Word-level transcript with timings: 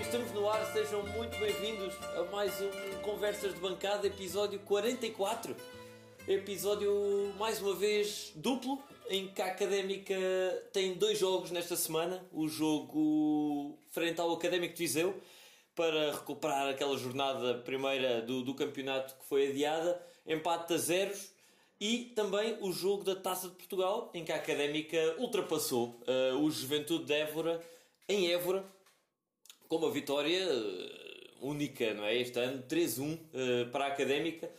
Estamos 0.00 0.32
no 0.32 0.48
ar, 0.48 0.64
sejam 0.72 1.02
muito 1.08 1.36
bem-vindos 1.38 1.94
a 2.16 2.22
mais 2.30 2.52
um 2.60 2.70
Conversas 3.02 3.54
de 3.54 3.60
Bancada, 3.60 4.06
episódio 4.06 4.58
44. 4.60 5.54
Episódio, 6.26 7.32
mais 7.38 7.60
uma 7.60 7.74
vez, 7.74 8.32
duplo, 8.34 8.80
em 9.10 9.28
que 9.28 9.42
a 9.42 9.46
Académica 9.46 10.14
tem 10.72 10.94
dois 10.94 11.18
jogos 11.18 11.50
nesta 11.50 11.76
semana. 11.76 12.24
O 12.32 12.48
jogo 12.48 13.78
frente 13.90 14.20
ao 14.20 14.32
Académico 14.32 14.74
de 14.74 14.78
Viseu, 14.78 15.14
para 15.74 16.12
recuperar 16.12 16.68
aquela 16.68 16.96
jornada 16.96 17.54
primeira 17.58 18.22
do, 18.22 18.42
do 18.42 18.54
campeonato 18.54 19.14
que 19.14 19.24
foi 19.26 19.48
adiada, 19.48 20.00
empate 20.26 20.74
a 20.74 20.78
zeros. 20.78 21.32
E 21.80 22.12
também 22.16 22.56
o 22.60 22.72
jogo 22.72 23.04
da 23.04 23.14
Taça 23.14 23.48
de 23.48 23.54
Portugal, 23.54 24.10
em 24.14 24.24
que 24.24 24.32
a 24.32 24.36
Académica 24.36 25.16
ultrapassou 25.18 26.00
uh, 26.06 26.36
o 26.38 26.50
Juventude 26.50 27.04
de 27.04 27.12
Évora, 27.14 27.60
em 28.08 28.32
Évora, 28.32 28.64
com 29.68 29.76
uma 29.76 29.90
vitória 29.90 30.46
uh, 30.48 31.46
única, 31.48 31.92
não 31.94 32.04
é? 32.04 32.16
Este 32.16 32.38
ano, 32.40 32.62
3-1 32.62 33.14
uh, 33.14 33.70
para 33.70 33.84
a 33.84 33.88
Académica. 33.88 34.50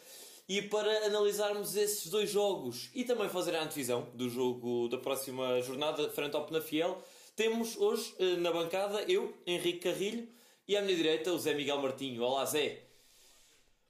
E 0.48 0.62
para 0.64 1.06
analisarmos 1.06 1.76
esses 1.76 2.10
dois 2.10 2.30
jogos 2.32 2.90
e 2.96 3.04
também 3.04 3.30
fazer 3.30 3.56
a 3.56 3.64
antevisão 3.64 4.08
do 4.16 4.30
jogo 4.30 4.88
da 4.90 4.98
próxima 4.98 5.62
jornada 5.62 6.10
frente 6.10 6.36
ao 6.36 6.46
Penafiel, 6.46 7.04
temos 7.36 7.78
hoje 7.78 8.14
uh, 8.20 8.38
na 8.38 8.52
bancada 8.52 9.04
eu, 9.04 9.36
Henrique 9.46 9.80
Carrilho, 9.80 10.28
e 10.68 10.78
à 10.78 10.82
minha 10.82 10.96
direita 10.96 11.32
o 11.32 11.40
Zé 11.40 11.54
Miguel 11.54 11.82
Martinho. 11.82 12.24
Olá, 12.24 12.46
Zé. 12.46 12.84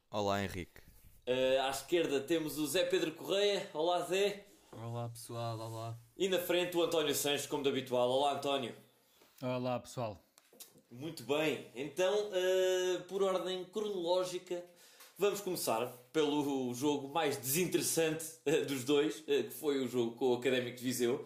Olá, 0.10 0.44
Henrique. 0.44 0.80
Uh, 1.28 1.62
à 1.62 1.70
esquerda 1.70 2.20
temos 2.22 2.58
o 2.58 2.66
Zé 2.66 2.86
Pedro 2.86 3.12
Correia. 3.12 3.70
Olá, 3.74 4.02
Zé. 4.02 4.46
Olá, 4.72 5.10
pessoal. 5.10 5.60
Olá. 5.60 5.98
E 6.18 6.28
na 6.30 6.40
frente 6.40 6.76
o 6.78 6.84
António 6.84 7.14
Sanches, 7.14 7.48
como 7.48 7.64
de 7.64 7.70
habitual. 7.70 8.10
Olá, 8.10 8.34
António. 8.34 8.76
Olá, 9.42 9.80
pessoal. 9.80 10.29
Muito 10.92 11.24
bem. 11.24 11.68
Então, 11.76 12.30
uh, 12.30 13.04
por 13.04 13.22
ordem 13.22 13.64
cronológica, 13.66 14.64
vamos 15.18 15.42
começar 15.42 15.86
pelo 16.12 16.74
jogo 16.74 17.08
mais 17.10 17.38
desinteressante 17.38 18.26
uh, 18.46 18.66
dos 18.66 18.84
dois, 18.84 19.20
que 19.22 19.52
foi 19.52 19.80
o 19.80 19.88
jogo 19.88 20.16
com 20.16 20.32
o 20.32 20.34
Académico 20.36 20.78
de 20.78 20.84
Viseu. 20.84 21.26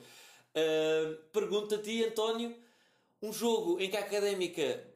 Pergunta 1.32 1.76
a 1.76 1.82
ti, 1.82 2.04
António, 2.04 2.56
um 3.22 3.32
jogo 3.34 3.80
em 3.80 3.90
que 3.90 3.98
a 3.98 4.02
Académica 4.02 4.94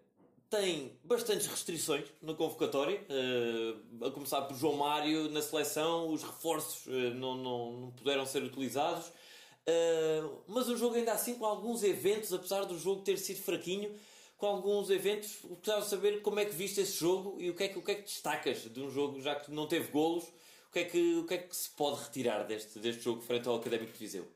tem 0.50 0.98
bastantes 1.04 1.48
restrições 1.48 2.06
no 2.22 2.36
convocatório, 2.36 3.00
uh, 3.10 4.06
a 4.06 4.12
começar 4.12 4.42
por 4.44 4.56
João 4.56 4.78
Mário 4.78 5.30
na 5.30 5.42
seleção, 5.42 6.10
os 6.12 6.24
reforços 6.24 6.86
uh, 6.86 7.14
não, 7.16 7.36
não, 7.36 7.72
não 7.74 7.92
puderam 7.92 8.26
ser 8.26 8.44
utilizados, 8.44 9.08
uh, 9.08 10.42
mas 10.48 10.70
um 10.70 10.78
jogo 10.78 10.96
ainda 10.96 11.12
assim 11.12 11.36
com 11.36 11.46
alguns 11.46 11.84
eventos, 11.84 12.34
apesar 12.34 12.64
do 12.64 12.80
jogo 12.80 13.02
ter 13.02 13.18
sido 13.18 13.42
fraquinho, 13.42 13.94
com 14.38 14.46
alguns 14.46 14.90
eventos, 14.90 15.40
gostava 15.42 15.82
de 15.82 15.88
saber 15.88 16.22
como 16.22 16.40
é 16.40 16.46
que 16.46 16.56
viste 16.56 16.80
esse 16.80 17.00
jogo 17.00 17.42
e 17.42 17.50
o 17.50 17.56
que 17.56 17.64
é 17.64 17.68
que, 17.68 17.80
o 17.80 17.82
que, 17.82 17.92
é 17.92 17.96
que 17.96 18.04
destacas 18.04 18.60
de 18.60 18.80
um 18.80 18.90
jogo, 18.90 19.20
já 19.20 19.36
que 19.36 19.52
não 19.52 19.68
teve 19.68 19.92
golos, 19.92 20.26
o 20.70 20.72
que 20.72 20.80
é 20.80 20.84
que, 20.86 21.16
o 21.16 21.26
que, 21.26 21.34
é 21.34 21.38
que 21.40 21.56
se 21.56 21.70
pode 21.72 22.04
retirar 22.04 22.44
deste, 22.44 22.78
deste 22.80 23.04
jogo 23.04 23.22
frente 23.22 23.48
ao 23.48 23.56
Académico 23.56 23.92
de 23.94 24.00
Viseu? 24.00 24.32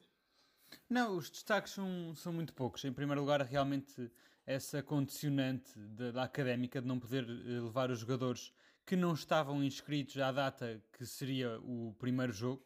Não, 0.90 1.16
os 1.16 1.30
destaques 1.30 1.74
são, 1.74 2.16
são 2.16 2.34
muito 2.34 2.54
poucos. 2.54 2.84
Em 2.84 2.92
primeiro 2.92 3.22
lugar, 3.22 3.42
realmente 3.42 4.12
essa 4.46 4.82
condicionante 4.82 5.72
da, 5.78 6.12
da 6.12 6.24
académica 6.24 6.82
de 6.82 6.88
não 6.88 7.00
poder 7.00 7.24
eh, 7.24 7.62
levar 7.62 7.92
os 7.92 8.00
jogadores 8.00 8.52
que 8.86 8.96
não 8.96 9.14
estavam 9.14 9.64
inscritos 9.64 10.18
à 10.18 10.32
data 10.32 10.84
que 10.94 11.06
seria 11.06 11.60
o 11.60 11.96
primeiro 12.00 12.34
jogo, 12.34 12.64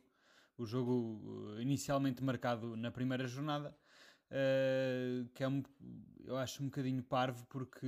o 0.57 0.65
jogo 0.65 1.55
eh, 1.57 1.61
inicialmente 1.61 2.23
marcado 2.23 2.77
na 2.77 2.89
primeira 2.89 3.27
jornada, 3.27 3.75
uh, 4.31 5.27
que 5.33 5.43
é 5.43 5.47
um, 5.47 5.63
eu 6.25 6.37
acho 6.37 6.61
um 6.63 6.65
bocadinho 6.65 7.01
parvo, 7.03 7.45
porque 7.47 7.85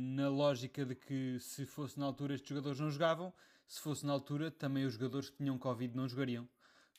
na 0.00 0.28
lógica 0.28 0.84
de 0.84 0.94
que 0.94 1.38
se 1.40 1.64
fosse 1.64 1.98
na 1.98 2.06
altura 2.06 2.34
estes 2.34 2.48
jogadores 2.48 2.78
não 2.78 2.90
jogavam, 2.90 3.32
se 3.66 3.80
fosse 3.80 4.06
na 4.06 4.12
altura 4.12 4.50
também 4.50 4.84
os 4.84 4.94
jogadores 4.94 5.30
que 5.30 5.36
tinham 5.36 5.58
Covid 5.58 5.96
não 5.96 6.08
jogariam. 6.08 6.48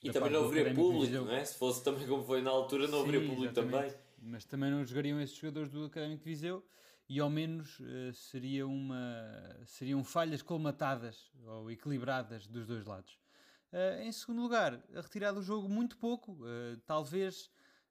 E 0.02 0.12
também 0.12 0.32
não 0.32 0.46
haveria 0.46 0.74
público, 0.74 1.26
não 1.26 1.32
é? 1.32 1.44
Se 1.44 1.58
fosse 1.58 1.84
também 1.84 2.08
como 2.08 2.24
foi 2.24 2.42
na 2.42 2.52
altura, 2.52 2.88
não 2.88 3.02
haveria 3.02 3.28
público 3.28 3.54
também. 3.54 3.94
Mas 4.22 4.46
também 4.46 4.72
não 4.72 4.86
jogariam 4.86 5.20
esses 5.22 5.36
jogadores 5.36 5.70
do 5.70 5.86
Académico 5.86 6.24
de 6.24 6.30
Viseu 6.30 6.66
e 7.08 7.20
ao 7.20 7.30
menos 7.30 7.80
uh, 7.80 8.14
seria 8.14 8.68
uma, 8.68 8.96
seriam 9.66 10.04
falhas 10.04 10.42
colmatadas 10.42 11.32
ou 11.46 11.72
equilibradas 11.72 12.48
dos 12.48 12.66
dois 12.66 12.86
lados. 12.86 13.20
Uh, 13.74 14.02
em 14.04 14.12
segundo 14.12 14.42
lugar, 14.42 14.82
a 14.94 15.02
retirada 15.02 15.40
do 15.40 15.44
jogo 15.44 15.68
muito 15.68 15.98
pouco, 15.98 16.40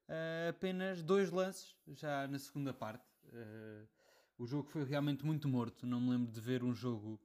uh, 0.09 0.49
apenas 0.49 1.01
dois 1.01 1.31
lances 1.31 1.75
já 1.87 2.27
na 2.27 2.37
segunda 2.37 2.73
parte. 2.73 3.05
o 4.37 4.45
jogo 4.45 4.67
foi 4.67 4.83
realmente 4.83 5.25
muito 5.25 5.47
morto, 5.47 5.85
não 5.85 6.01
me 6.01 6.09
lembro 6.11 6.31
de 6.31 6.41
ver 6.41 6.63
um 6.63 6.73
jogo 6.73 7.19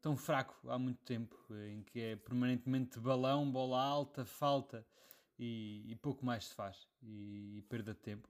tão 0.00 0.16
fraco 0.16 0.54
há 0.70 0.78
muito 0.78 1.02
tempo, 1.04 1.36
em 1.68 1.82
que 1.82 2.00
é 2.00 2.16
permanentemente 2.16 3.00
balão, 3.00 3.50
bola 3.50 3.82
alta, 3.82 4.24
falta 4.24 4.86
e, 5.38 5.84
e 5.88 5.96
pouco 5.96 6.24
mais 6.24 6.46
se 6.46 6.54
faz 6.54 6.86
e, 7.02 7.58
e 7.58 7.62
perda 7.62 7.92
de 7.92 8.00
tempo. 8.00 8.28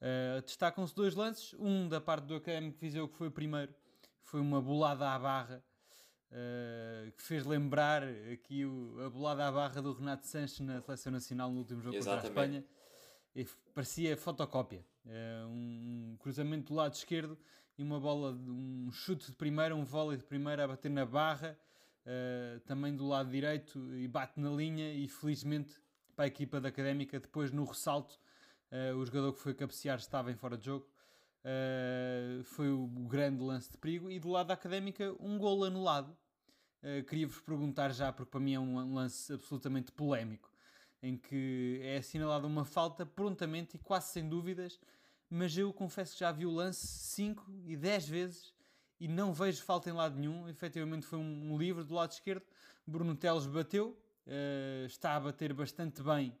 Uh, 0.00 0.40
Destacam-se 0.42 0.94
dois 0.94 1.14
lances, 1.14 1.54
um 1.58 1.88
da 1.88 2.00
parte 2.00 2.24
do 2.24 2.34
Académico 2.34 2.78
Viseu 2.78 3.06
que 3.06 3.16
foi 3.16 3.28
o 3.28 3.30
primeiro, 3.30 3.74
foi 4.22 4.40
uma 4.40 4.60
bolada 4.60 5.10
à 5.10 5.18
barra 5.18 5.62
uh, 6.30 7.12
que 7.12 7.22
fez 7.22 7.44
lembrar 7.44 8.02
aqui 8.32 8.64
o, 8.64 8.96
a 9.04 9.10
bolada 9.10 9.46
à 9.46 9.52
barra 9.52 9.82
do 9.82 9.92
Renato 9.92 10.26
Sanches 10.26 10.60
na 10.60 10.80
Seleção 10.80 11.12
Nacional 11.12 11.50
no 11.50 11.58
último 11.58 11.82
jogo 11.82 11.96
Exatamente. 11.96 12.28
contra 12.28 12.42
a 12.42 12.46
Espanha. 12.46 12.64
Parecia 13.74 14.16
fotocópia. 14.16 14.84
Uh, 15.04 15.48
um 15.48 16.16
cruzamento 16.18 16.72
do 16.72 16.74
lado 16.74 16.94
esquerdo 16.94 17.38
e 17.78 17.82
uma 17.82 17.98
bola, 17.98 18.32
um 18.32 18.90
chute 18.92 19.30
de 19.30 19.36
primeira, 19.36 19.74
um 19.74 19.84
vôlei 19.84 20.18
de 20.18 20.24
primeira 20.24 20.64
a 20.64 20.68
bater 20.68 20.90
na 20.90 21.06
barra, 21.06 21.56
uh, 22.04 22.60
também 22.60 22.94
do 22.94 23.06
lado 23.06 23.30
direito 23.30 23.94
e 23.94 24.06
bate 24.06 24.38
na 24.38 24.50
linha 24.50 24.92
e 24.92 25.08
felizmente 25.08 25.80
para 26.14 26.24
a 26.26 26.28
equipa 26.28 26.60
da 26.60 26.68
Académica, 26.68 27.18
depois 27.18 27.50
no 27.50 27.64
ressalto 27.64 28.20
uh, 28.70 28.96
o 28.96 29.06
jogador 29.06 29.32
que 29.32 29.38
foi 29.38 29.54
cabecear 29.54 29.98
estava 29.98 30.30
em 30.30 30.36
fora 30.36 30.56
de 30.56 30.66
jogo. 30.66 30.86
Foi 32.44 32.68
o, 32.68 32.86
grande 33.08 33.42
lance 33.42 33.70
de 33.70 33.78
perigo 33.78 34.10
e 34.10 34.20
do 34.20 34.28
lado 34.28 34.48
da 34.48 34.54
Académica 34.54 35.16
um 35.18 35.38
gol 35.38 35.64
anulado. 35.64 36.14
Queria-vos 37.08 37.40
perguntar 37.40 37.92
já, 37.92 38.12
porque 38.12 38.30
para 38.30 38.40
mim 38.40 38.52
é 38.52 38.60
um 38.60 38.92
lance 38.92 39.32
absolutamente 39.32 39.90
polémico, 39.90 40.49
em 41.02 41.16
que 41.16 41.80
é 41.82 41.98
assinalada 41.98 42.46
uma 42.46 42.64
falta 42.64 43.06
prontamente 43.06 43.76
e 43.76 43.78
quase 43.78 44.12
sem 44.12 44.28
dúvidas, 44.28 44.78
mas 45.28 45.56
eu 45.56 45.72
confesso 45.72 46.14
que 46.14 46.20
já 46.20 46.32
vi 46.32 46.44
o 46.44 46.50
lance 46.50 46.86
5 46.86 47.46
e 47.64 47.76
10 47.76 48.08
vezes 48.08 48.54
e 48.98 49.08
não 49.08 49.32
vejo 49.32 49.62
falta 49.62 49.88
em 49.88 49.92
lado 49.92 50.18
nenhum. 50.18 50.48
Efetivamente 50.48 51.06
foi 51.06 51.18
um, 51.18 51.52
um 51.52 51.58
livre 51.58 51.84
do 51.84 51.94
lado 51.94 52.12
esquerdo. 52.12 52.42
Bruno 52.86 53.14
Teles 53.14 53.46
bateu, 53.46 53.96
uh, 54.26 54.86
está 54.86 55.16
a 55.16 55.20
bater 55.20 55.52
bastante 55.54 56.02
bem 56.02 56.36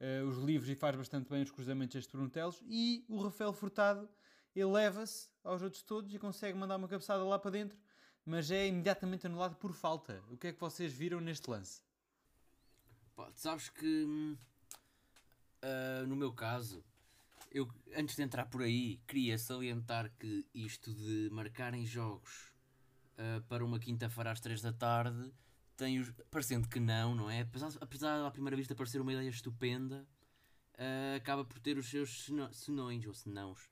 uh, 0.00 0.26
os 0.26 0.38
livros 0.38 0.70
e 0.70 0.74
faz 0.74 0.96
bastante 0.96 1.28
bem 1.28 1.42
os 1.42 1.50
cruzamentos 1.50 1.96
este 1.96 2.12
Bruno 2.12 2.30
Teles. 2.30 2.62
E 2.66 3.04
o 3.08 3.20
Rafael 3.22 3.52
Furtado 3.52 4.08
eleva-se 4.54 5.28
aos 5.44 5.62
outros 5.62 5.82
todos 5.82 6.14
e 6.14 6.18
consegue 6.18 6.56
mandar 6.56 6.76
uma 6.76 6.88
cabeçada 6.88 7.24
lá 7.24 7.38
para 7.38 7.50
dentro, 7.50 7.78
mas 8.24 8.50
é 8.50 8.66
imediatamente 8.66 9.26
anulado 9.26 9.56
por 9.56 9.72
falta. 9.72 10.22
O 10.30 10.36
que 10.36 10.48
é 10.48 10.52
que 10.52 10.60
vocês 10.60 10.92
viram 10.92 11.20
neste 11.20 11.50
lance? 11.50 11.82
Pá, 13.20 13.30
sabes 13.34 13.68
que 13.68 14.04
uh, 15.62 16.06
no 16.08 16.16
meu 16.16 16.32
caso 16.32 16.82
eu, 17.52 17.68
antes 17.94 18.16
de 18.16 18.22
entrar 18.22 18.46
por 18.46 18.62
aí, 18.62 18.96
queria 19.06 19.36
salientar 19.36 20.10
que 20.18 20.46
isto 20.54 20.90
de 20.94 21.28
marcarem 21.30 21.84
jogos 21.84 22.50
uh, 23.18 23.42
para 23.42 23.62
uma 23.62 23.78
quinta-feira 23.78 24.30
às 24.30 24.40
3 24.40 24.62
da 24.62 24.72
tarde, 24.72 25.30
tem 25.76 26.00
os, 26.00 26.10
parecendo 26.30 26.66
que 26.66 26.80
não, 26.80 27.14
não 27.14 27.28
é? 27.28 27.42
Apesar, 27.42 27.70
apesar 27.82 28.24
à 28.24 28.30
primeira 28.30 28.56
vista 28.56 28.74
parecer 28.74 29.02
uma 29.02 29.12
ideia 29.12 29.28
estupenda, 29.28 30.08
uh, 30.78 31.16
acaba 31.16 31.44
por 31.44 31.58
ter 31.58 31.76
os 31.76 31.90
seus 31.90 32.26
senões 32.52 33.04
ou 33.06 33.12
senãos 33.12 33.68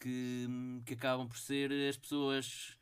que, 0.00 0.48
que 0.86 0.94
acabam 0.94 1.28
por 1.28 1.36
ser 1.36 1.70
as 1.86 1.98
pessoas, 1.98 2.78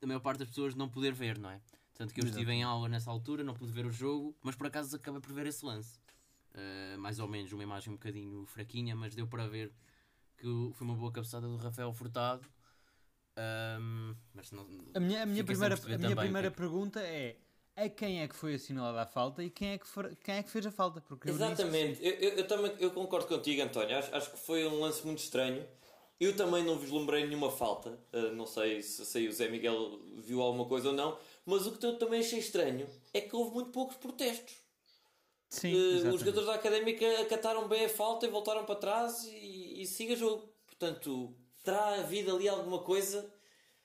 a 0.00 0.06
maior 0.06 0.20
parte 0.20 0.38
das 0.38 0.48
pessoas 0.48 0.74
não 0.74 0.88
poder 0.88 1.12
ver, 1.12 1.38
não 1.38 1.50
é? 1.50 1.60
Tanto 2.00 2.14
que 2.14 2.22
eu 2.22 2.24
estive 2.24 2.50
em 2.50 2.62
aula 2.62 2.88
nessa 2.88 3.10
altura, 3.10 3.44
não 3.44 3.52
pude 3.52 3.70
ver 3.72 3.84
o 3.84 3.90
jogo, 3.90 4.34
mas 4.42 4.56
por 4.56 4.66
acaso 4.66 4.96
acabei 4.96 5.20
por 5.20 5.34
ver 5.34 5.46
esse 5.46 5.62
lance. 5.62 5.98
Uh, 6.54 6.98
mais 6.98 7.18
ou 7.18 7.28
menos 7.28 7.52
uma 7.52 7.62
imagem 7.62 7.92
um 7.92 7.96
bocadinho 7.96 8.46
fraquinha, 8.46 8.96
mas 8.96 9.14
deu 9.14 9.26
para 9.26 9.46
ver 9.46 9.70
que 10.38 10.46
foi 10.72 10.86
uma 10.86 10.94
boa 10.94 11.12
cabeçada 11.12 11.46
do 11.46 11.56
Rafael 11.56 11.92
Furtado. 11.92 12.48
Um, 13.78 14.14
mas 14.32 14.50
não, 14.50 14.66
a 14.94 14.98
minha, 14.98 15.24
a 15.24 15.26
minha 15.26 15.44
primeira, 15.44 15.74
a 15.74 15.98
minha 15.98 16.16
primeira 16.16 16.48
é 16.48 16.50
que... 16.50 16.56
pergunta 16.56 17.00
é 17.00 17.36
a 17.76 17.86
quem 17.90 18.22
é 18.22 18.28
que 18.28 18.34
foi 18.34 18.54
assinalada 18.54 19.02
a 19.02 19.06
falta 19.06 19.44
e 19.44 19.50
quem 19.50 19.72
é 19.72 19.78
que, 19.78 19.86
for, 19.86 20.16
quem 20.24 20.36
é 20.36 20.42
que 20.42 20.48
fez 20.48 20.64
a 20.64 20.70
falta? 20.70 21.02
Porque 21.02 21.28
Exatamente, 21.28 22.02
eu, 22.02 22.12
eu, 22.14 22.30
eu, 22.30 22.48
também 22.48 22.72
eu 22.80 22.92
concordo 22.92 23.26
contigo, 23.26 23.60
António. 23.60 23.98
Acho, 23.98 24.16
acho 24.16 24.30
que 24.30 24.38
foi 24.38 24.66
um 24.66 24.80
lance 24.80 25.04
muito 25.04 25.18
estranho. 25.18 25.66
Eu 26.18 26.34
também 26.34 26.64
não 26.64 26.78
vislumbrei 26.78 27.26
nenhuma 27.26 27.50
falta. 27.50 27.98
Uh, 28.10 28.34
não 28.34 28.46
sei 28.46 28.80
se, 28.80 29.04
se 29.04 29.28
o 29.28 29.32
Zé 29.34 29.50
Miguel 29.50 30.00
viu 30.16 30.40
alguma 30.40 30.64
coisa 30.64 30.88
ou 30.88 30.94
não. 30.94 31.18
Mas 31.44 31.66
o 31.66 31.72
que 31.72 31.84
eu 31.84 31.98
também 31.98 32.20
achei 32.20 32.38
estranho 32.38 32.86
é 33.12 33.20
que 33.20 33.34
houve 33.34 33.52
muito 33.52 33.70
poucos 33.70 33.96
protestos. 33.96 34.54
Sim, 35.48 35.74
uh, 35.74 36.14
os 36.14 36.20
jogadores 36.20 36.46
da 36.46 36.54
Académica 36.54 37.22
acataram 37.22 37.66
bem 37.66 37.84
a 37.84 37.88
falta 37.88 38.24
e 38.24 38.30
voltaram 38.30 38.64
para 38.64 38.76
trás 38.76 39.24
e, 39.24 39.82
e 39.82 39.86
siga 39.86 40.14
jogo. 40.14 40.48
Portanto, 40.66 41.34
terá 41.64 41.96
havido 41.96 42.34
ali 42.34 42.48
alguma 42.48 42.78
coisa, 42.78 43.32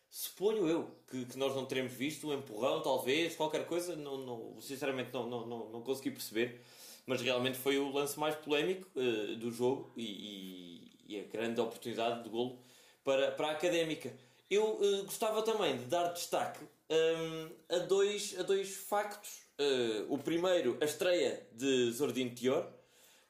suponho 0.09 0.67
eu, 0.67 0.91
que, 1.09 1.25
que 1.25 1.37
nós 1.37 1.55
não 1.55 1.65
teremos 1.65 1.91
visto, 1.91 2.27
um 2.27 2.33
empurrão 2.33 2.81
talvez, 2.81 3.35
qualquer 3.35 3.65
coisa, 3.65 3.95
não, 3.95 4.17
não, 4.17 4.61
sinceramente 4.61 5.11
não, 5.11 5.27
não, 5.27 5.45
não, 5.45 5.69
não 5.69 5.81
consegui 5.81 6.11
perceber, 6.11 6.61
mas 7.05 7.21
realmente 7.21 7.57
foi 7.57 7.77
o 7.77 7.91
lance 7.91 8.17
mais 8.19 8.35
polémico 8.35 8.87
uh, 8.95 9.35
do 9.35 9.51
jogo 9.51 9.91
e, 9.97 10.91
e, 11.07 11.15
e, 11.15 11.19
a 11.19 11.23
grande 11.23 11.59
oportunidade 11.59 12.23
de 12.23 12.29
golo 12.29 12.59
para, 13.03 13.31
para 13.31 13.47
a 13.47 13.51
Académica. 13.51 14.13
Eu 14.49 14.75
uh, 14.75 15.03
gostava 15.05 15.41
também 15.41 15.77
de 15.77 15.85
dar 15.85 16.09
destaque 16.09 16.59
um, 16.89 17.75
a, 17.75 17.79
dois, 17.79 18.35
a 18.39 18.43
dois 18.43 18.75
factos. 18.75 19.43
Uh, 19.59 20.13
o 20.13 20.17
primeiro, 20.17 20.77
a 20.81 20.85
estreia 20.85 21.45
de 21.51 21.91
Zordin 21.91 22.29
Tior, 22.29 22.67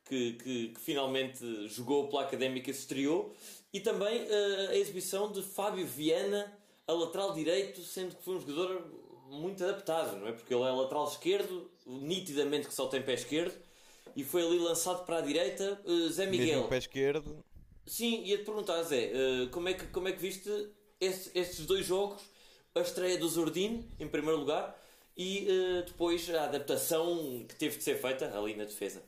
que, 0.04 0.34
que, 0.34 0.68
que, 0.70 0.80
finalmente 0.80 1.68
jogou 1.68 2.08
pela 2.10 2.24
Académica 2.24 2.70
e 2.70 2.74
se 2.74 2.82
estreou, 2.82 3.34
e 3.72 3.80
também 3.80 4.24
uh, 4.24 4.70
a 4.70 4.76
exibição 4.76 5.32
de 5.32 5.42
Fábio 5.42 5.86
Viana 5.86 6.52
a 6.88 6.94
lateral 6.94 7.34
direito, 7.34 7.82
sendo 7.82 8.16
que 8.16 8.24
foi 8.24 8.36
um 8.36 8.42
jogador 8.42 8.86
muito 9.30 9.64
adaptado, 9.64 10.18
não 10.18 10.28
é? 10.28 10.34
Porque 10.34 10.54
ele 10.54 10.64
é 10.64 10.72
lateral 10.72 11.08
esquerdo, 11.08 11.72
nitidamente 11.86 12.68
que 12.68 12.74
só 12.74 12.88
tem 12.88 13.02
pé 13.02 13.14
esquerdo, 13.14 13.56
e 14.16 14.24
foi 14.24 14.46
ali 14.46 14.60
lançado 14.60 15.04
para 15.06 15.18
a 15.18 15.22
direita. 15.22 15.82
Zé 16.12 16.28
Miguel. 16.28 16.58
Mesmo 16.58 16.70
pé 16.70 16.78
esquerdo. 16.78 17.44
Sim, 17.88 18.24
ia-te 18.24 18.44
perguntar, 18.44 18.82
Zé, 18.84 19.12
como, 19.52 19.68
é 19.68 19.74
que, 19.74 19.88
como 19.88 20.08
é 20.08 20.12
que 20.12 20.20
viste 20.20 20.50
esse, 21.06 21.32
estes 21.38 21.66
dois 21.66 21.86
jogos? 21.86 22.22
A 22.74 22.82
estreia 22.82 23.18
do 23.18 23.28
Zordin, 23.28 23.90
em 24.00 24.08
primeiro 24.08 24.40
lugar, 24.40 24.78
e 25.16 25.48
uh, 25.50 25.86
depois 25.86 26.30
a 26.30 26.44
adaptação 26.44 27.46
que 27.48 27.56
teve 27.56 27.78
de 27.78 27.84
ser 27.84 28.02
feita 28.02 28.38
ali 28.38 28.56
na 28.56 28.66
defesa. 28.66 29.02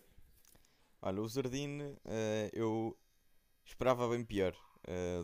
Olha, 1.02 1.22
o 1.22 1.28
Zordin 1.28 1.96
eu 2.54 2.98
esperava 3.66 4.08
bem 4.10 4.24
pior 4.24 4.56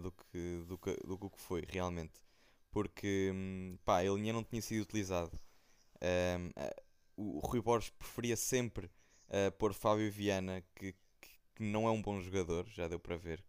do, 0.01 0.11
que, 0.11 0.63
do, 0.67 0.77
que, 0.77 0.91
do 1.07 1.17
que 1.17 1.41
foi 1.41 1.63
realmente 1.67 2.23
porque 2.73 3.31
hum, 3.31 3.77
pá, 3.85 3.99
a 3.99 4.03
linha 4.03 4.33
não 4.33 4.43
tinha 4.43 4.61
sido 4.61 4.81
utilizado. 4.81 5.39
Um, 6.01 6.51
o 7.15 7.39
Rui 7.39 7.61
Borges 7.61 7.91
preferia 7.91 8.35
sempre 8.35 8.87
uh, 8.87 9.51
pôr 9.57 9.73
Fábio 9.73 10.11
Viana, 10.11 10.63
que, 10.75 10.93
que, 11.21 11.63
não 11.63 11.87
é 11.87 11.91
um 11.91 12.01
bom 12.01 12.19
jogador, 12.19 12.67
já 12.67 12.87
deu 12.87 12.99
para 12.99 13.15
ver. 13.15 13.45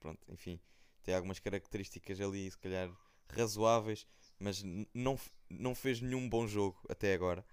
Pronto, 0.00 0.20
enfim, 0.28 0.60
tem 1.06 1.14
algumas 1.14 1.38
características 1.38 2.20
ali, 2.20 2.50
se 2.50 2.58
calhar 2.58 2.90
razoáveis, 3.28 4.06
mas 4.38 4.62
não, 4.92 5.18
não 5.48 5.74
fez 5.74 6.00
nenhum 6.00 6.28
bom 6.28 6.46
jogo 6.46 6.76
até 6.88 7.14
agora. 7.14 7.46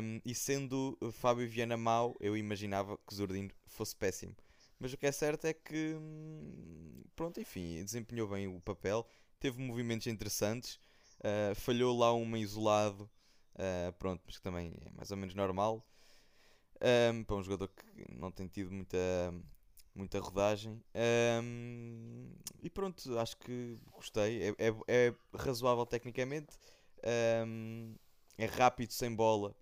Um, 0.00 0.20
e 0.24 0.34
sendo 0.34 0.96
Fábio 1.12 1.48
Viana 1.48 1.76
mau, 1.76 2.16
eu 2.20 2.36
imaginava 2.36 2.96
que 2.96 3.14
Zordino 3.14 3.50
fosse 3.66 3.94
péssimo. 3.94 4.34
Mas 4.78 4.92
o 4.92 4.96
que 4.96 5.06
é 5.06 5.12
certo 5.12 5.44
é 5.44 5.52
que, 5.52 5.94
hum, 5.94 7.02
pronto, 7.14 7.40
enfim, 7.40 7.84
desempenhou 7.84 8.28
bem 8.28 8.46
o 8.46 8.60
papel 8.60 9.06
teve 9.42 9.60
movimentos 9.60 10.06
interessantes, 10.06 10.78
uh, 11.18 11.52
falhou 11.56 11.98
lá 11.98 12.12
uma 12.12 12.38
isolado, 12.38 13.10
uh, 13.56 13.92
pronto, 13.98 14.22
mas 14.24 14.36
que 14.36 14.42
também 14.42 14.72
é 14.86 14.90
mais 14.92 15.10
ou 15.10 15.16
menos 15.16 15.34
normal. 15.34 15.84
Um, 17.12 17.24
para 17.24 17.36
um 17.36 17.42
jogador 17.42 17.68
que 17.68 18.12
não 18.12 18.30
tem 18.30 18.46
tido 18.46 18.70
muita, 18.70 18.96
muita 19.94 20.18
rodagem. 20.20 20.82
Um, 21.42 22.30
e 22.62 22.70
pronto, 22.70 23.18
acho 23.18 23.36
que 23.38 23.78
gostei. 23.92 24.50
É, 24.50 24.54
é, 24.58 24.74
é 24.88 25.14
razoável 25.34 25.86
tecnicamente. 25.86 26.56
Um, 27.46 27.94
é 28.38 28.46
rápido 28.46 28.92
sem 28.92 29.14
bola. 29.14 29.54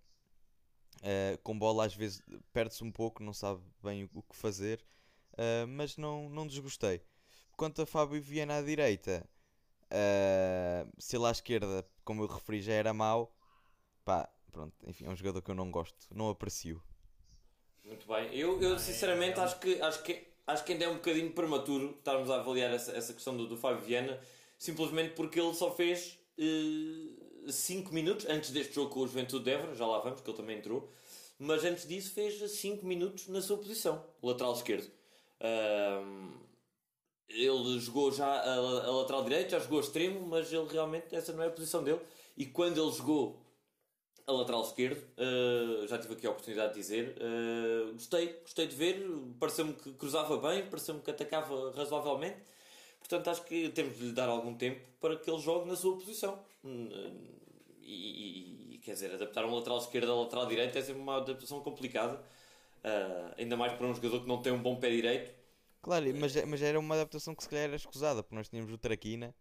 Uh, 0.98 1.38
com 1.42 1.58
bola 1.58 1.86
às 1.86 1.94
vezes 1.94 2.22
perde-se 2.52 2.84
um 2.84 2.92
pouco, 2.92 3.22
não 3.22 3.32
sabe 3.32 3.62
bem 3.82 4.04
o, 4.04 4.10
o 4.14 4.22
que 4.22 4.36
fazer. 4.36 4.84
Uh, 5.32 5.66
mas 5.68 5.96
não, 5.96 6.28
não 6.28 6.46
desgostei. 6.46 7.02
Quanto 7.56 7.82
a 7.82 7.86
Fábio 7.86 8.20
Viana 8.22 8.58
à 8.58 8.62
direita, 8.62 9.28
Uh, 9.90 10.88
se 10.98 11.16
ele 11.16 11.26
à 11.26 11.32
esquerda, 11.32 11.84
como 12.04 12.22
eu 12.22 12.28
referi, 12.28 12.62
já 12.62 12.72
era 12.72 12.94
mau, 12.94 13.34
pá, 14.04 14.28
pronto, 14.52 14.74
enfim, 14.88 15.04
é 15.04 15.10
um 15.10 15.16
jogador 15.16 15.42
que 15.42 15.50
eu 15.50 15.54
não 15.54 15.70
gosto, 15.70 16.06
não 16.14 16.30
aprecio. 16.30 16.80
Muito 17.84 18.06
bem, 18.06 18.34
eu, 18.36 18.60
eu 18.60 18.78
sinceramente 18.78 19.40
acho 19.40 19.58
que, 19.58 19.80
acho, 19.80 20.02
que, 20.02 20.22
acho 20.46 20.64
que 20.64 20.72
ainda 20.72 20.84
é 20.84 20.88
um 20.88 20.94
bocadinho 20.94 21.30
prematuro 21.32 21.96
estarmos 21.98 22.30
a 22.30 22.36
avaliar 22.36 22.72
essa, 22.72 22.92
essa 22.92 23.12
questão 23.12 23.36
do, 23.36 23.46
do 23.46 23.56
Fábio 23.56 23.82
Viana, 23.82 24.20
simplesmente 24.58 25.14
porque 25.14 25.40
ele 25.40 25.54
só 25.54 25.70
fez 25.72 26.18
5 27.48 27.90
uh, 27.90 27.94
minutos 27.94 28.26
antes 28.26 28.50
deste 28.50 28.74
jogo 28.74 28.90
com 28.90 29.00
o 29.00 29.06
Juventude 29.06 29.44
de 29.44 29.50
Évora, 29.50 29.74
já 29.74 29.86
lá 29.86 29.98
vamos, 29.98 30.20
que 30.20 30.30
ele 30.30 30.36
também 30.36 30.58
entrou, 30.58 30.88
mas 31.38 31.64
antes 31.64 31.88
disso 31.88 32.12
fez 32.12 32.38
5 32.38 32.84
minutos 32.86 33.28
na 33.28 33.40
sua 33.40 33.56
posição, 33.56 34.04
lateral 34.22 34.52
esquerdo. 34.52 34.90
Uh, 35.40 36.40
ele 37.30 37.78
jogou 37.78 38.12
já 38.12 38.26
a, 38.26 38.54
a, 38.54 38.90
lateral 38.90 39.22
direito, 39.22 39.50
já 39.50 39.58
jogou 39.60 39.80
extremo, 39.80 40.26
mas 40.26 40.52
ele 40.52 40.66
realmente 40.70 41.14
essa 41.14 41.32
não 41.32 41.42
é 41.42 41.46
a 41.46 41.50
posição 41.50 41.82
dele. 41.82 42.00
E 42.36 42.44
quando 42.44 42.82
ele 42.82 42.92
jogou 42.92 43.39
a 44.26 44.32
lateral 44.32 44.62
esquerdo, 44.62 45.02
uh, 45.18 45.86
já 45.86 45.98
tive 45.98 46.14
aqui 46.14 46.26
a 46.26 46.30
oportunidade 46.30 46.74
de 46.74 46.80
dizer, 46.80 47.16
uh, 47.18 47.92
gostei, 47.92 48.34
gostei 48.42 48.66
de 48.66 48.76
ver, 48.76 49.06
pareceu-me 49.38 49.72
que 49.74 49.92
cruzava 49.92 50.36
bem, 50.36 50.66
pareceu-me 50.66 51.00
que 51.00 51.10
atacava 51.10 51.72
razoavelmente. 51.72 52.38
Portanto, 52.98 53.30
acho 53.30 53.44
que 53.44 53.68
temos 53.70 53.96
de 53.96 54.06
lhe 54.06 54.12
dar 54.12 54.28
algum 54.28 54.54
tempo 54.54 54.80
para 55.00 55.16
que 55.16 55.30
ele 55.30 55.40
jogue 55.40 55.68
na 55.68 55.76
sua 55.76 55.96
posição. 55.96 56.38
Uh, 56.64 57.40
e, 57.82 58.74
e, 58.74 58.78
quer 58.78 58.92
dizer, 58.92 59.14
adaptar 59.14 59.44
um 59.44 59.54
lateral 59.54 59.78
esquerdo 59.78 60.12
a 60.12 60.14
lateral 60.14 60.46
direito 60.46 60.76
é 60.78 60.82
sempre 60.82 61.02
uma 61.02 61.16
adaptação 61.16 61.60
complicada, 61.60 62.22
ainda 63.36 63.56
mais 63.56 63.72
para 63.72 63.86
um 63.86 63.94
jogador 63.94 64.20
que 64.20 64.28
não 64.28 64.40
tem 64.40 64.52
um 64.52 64.62
bom 64.62 64.76
pé 64.76 64.90
direito 64.90 65.34
Claro, 65.82 66.04
mas, 66.14 66.44
mas 66.44 66.62
era 66.62 66.78
uma 66.78 66.94
adaptação 66.94 67.34
que 67.34 67.42
se 67.42 67.48
calhar 67.48 67.64
era 67.64 67.76
escusada, 67.76 68.22
porque 68.22 68.34
nós 68.34 68.48
tínhamos 68.48 68.72
o 68.72 68.78
Traquina, 68.78 69.34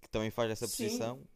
que 0.00 0.08
também 0.10 0.30
faz 0.30 0.50
essa 0.50 0.66
Sim. 0.66 0.84
posição, 0.84 1.28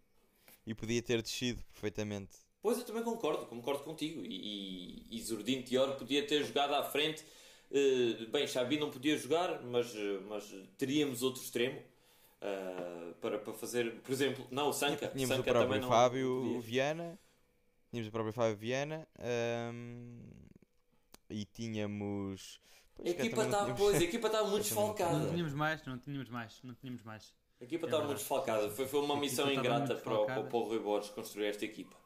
e 0.67 0.75
podia 0.75 1.03
ter 1.03 1.23
descido 1.23 1.63
perfeitamente. 1.73 2.37
Pois 2.61 2.79
eu 2.79 2.85
também 2.85 3.03
concordo, 3.03 3.47
concordo 3.47 3.83
contigo. 3.83 4.23
E, 4.25 5.07
e, 5.11 5.19
e 5.19 5.23
Zurdin 5.23 5.63
Tior 5.63 5.97
podia 5.97 6.27
ter 6.27 6.45
jogado 6.45 6.75
à 6.75 6.85
frente. 6.85 7.25
Uh, 7.71 8.31
bem, 8.31 8.47
Xabi 8.47 8.79
não 8.79 8.91
podia 8.91 9.17
jogar, 9.17 9.63
mas, 9.63 9.93
mas 10.29 10.55
teríamos 10.77 11.23
outro 11.23 11.43
extremo 11.43 11.79
uh, 11.79 13.15
para, 13.15 13.39
para 13.39 13.53
fazer, 13.55 14.01
por 14.03 14.13
exemplo, 14.13 14.47
não, 14.51 14.69
o 14.69 14.73
Sanca. 14.73 15.09
Tínhamos 15.09 15.37
Sanca 15.37 15.51
o 15.51 15.55
próprio 15.55 15.89
Fábio 15.89 16.61
Viana, 16.61 17.19
tínhamos 17.91 18.09
o 18.09 18.13
próprio 18.13 18.33
Fábio 18.33 18.57
Viana. 18.57 19.09
Um, 19.73 20.21
e 21.33 21.45
tínhamos. 21.47 22.61
Pois, 22.95 23.09
a 23.09 23.11
equipa 23.11 23.45
estava 23.45 23.75
pois, 23.75 23.97
a 23.97 24.05
equipa 24.05 24.27
estava 24.27 24.49
muito 24.49 24.65
desfalcada. 24.65 25.19
Não 25.19 25.31
tínhamos 25.31 25.55
mais, 25.55 25.85
não 25.85 25.99
tínhamos 25.99 26.29
mais, 26.29 26.61
não 26.63 26.75
tínhamos 26.75 27.03
mais. 27.03 27.33
A 27.63 27.65
equipa 27.65 27.87
estava 27.87 28.03
é 28.03 28.07
muito 28.07 28.19
desfalcada. 28.19 28.69
Foi, 28.71 28.89
foi 28.89 29.01
uma 29.01 29.17
missão 29.17 29.51
ingrata 29.51 29.95
para 29.95 30.15
o, 30.15 30.27
para 30.27 30.41
o 30.41 30.49
Paulo 30.49 30.67
Rui 30.67 30.81
Borges 30.81 31.11
construir 31.11 31.47
esta 31.47 31.65
equipa. 31.65 31.97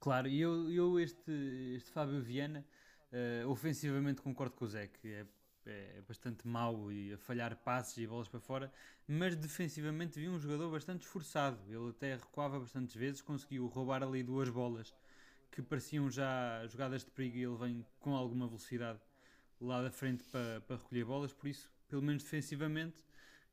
Claro, 0.00 0.28
e 0.28 0.40
eu, 0.40 0.72
eu 0.72 0.98
este, 0.98 1.30
este 1.76 1.90
Fábio 1.90 2.22
Viana, 2.22 2.64
uh, 3.12 3.50
ofensivamente 3.50 4.22
concordo 4.22 4.54
com 4.54 4.64
o 4.64 4.68
Zé, 4.68 4.86
que 4.86 5.12
é, 5.12 5.26
é 5.66 6.02
bastante 6.08 6.48
mau 6.48 6.90
e 6.90 7.12
a 7.12 7.18
falhar 7.18 7.54
passes 7.54 7.98
e 7.98 8.06
bolas 8.06 8.28
para 8.28 8.40
fora, 8.40 8.72
mas 9.06 9.36
defensivamente 9.36 10.18
vi 10.18 10.26
um 10.26 10.38
jogador 10.40 10.70
bastante 10.70 11.02
esforçado. 11.02 11.58
Ele 11.68 11.90
até 11.90 12.14
recuava 12.14 12.58
bastantes 12.58 12.96
vezes, 12.96 13.20
conseguiu 13.20 13.66
roubar 13.66 14.02
ali 14.02 14.22
duas 14.22 14.48
bolas 14.48 14.94
que 15.52 15.60
pareciam 15.60 16.10
já 16.10 16.66
jogadas 16.66 17.04
de 17.04 17.10
perigo 17.10 17.36
e 17.36 17.42
ele 17.42 17.56
vem 17.56 17.86
com 18.00 18.16
alguma 18.16 18.46
velocidade 18.46 19.00
lá 19.60 19.82
da 19.82 19.90
frente 19.90 20.24
para, 20.24 20.62
para 20.62 20.76
recolher 20.76 21.04
bolas, 21.04 21.34
por 21.34 21.46
isso, 21.46 21.70
pelo 21.88 22.00
menos 22.00 22.22
defensivamente 22.22 23.04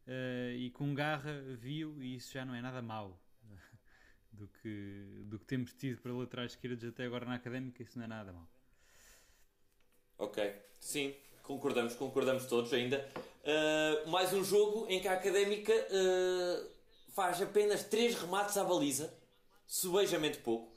uh, 0.07 0.55
e 0.55 0.69
com 0.71 0.93
garra, 0.93 1.41
viu 1.57 2.01
e 2.01 2.15
isso 2.15 2.33
já 2.33 2.45
não 2.45 2.55
é 2.55 2.61
nada 2.61 2.81
mau 2.81 3.19
do 4.31 4.47
que, 4.47 5.23
do 5.25 5.39
que 5.39 5.45
temos 5.45 5.73
tido 5.73 6.01
para 6.01 6.13
laterais 6.13 6.51
esquerdos 6.51 6.83
até 6.83 7.05
agora 7.05 7.25
na 7.25 7.35
académica, 7.35 7.83
isso 7.83 7.97
não 7.97 8.05
é 8.05 8.07
nada 8.07 8.31
mau. 8.31 8.47
Ok, 10.17 10.53
sim, 10.79 11.15
concordamos, 11.41 11.95
concordamos 11.95 12.45
todos 12.45 12.71
ainda. 12.73 13.07
Uh, 13.43 14.09
mais 14.09 14.31
um 14.31 14.43
jogo 14.43 14.85
em 14.89 15.01
que 15.01 15.07
a 15.07 15.13
académica 15.13 15.73
uh, 15.73 16.69
faz 17.09 17.41
apenas 17.41 17.83
3 17.83 18.15
remates 18.15 18.55
à 18.57 18.63
baliza, 18.63 19.13
subejamente 19.67 20.37
pouco. 20.39 20.71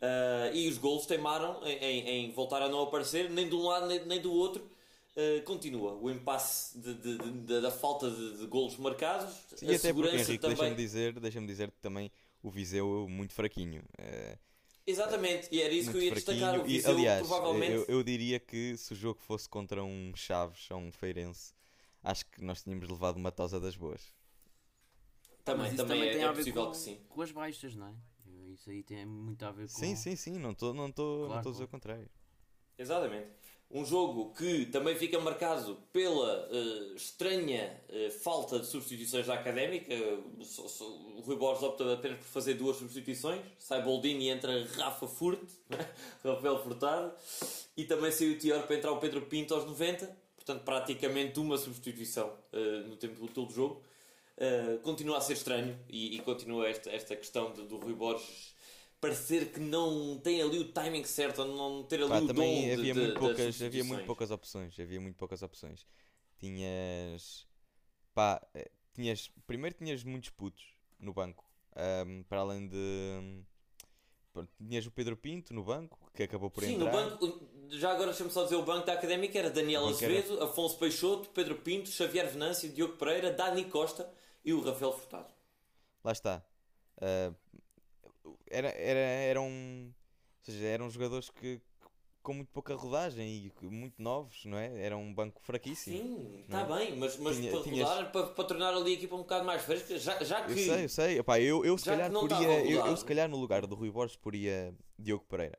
Uh, 0.00 0.54
e 0.54 0.68
os 0.68 0.78
golos 0.78 1.06
teimaram 1.06 1.60
em, 1.64 1.76
em, 1.78 2.08
em, 2.08 2.32
voltar 2.32 2.62
a 2.62 2.68
não 2.68 2.82
aparecer, 2.82 3.28
nem 3.30 3.48
de 3.48 3.54
um 3.54 3.62
lado 3.62 3.86
nem, 3.86 4.04
nem 4.04 4.20
do 4.20 4.32
outro. 4.32 4.68
Uh, 5.18 5.42
continua 5.42 5.94
o 5.94 6.08
impasse 6.08 6.78
de, 6.78 6.94
de, 6.94 7.18
de, 7.18 7.60
da 7.60 7.72
falta 7.72 8.08
de, 8.08 8.46
golos 8.46 8.76
marcados. 8.76 9.34
E 9.60 9.74
até 9.74 9.92
porque, 9.92 10.14
Henrique, 10.14 10.38
também... 10.38 10.56
deixa-me 10.56 10.76
dizer, 10.76 11.18
deixa 11.18 11.40
dizer 11.40 11.72
que 11.72 11.80
também 11.80 12.08
o 12.40 12.48
Viseu 12.48 13.04
é 13.04 13.10
muito 13.10 13.32
fraquinho. 13.32 13.82
Uh, 13.98 14.38
Exatamente, 14.86 15.48
e 15.50 15.60
era 15.60 15.74
isso 15.74 15.90
que 15.90 15.96
eu 15.96 16.02
ia 16.02 16.14
destacar. 16.14 16.60
O 16.60 16.62
Viseu, 16.62 16.92
e, 16.92 16.94
aliás, 16.94 17.26
provavelmente... 17.26 17.72
eu, 17.72 17.84
eu, 17.88 18.02
diria 18.04 18.38
que 18.38 18.76
se 18.76 18.92
o 18.92 18.96
jogo 18.96 19.18
fosse 19.20 19.48
contra 19.48 19.82
um 19.82 20.12
Chaves 20.14 20.70
ou 20.70 20.78
um 20.78 20.92
Feirense, 20.92 21.52
acho 22.04 22.24
que 22.24 22.40
nós 22.40 22.62
tínhamos 22.62 22.88
levado 22.88 23.16
uma 23.16 23.32
tosa 23.32 23.58
das 23.58 23.74
boas. 23.74 24.14
Também, 25.44 25.74
também, 25.74 25.98
também 25.98 26.02
é, 26.10 26.22
é 26.22 26.32
possível 26.32 26.66
com, 26.66 26.70
que 26.70 26.76
sim. 26.76 27.00
Com 27.08 27.22
as 27.22 27.32
baixas, 27.32 27.74
não 27.74 27.88
é? 27.88 27.94
Isso 28.52 28.70
aí 28.70 28.84
tem 28.84 29.04
muito 29.04 29.44
a 29.44 29.50
ver 29.50 29.62
com. 29.62 29.78
Sim, 29.80 29.96
sim, 29.96 30.14
sim, 30.14 30.38
não 30.38 30.52
estou 30.52 30.72
não 30.72 30.92
tô, 30.92 31.24
claro, 31.26 31.34
não 31.34 31.42
tô 31.42 31.48
a 31.48 31.52
dizer 31.52 31.64
o 31.64 31.68
contrário. 31.68 32.08
Exatamente. 32.78 33.47
Um 33.70 33.84
jogo 33.84 34.32
que 34.32 34.64
também 34.66 34.96
fica 34.96 35.20
marcado 35.20 35.76
pela 35.92 36.48
uh, 36.48 36.94
estranha 36.94 37.78
uh, 37.90 38.10
falta 38.10 38.58
de 38.58 38.66
substituições 38.66 39.26
da 39.26 39.34
académica. 39.34 39.94
So, 40.42 40.66
so, 40.70 40.84
o 40.84 41.20
Rui 41.20 41.36
Borges 41.36 41.62
opta 41.62 41.92
apenas 41.92 42.18
por 42.18 42.24
fazer 42.24 42.54
duas 42.54 42.78
substituições. 42.78 43.42
Sai 43.58 43.82
Boldini 43.82 44.24
e 44.24 44.28
entra 44.30 44.66
Rafa 44.78 45.06
Furte, 45.06 45.52
né? 45.68 45.86
Rafael 46.24 46.62
Furtado. 46.62 47.12
E 47.76 47.84
também 47.84 48.10
saiu 48.10 48.32
o 48.32 48.38
Tior 48.38 48.62
para 48.62 48.76
entrar 48.76 48.90
o 48.90 48.98
Pedro 48.98 49.20
Pinto 49.26 49.54
aos 49.54 49.66
90. 49.66 50.16
Portanto, 50.36 50.64
praticamente 50.64 51.38
uma 51.38 51.58
substituição 51.58 52.32
uh, 52.54 52.88
no 52.88 52.96
tempo 52.96 53.20
do 53.20 53.28
todo 53.28 53.52
jogo. 53.52 53.82
continua 54.82 55.18
a 55.18 55.20
ser 55.20 55.34
estranho 55.34 55.78
e, 55.90 56.16
e 56.16 56.20
continua 56.20 56.66
esta, 56.66 56.90
esta 56.90 57.14
questão 57.14 57.52
de, 57.52 57.66
do 57.66 57.76
Rui 57.76 57.92
Borges 57.92 58.56
parecer 59.00 59.52
que 59.52 59.60
não 59.60 60.18
tem 60.18 60.42
ali 60.42 60.58
o 60.58 60.72
timing 60.72 61.04
certo, 61.04 61.44
não 61.44 61.82
ter 61.84 62.00
ali 62.00 62.08
Pá, 62.08 62.18
o 62.20 62.26
também 62.26 62.66
dom 62.66 62.72
havia, 62.72 62.94
de, 62.94 63.00
muito 63.00 63.14
de, 63.14 63.18
poucas, 63.20 63.62
havia 63.62 63.84
muito 63.84 64.04
poucas 64.06 64.30
opções. 64.30 64.78
Havia 64.78 65.00
muito 65.00 65.16
poucas 65.16 65.42
opções. 65.42 65.86
Tinhas. 66.38 67.46
Pá, 68.14 68.40
eh, 68.54 68.70
tinhas. 68.94 69.30
Primeiro 69.46 69.76
tinhas 69.76 70.02
muitos 70.04 70.30
putos 70.30 70.64
no 70.98 71.12
banco. 71.12 71.44
ahm, 71.76 72.22
para 72.28 72.40
além 72.40 72.66
de. 72.68 73.44
tinhas 74.56 74.86
o 74.86 74.90
Pedro 74.90 75.16
Pinto 75.16 75.52
no 75.54 75.62
banco, 75.64 76.10
que 76.14 76.22
acabou 76.22 76.50
por 76.50 76.62
Sim, 76.64 76.74
entrar. 76.74 76.92
no 76.92 76.92
banco, 76.92 77.48
já 77.70 77.90
agora 77.92 78.06
deixa-me 78.08 78.30
só 78.30 78.44
dizer 78.44 78.56
o 78.56 78.62
banco 78.64 78.86
da 78.86 78.92
Académica 78.94 79.38
era 79.38 79.50
Daniel 79.50 79.82
O 79.82 79.86
banco 79.90 80.04
era- 80.04 80.12
Azevedo, 80.18 80.42
Afonso 80.42 80.78
Peixoto, 80.78 81.28
Pedro 81.30 81.56
Pinto, 81.56 81.88
Xavier 81.88 82.28
Venâncio, 82.28 82.68
Diogo 82.72 82.96
Pereira, 82.96 83.32
Dani 83.32 83.64
Costa 83.64 84.12
e 84.44 84.52
o 84.52 84.60
Rafael 84.60 84.92
Furtado. 84.92 85.32
Lá 86.04 86.12
está. 86.12 86.44
Ah, 87.00 87.32
era, 88.50 88.68
era, 88.70 88.98
eram. 88.98 89.44
Ou 89.46 90.44
seja, 90.52 90.64
eram 90.66 90.88
jogadores 90.90 91.30
que. 91.30 91.60
com 92.22 92.34
muito 92.34 92.50
pouca 92.52 92.74
rodagem 92.74 93.26
e 93.60 93.66
muito 93.66 94.00
novos, 94.02 94.44
não 94.44 94.58
é? 94.58 94.80
Era 94.82 94.96
um 94.96 95.12
banco 95.14 95.40
fraquíssimo. 95.42 95.96
Sim, 95.96 96.40
está 96.42 96.60
é? 96.60 96.64
bem, 96.66 96.96
mas, 96.96 97.16
mas 97.18 97.36
Tinha- 97.36 97.50
para 97.52 97.62
tinhas- 97.62 97.88
rodar, 97.88 98.12
para, 98.12 98.26
para 98.28 98.44
tornar 98.44 98.74
ali 98.74 98.90
a 98.92 98.94
equipa 98.94 99.14
um 99.14 99.18
bocado 99.18 99.44
mais 99.44 99.62
fresca, 99.62 99.98
já, 99.98 100.22
já 100.22 100.44
que. 100.44 100.52
Eu 100.52 100.56
sei, 100.56 100.84
eu 100.84 100.88
sei. 100.88 101.18
Epá, 101.18 101.40
eu, 101.40 101.64
eu 101.64 101.76
se 101.78 101.84
calhar 101.86 102.10
poria. 102.10 102.64
Eu, 102.70 102.86
eu 102.86 102.96
se 102.96 103.04
calhar 103.04 103.28
no 103.28 103.36
lugar 103.38 103.66
do 103.66 103.74
Rui 103.74 103.90
Borges 103.90 104.16
poria 104.16 104.74
Diogo 104.98 105.24
Pereira. 105.28 105.58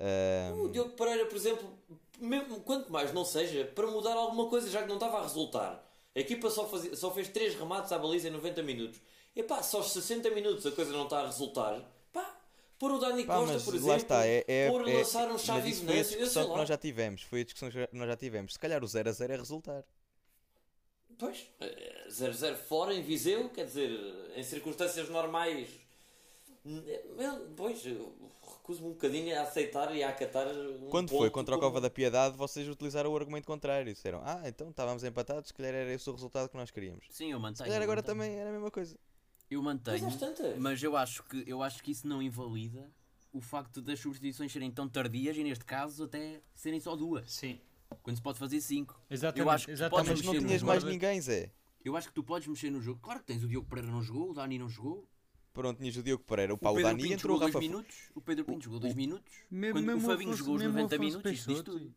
Ahm, 0.00 0.60
O 0.64 0.68
Diogo 0.68 0.90
Pereira, 0.96 1.26
por 1.26 1.36
exemplo, 1.36 1.78
mesmo, 2.18 2.60
quanto 2.60 2.90
mais 2.92 3.12
não 3.12 3.24
seja, 3.24 3.64
para 3.74 3.86
mudar 3.86 4.14
alguma 4.14 4.48
coisa, 4.48 4.68
já 4.70 4.82
que 4.82 4.88
não 4.88 4.96
estava 4.96 5.18
a 5.18 5.22
resultar. 5.22 5.84
A 6.16 6.20
equipa 6.20 6.48
só, 6.50 6.66
fazia, 6.68 6.94
só 6.96 7.10
fez 7.12 7.28
3 7.28 7.54
remates 7.54 7.90
à 7.92 7.98
baliza 7.98 8.28
em 8.28 8.30
90 8.32 8.62
minutos. 8.62 9.00
E 9.36 9.42
pá, 9.42 9.62
só 9.62 9.78
aos 9.78 9.92
60 9.92 10.30
minutos 10.30 10.64
a 10.66 10.70
coisa 10.72 10.92
não 10.92 11.04
está 11.04 11.20
a 11.20 11.26
resultar. 11.26 11.80
Pá, 12.12 12.36
pôr 12.78 12.92
o 12.92 12.98
Dani 12.98 13.24
pá, 13.24 13.36
Costa, 13.38 13.54
mas 13.54 13.62
por 13.64 13.72
lá 13.74 13.78
exemplo, 13.80 13.96
está, 13.96 14.26
é, 14.26 14.44
é, 14.46 14.70
pôr 14.70 14.88
é- 14.88 14.94
lançar 14.98 15.28
um 15.28 15.32
mas 15.32 15.42
Xavi 15.42 15.70
isso 15.70 15.84
foi 15.84 15.98
a 15.98 16.02
discussão 16.02 16.50
que 16.50 16.56
nós 16.56 16.68
já 16.68 16.76
tivemos. 16.78 17.22
Foi 17.22 17.40
a 17.40 17.44
discussão 17.44 17.70
que 17.70 17.88
nós 17.92 18.08
já 18.08 18.16
tivemos. 18.16 18.52
Se 18.52 18.58
calhar 18.58 18.82
o 18.82 18.86
0 18.86 19.08
a 19.08 19.12
0 19.12 19.32
é 19.32 19.36
resultar. 19.36 19.84
Pois, 21.18 21.46
eh, 21.60 22.06
0-0 22.10 22.56
fora 22.56 22.92
em 22.92 23.00
Viseu, 23.02 23.48
quer 23.50 23.66
dizer, 23.66 23.90
em 24.36 24.42
circunstâncias 24.42 25.08
normais. 25.08 25.68
eh, 26.66 27.02
Pois, 27.56 27.84
eu 27.86 28.12
recuso-me 28.42 28.88
um 28.88 28.92
bocadinho 28.92 29.38
a 29.38 29.42
aceitar 29.42 29.94
e 29.94 30.02
a 30.02 30.08
acatar. 30.08 30.48
Um 30.48 30.88
Quando 30.90 31.10
foi 31.10 31.30
contra 31.30 31.54
a 31.54 31.58
como- 31.58 31.68
Cova 31.70 31.80
da 31.80 31.88
Piedade, 31.90 32.36
vocês 32.36 32.68
utilizaram 32.68 33.12
o 33.12 33.16
argumento 33.16 33.46
contrário. 33.46 33.92
Disseram, 33.92 34.22
ah, 34.24 34.42
então 34.46 34.70
estávamos 34.70 35.04
empatados, 35.04 35.48
se 35.48 35.54
calhar 35.54 35.72
era 35.74 35.92
esse 35.92 36.08
o 36.08 36.12
resultado 36.12 36.48
que 36.48 36.56
nós 36.56 36.70
queríamos. 36.70 37.06
Sim, 37.10 37.30
eu 37.32 37.38
Se 37.38 37.42
mantenho. 37.42 37.64
calhar 37.66 37.78
eu 37.80 37.82
agora 37.84 38.00
mantenho. 38.02 38.18
também 38.18 38.36
era 38.38 38.48
a 38.50 38.52
mesma 38.52 38.70
coisa. 38.70 38.96
Eu 39.50 39.62
mantenho, 39.62 40.04
Mas 40.04 40.58
mas 40.58 40.82
eu 40.82 40.96
acho, 40.96 41.22
que, 41.24 41.44
eu 41.46 41.62
acho 41.62 41.82
que 41.82 41.90
isso 41.90 42.06
não 42.08 42.22
invalida 42.22 42.90
o 43.32 43.40
facto 43.40 43.82
das 43.82 43.98
substituições 44.00 44.52
serem 44.52 44.70
tão 44.70 44.88
tardias 44.88 45.36
e 45.36 45.42
neste 45.44 45.64
caso 45.64 46.04
até 46.04 46.40
serem 46.54 46.80
só 46.80 46.94
duas. 46.96 47.30
Sim. 47.32 47.60
Quando 48.02 48.16
se 48.16 48.22
pode 48.22 48.38
fazer 48.38 48.60
cinco. 48.60 49.00
Exatamente. 49.10 49.40
Eu 49.46 49.50
acho 49.50 49.66
que 49.66 49.72
exatamente. 49.72 50.08
mas 50.08 50.22
não 50.22 50.32
tinhas 50.38 50.62
mais 50.62 50.82
guarda- 50.82 50.90
ninguém, 50.90 51.20
Zé. 51.20 51.50
Eu 51.84 51.96
acho 51.96 52.08
que 52.08 52.14
tu 52.14 52.24
podes 52.24 52.48
mexer 52.48 52.70
no 52.70 52.80
jogo. 52.80 52.98
Claro 53.00 53.20
que 53.20 53.26
tens. 53.26 53.44
O 53.44 53.48
Diogo 53.48 53.68
Pereira 53.68 53.90
não 53.90 54.02
jogou, 54.02 54.30
o 54.30 54.34
Dani 54.34 54.58
não 54.58 54.68
jogou. 54.68 55.06
Pronto, 55.52 55.78
tinhas 55.78 55.96
o 55.96 56.02
Diogo 56.02 56.24
Pereira, 56.24 56.52
o 56.52 56.56
O 56.56 56.58
Paulo 56.58 56.76
Pedro 56.78 56.90
Dani 56.90 57.02
Pinto 57.02 57.14
entrou 57.14 57.36
o 57.36 57.38
jogou 57.38 57.46
Rafa. 57.48 57.58
dois 57.60 57.70
minutos. 57.70 57.96
O 58.14 58.20
Pedro 58.20 58.44
Pinto 58.44 58.64
jogou 58.64 58.80
dois 58.80 58.94
minutos. 58.94 59.34
Mesmo- 59.50 59.74
Quando 59.76 59.84
o 59.84 59.86
mesmo 59.86 60.00
Fabinho 60.08 60.28
Afonso- 60.30 60.38
jogou 60.38 60.54
os 60.54 60.60
mesmo 60.62 60.74
90 60.78 60.94
Afonso 60.96 61.08
minutos, 61.10 61.32
isso 61.32 61.48
diz 61.48 61.62
tudo. 61.62 61.94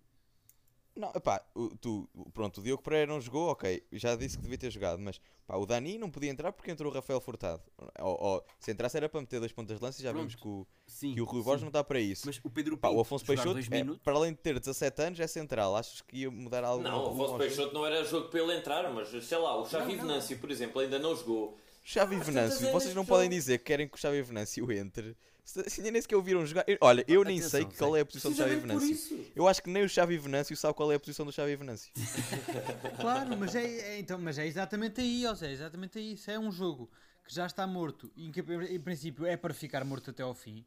Não, 0.97 1.11
pá, 1.13 1.45
o, 1.53 1.69
tu, 1.77 2.09
pronto, 2.33 2.59
o 2.59 2.63
Diogo 2.63 2.81
Pereira 2.81 3.11
não 3.11 3.21
jogou, 3.21 3.49
ok, 3.49 3.83
já 3.91 4.15
disse 4.15 4.35
que 4.35 4.43
devia 4.43 4.57
ter 4.57 4.71
jogado, 4.71 4.99
mas 4.99 5.21
pá, 5.45 5.55
o 5.55 5.65
Dani 5.65 5.97
não 5.97 6.09
podia 6.09 6.29
entrar 6.31 6.51
porque 6.51 6.71
entrou 6.71 6.91
o 6.91 6.93
Rafael 6.95 7.21
Furtado. 7.21 7.61
Ou, 7.99 8.17
ou, 8.19 8.45
se 8.59 8.71
entrasse 8.71 8.97
era 8.97 9.07
para 9.07 9.21
meter 9.21 9.39
dois 9.39 9.51
pontas 9.51 9.77
de 9.77 9.83
lança 9.83 10.01
e 10.01 10.03
já 10.03 10.11
vimos 10.11 10.35
Pronto. 10.35 10.41
que 10.41 10.47
o, 10.47 10.67
Sim, 10.87 11.13
que 11.13 11.21
o 11.21 11.25
Rui 11.25 11.41
sim. 11.41 11.45
Borges 11.45 11.61
não 11.61 11.69
está 11.69 11.83
para 11.83 11.99
isso. 11.99 12.23
Mas 12.25 12.39
o 12.43 12.49
Pedro 12.49 12.77
Pá, 12.77 12.87
Pinto 12.89 12.97
o 12.97 13.01
Afonso 13.01 13.25
Peixoto, 13.25 13.59
é, 13.59 13.83
para 14.03 14.13
além 14.13 14.31
de 14.31 14.39
ter 14.39 14.59
17 14.59 15.01
anos, 15.01 15.19
é 15.19 15.27
central. 15.27 15.75
Achas 15.75 16.01
que 16.01 16.17
ia 16.17 16.31
mudar 16.31 16.63
algo? 16.63 16.83
Não, 16.83 17.05
o 17.05 17.23
Afonso? 17.23 17.37
Peixoto 17.37 17.73
não 17.73 17.85
era 17.85 18.03
jogo 18.03 18.29
para 18.29 18.39
ele 18.41 18.57
entrar, 18.57 18.91
mas 18.91 19.09
sei 19.23 19.37
lá, 19.37 19.55
o 19.61 19.65
Xavi. 19.65 19.95
Venâncio, 19.95 20.39
por 20.39 20.49
exemplo, 20.49 20.81
ainda 20.81 20.97
não 20.97 21.15
jogou. 21.15 21.57
Xavi 21.89 22.17
Ah, 22.17 22.19
Venâncio, 22.19 22.69
vocês 22.69 22.93
não 22.93 23.05
podem 23.05 23.29
dizer 23.29 23.59
que 23.59 23.63
querem 23.63 23.87
que 23.87 23.95
o 23.95 23.97
Xavi 23.97 24.21
Venâncio 24.21 24.69
entre. 24.73 25.15
Ainda 25.55 25.91
nem 25.91 26.01
sequer 26.01 26.17
ouviram 26.17 26.45
jogar. 26.45 26.65
Olha, 26.81 27.05
eu 27.07 27.23
nem 27.23 27.39
Atenção, 27.39 27.61
sei 27.61 27.77
qual 27.77 27.95
é 27.95 28.01
a 28.01 28.05
posição 28.05 28.29
do 28.31 28.35
Xavi 28.35 28.55
Venâncio. 28.57 29.25
Eu 29.33 29.47
acho 29.47 29.63
que 29.63 29.69
nem 29.69 29.85
o 29.85 29.87
Xavi 29.87 30.17
Venâncio 30.17 30.57
sabe 30.57 30.73
qual 30.73 30.91
é 30.91 30.95
a 30.95 30.99
posição 30.99 31.25
do 31.25 31.31
Xavi 31.31 31.55
Venâncio. 31.55 31.89
Claro, 32.99 33.37
mas 33.37 33.55
é, 33.55 33.63
é- 33.63 33.99
então, 33.99 34.19
mas 34.19 34.37
é 34.37 34.45
exatamente 34.45 34.99
aí, 34.99 35.25
ou 35.25 35.33
seja, 35.37 35.49
é 35.51 35.53
exatamente 35.53 35.97
aí. 35.97 36.17
Se 36.17 36.29
é 36.29 36.37
um 36.37 36.51
jogo 36.51 36.89
que 37.25 37.33
já 37.33 37.45
está 37.45 37.65
morto 37.65 38.11
e 38.17 38.29
que 38.31 38.41
em 38.41 38.79
princípio 38.81 39.25
é 39.25 39.37
para 39.37 39.53
ficar 39.53 39.85
morto 39.85 40.09
até 40.09 40.23
ao 40.23 40.33
fim, 40.33 40.65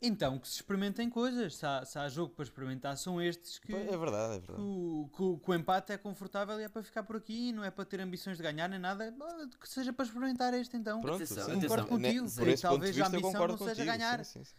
então 0.00 0.38
que 0.38 0.46
se 0.48 0.54
experimentem 0.56 1.10
coisas. 1.10 1.56
Se 1.56 1.66
há, 1.66 1.84
se 1.84 1.98
há 1.98 2.08
jogo 2.08 2.32
para 2.34 2.44
experimentar, 2.44 2.96
são 2.96 3.20
estes 3.20 3.58
que, 3.58 3.74
É 3.74 3.96
verdade, 3.96 4.36
é 4.36 4.40
que, 4.40 4.46
verdade. 4.46 4.60
o, 4.68 5.10
que 5.14 5.22
o- 5.22 5.38
que 5.38 5.50
o 5.50 5.54
empate 5.54 5.92
é 5.92 5.98
confortável 5.98 6.60
e 6.60 6.64
é 6.64 6.68
para 6.68 6.82
ficar 6.82 7.02
por 7.02 7.16
aqui, 7.16 7.52
não 7.52 7.64
é 7.64 7.70
para 7.70 7.84
ter 7.84 8.00
ambições 8.00 8.36
de 8.36 8.42
ganhar 8.42 8.68
nem 8.68 8.78
nada. 8.78 9.14
Ah, 9.20 9.46
Que 9.60 9.68
seja 9.68 9.92
para 9.92 10.04
experimentar 10.04 10.54
este 10.54 10.76
então. 10.76 11.00
Pronto, 11.00 11.16
Atenção, 11.16 11.36
sim. 11.44 11.52
atenção. 11.52 11.60
Concordo 11.68 11.98
Ne- 11.98 12.08
contigo, 12.08 12.34
Por 12.34 12.44
que 12.44 12.50
esse 12.50 12.62
ponto 12.62 12.72
de 12.72 12.78
talvez 12.78 12.90
a 13.00 13.02
vista, 13.04 13.16
eu 13.16 13.18
ambição 13.28 13.48
não 13.48 13.58
seja 13.58 13.70
contigo. 13.74 13.86
ganhar. 13.86 14.24
Sim, 14.24 14.38
sim, 14.38 14.44
sim. 14.44 14.56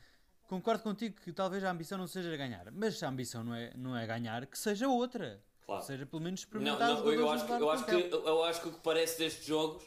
Concordo 0.48 0.84
contigo 0.84 1.15
que 1.22 1.31
talvez 1.31 1.63
a 1.63 1.69
ambição 1.72 1.98
não 1.98 2.08
seja 2.08 2.36
ganhar, 2.36 2.72
mas 2.72 2.98
se 2.98 3.05
a 3.05 3.10
ambição 3.10 3.43
não 3.43 3.53
é, 3.53 3.72
não 3.77 3.96
é 3.96 4.05
ganhar, 4.08 4.46
que 4.48 4.58
seja 4.58 4.88
outra. 4.88 5.41
Claro. 5.65 5.81
Que 5.81 5.88
seja 5.88 6.05
pelo 6.08 6.24
menos 6.24 6.41
Não, 6.41 6.46
experimentar 6.48 6.88
não, 6.89 6.96
os 6.96 7.05
eu, 7.05 7.13
jogadores 7.13 7.41
acho 7.43 7.46
que, 7.46 7.62
eu, 7.63 7.69
acho 7.69 7.86
que, 7.86 7.91
eu 8.15 8.43
acho 8.43 8.62
que 8.62 8.67
o 8.67 8.72
que 8.74 8.79
parece 8.79 9.19
destes 9.19 9.46
jogos 9.46 9.84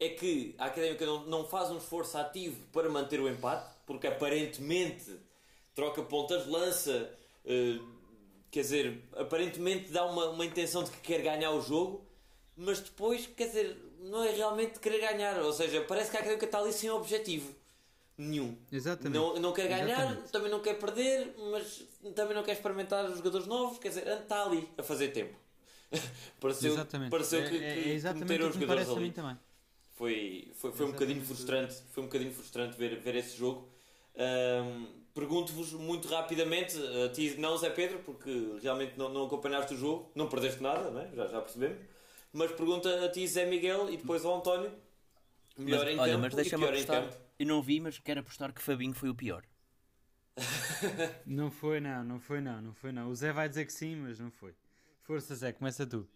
é 0.00 0.08
que 0.08 0.54
a 0.58 0.66
Académica 0.66 1.04
não, 1.06 1.24
não 1.26 1.46
faz 1.46 1.70
um 1.70 1.78
esforço 1.78 2.16
ativo 2.18 2.56
para 2.72 2.88
manter 2.88 3.20
o 3.20 3.28
empate, 3.28 3.70
porque 3.86 4.06
aparentemente 4.06 5.18
troca 5.74 6.02
pontas 6.02 6.46
lança, 6.46 7.10
eh, 7.44 7.78
quer 8.50 8.60
dizer, 8.60 9.02
aparentemente 9.16 9.90
dá 9.90 10.04
uma, 10.04 10.30
uma 10.30 10.44
intenção 10.44 10.82
de 10.84 10.90
que 10.90 10.98
quer 11.00 11.22
ganhar 11.22 11.50
o 11.52 11.60
jogo, 11.60 12.04
mas 12.56 12.80
depois, 12.80 13.26
quer 13.26 13.46
dizer, 13.48 13.76
não 14.00 14.22
é 14.22 14.30
realmente 14.30 14.78
querer 14.78 15.00
ganhar, 15.00 15.40
ou 15.42 15.52
seja, 15.52 15.80
parece 15.82 16.10
que 16.10 16.16
a 16.16 16.20
Académica 16.20 16.46
está 16.46 16.58
ali 16.58 16.72
sem 16.72 16.90
objetivo 16.90 17.54
nenhum. 18.16 18.56
Exatamente. 18.70 19.12
Não, 19.14 19.34
não 19.40 19.52
quer 19.52 19.66
ganhar, 19.66 20.04
Exatamente. 20.04 20.30
também 20.30 20.50
não 20.50 20.60
quer 20.60 20.74
perder, 20.78 21.34
mas 21.50 21.82
também 22.14 22.34
não 22.34 22.44
quer 22.44 22.52
experimentar 22.52 23.04
os 23.06 23.16
jogadores 23.16 23.46
novos, 23.46 23.78
quer 23.78 23.88
dizer, 23.88 24.06
está 24.06 24.44
ali 24.44 24.68
a 24.78 24.82
fazer 24.84 25.08
tempo. 25.08 25.36
pareceu 26.40 26.72
Exatamente. 26.74 27.10
pareceu 27.10 27.40
é, 27.40 27.48
que, 27.48 27.56
é- 27.56 27.58
que, 27.58 27.64
é 27.64 27.82
que 27.82 27.88
exatamente 27.90 28.28
meteram 28.28 28.46
o 28.46 28.50
os 28.50 28.54
que 28.54 28.60
jogadores 28.60 28.84
parece 28.86 28.90
a 28.90 29.00
ali. 29.00 29.08
mim 29.08 29.12
também. 29.12 29.38
Foi, 29.94 30.50
foi, 30.54 30.72
foi 30.72 30.86
um 30.86 30.92
bocadinho 30.92 31.24
frustrante, 31.24 31.74
foi 31.92 32.02
um 32.02 32.06
bocadinho 32.06 32.32
frustrante 32.32 32.76
ver, 32.76 32.98
ver 32.98 33.14
esse 33.16 33.36
jogo. 33.36 33.68
Ahm, 34.16 35.04
Pergunto-vos 35.14 35.72
muito 35.74 36.08
rapidamente, 36.08 36.76
a 36.76 37.08
ti 37.08 37.36
não 37.38 37.56
Zé 37.56 37.70
Pedro, 37.70 38.00
porque 38.00 38.58
realmente 38.60 38.98
não, 38.98 39.08
não 39.08 39.26
acompanhaste 39.26 39.72
o 39.72 39.76
jogo, 39.76 40.10
não 40.12 40.28
perdeste 40.28 40.60
nada, 40.60 40.90
né? 40.90 41.08
já, 41.14 41.28
já 41.28 41.40
percebemos. 41.40 41.78
Mas 42.32 42.50
pergunta 42.50 43.04
a 43.04 43.08
ti 43.08 43.24
Zé 43.28 43.46
Miguel 43.46 43.88
e 43.90 43.96
depois 43.96 44.24
ao 44.24 44.36
António. 44.36 44.72
Melhor 45.56 45.84
Mas, 45.84 45.94
em 45.94 45.98
olha, 46.00 46.12
campo 46.14 46.22
mas 46.22 46.32
e 46.32 46.36
deixa-me 46.36 46.64
pior 46.64 46.74
em 46.74 46.82
apostar. 46.82 47.02
campo. 47.04 47.16
Eu 47.38 47.46
não 47.46 47.62
vi, 47.62 47.78
mas 47.78 47.98
quero 48.00 48.20
apostar 48.20 48.52
que 48.52 48.60
Fabinho 48.60 48.92
foi 48.92 49.08
o 49.08 49.14
pior. 49.14 49.44
Não 51.24 51.48
foi, 51.48 51.78
não, 51.78 52.02
não 52.02 52.18
foi, 52.18 52.40
não, 52.40 52.60
não 52.60 52.74
foi, 52.74 52.90
não. 52.90 53.08
O 53.08 53.14
Zé 53.14 53.32
vai 53.32 53.48
dizer 53.48 53.64
que 53.66 53.72
sim, 53.72 53.94
mas 53.94 54.18
não 54.18 54.32
foi. 54.32 54.52
Força, 55.02 55.32
Zé, 55.36 55.52
começa 55.52 55.86
tu. 55.86 56.08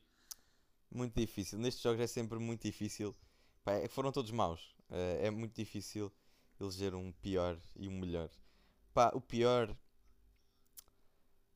Muito 0.91 1.15
difícil. 1.15 1.57
Nestes 1.57 1.81
jogos 1.85 2.01
é 2.01 2.07
sempre 2.09 2.37
muito 2.41 2.63
difícil. 2.63 3.15
Pá, 3.65 3.73
é- 3.75 3.89
foram 3.89 4.13
todos 4.13 4.31
maus. 4.31 4.75
Eh, 4.91 5.27
é 5.27 5.31
muito 5.31 5.55
difícil 5.55 6.13
eleger 6.61 6.95
um 6.95 7.13
pior 7.13 7.59
e 7.77 7.89
um 7.89 7.99
melhor. 7.99 8.31
Pá, 8.95 9.11
o 9.15 9.21
pior. 9.21 9.77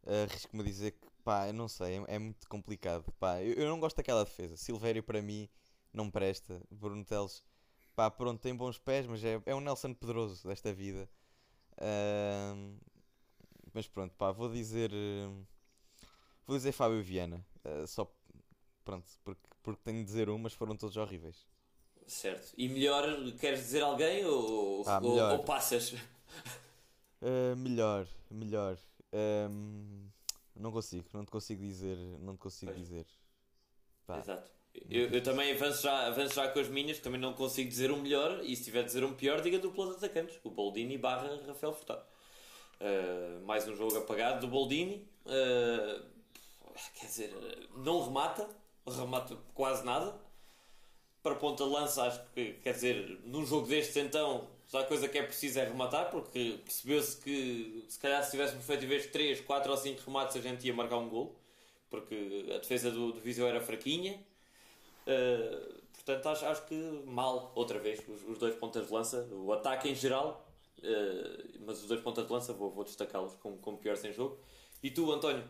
eh, 0.06 0.22
Arrisco-me 0.24 0.62
a 0.62 0.66
dizer 0.66 0.92
que. 0.92 1.08
Pá, 1.24 1.46
eu 1.48 1.52
não 1.54 1.68
sei. 1.68 1.98
É, 2.08 2.14
é 2.16 2.18
muito 2.18 2.48
complicado. 2.48 3.04
Pá, 3.18 3.40
eu, 3.42 3.54
eu 3.54 3.68
não 3.68 3.78
gosto 3.80 3.96
daquela 3.96 4.24
defesa. 4.24 4.56
Silvério 4.56 5.02
para 5.02 5.22
mim 5.22 5.48
não 5.92 6.10
presta. 6.10 6.60
Bruno 6.70 7.04
Teles. 7.04 7.42
Pá, 7.94 8.10
pronto, 8.10 8.40
tem 8.40 8.54
bons 8.56 8.78
pés, 8.78 9.06
mas 9.06 9.22
é, 9.24 9.40
é 9.46 9.54
um 9.54 9.60
Nelson 9.60 9.94
Pedroso 9.94 10.48
desta 10.48 10.72
vida. 10.72 11.08
Ahm, 11.80 12.78
mas 13.74 13.88
pronto, 13.88 14.14
pá, 14.16 14.32
vou 14.32 14.50
dizer. 14.50 14.92
Vou 16.46 16.56
dizer 16.56 16.72
Fábio 16.72 17.02
Viana. 17.02 17.44
eh, 17.64 17.86
só 17.86 18.10
Pronto, 18.84 19.06
porque, 19.24 19.42
porque 19.62 19.82
tenho 19.84 19.98
de 20.00 20.04
dizer 20.06 20.30
um, 20.30 20.38
mas 20.38 20.54
foram 20.54 20.76
todos 20.76 20.96
horríveis. 20.96 21.46
Certo. 22.06 22.52
E 22.56 22.68
melhor, 22.68 23.04
queres 23.40 23.60
dizer 23.60 23.82
alguém 23.82 24.24
ou, 24.26 24.82
Ah, 24.86 25.00
ou, 25.02 25.18
ou 25.32 25.38
passas? 25.44 25.92
Uh, 25.92 27.56
melhor, 27.56 28.06
melhor. 28.30 28.76
Um, 29.12 30.08
Não 30.54 30.70
consigo, 30.70 31.06
não 31.12 31.24
te 31.24 31.30
consigo 31.30 31.62
dizer. 31.62 31.96
Não 32.20 32.34
te 32.36 32.40
consigo 32.40 32.72
Pois. 32.72 32.82
dizer. 32.84 33.06
Pá, 34.06 34.18
Exato. 34.18 34.50
Eu, 34.90 35.10
eu 35.10 35.22
também 35.22 35.52
avanço 35.52 35.82
já, 35.82 36.06
avanço 36.06 36.34
já 36.34 36.48
com 36.48 36.58
as 36.58 36.68
minhas, 36.68 36.98
também 36.98 37.20
não 37.20 37.34
consigo 37.34 37.68
dizer 37.68 37.90
um 37.90 38.00
melhor, 38.00 38.42
e 38.42 38.56
se 38.56 38.64
tiver 38.64 38.80
a 38.80 38.82
dizer 38.82 39.04
um 39.04 39.12
pior, 39.14 39.40
diga 39.42 39.58
dupla 39.58 39.86
de 39.90 39.96
atacantes, 39.96 40.38
o 40.42 40.50
Boldini 40.50 40.96
barra 40.96 41.40
Rafael 41.46 41.74
Furtado. 41.74 42.02
Uh, 42.80 43.44
mais 43.44 43.68
um 43.68 43.76
jogo 43.76 43.96
apagado 43.98 44.40
do 44.40 44.48
Boldini. 44.48 45.06
Uh, 45.26 46.02
quer 46.94 47.06
dizer, 47.06 47.68
não 47.76 48.02
remata, 48.04 48.48
remata 48.86 49.36
quase 49.54 49.84
nada. 49.84 50.18
Para 51.22 51.36
ponta 51.36 51.64
de 51.64 51.70
lança, 51.70 52.02
acho 52.02 52.20
que, 52.34 52.54
quer 52.54 52.74
dizer, 52.74 53.20
num 53.24 53.46
jogo 53.46 53.68
destes 53.68 53.96
então, 53.96 54.48
a 54.74 54.84
coisa 54.84 55.08
que 55.08 55.18
é 55.18 55.22
preciso 55.22 55.60
é 55.60 55.64
rematar, 55.64 56.10
porque 56.10 56.58
percebeu-se 56.64 57.16
que 57.18 57.84
se 57.88 57.98
calhar 57.98 58.22
se 58.24 58.32
tivéssemos 58.32 58.64
feito 58.64 58.84
em 58.84 58.88
vez 58.88 59.02
de 59.02 59.08
3, 59.10 59.40
4 59.40 59.70
ou 59.70 59.76
5 59.76 60.02
remates 60.06 60.36
a 60.36 60.40
gente 60.40 60.66
ia 60.66 60.74
marcar 60.74 60.96
um 60.96 61.08
gol, 61.08 61.36
porque 61.90 62.46
a 62.54 62.58
defesa 62.58 62.90
do, 62.90 63.12
do 63.12 63.20
Viseu 63.20 63.46
era 63.46 63.60
fraquinha. 63.60 64.18
Uh, 65.06 65.82
portanto, 65.92 66.28
acho, 66.28 66.46
acho 66.46 66.66
que 66.66 66.74
mal, 67.06 67.52
outra 67.54 67.78
vez, 67.78 68.00
os, 68.08 68.22
os 68.28 68.38
dois 68.38 68.54
pontas 68.54 68.86
de 68.86 68.92
lança, 68.92 69.28
o 69.30 69.52
ataque 69.52 69.88
em 69.88 69.94
geral, 69.94 70.48
uh, 70.78 71.58
mas 71.66 71.82
os 71.82 71.88
dois 71.88 72.00
pontas 72.00 72.26
de 72.26 72.32
lança 72.32 72.52
vou, 72.52 72.70
vou 72.70 72.84
destacá-los 72.84 73.34
como, 73.36 73.58
como 73.58 73.76
piores 73.76 74.02
em 74.04 74.12
jogo. 74.12 74.38
E 74.82 74.90
tu, 74.90 75.12
António? 75.12 75.44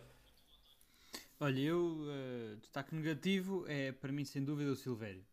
Olha, 1.38 1.60
eu, 1.60 1.78
uh, 1.78 2.56
destaque 2.56 2.94
negativo 2.94 3.64
é 3.68 3.92
para 3.92 4.12
mim 4.12 4.24
sem 4.24 4.44
dúvida 4.44 4.70
o 4.70 4.76
Silvério. 4.76 5.24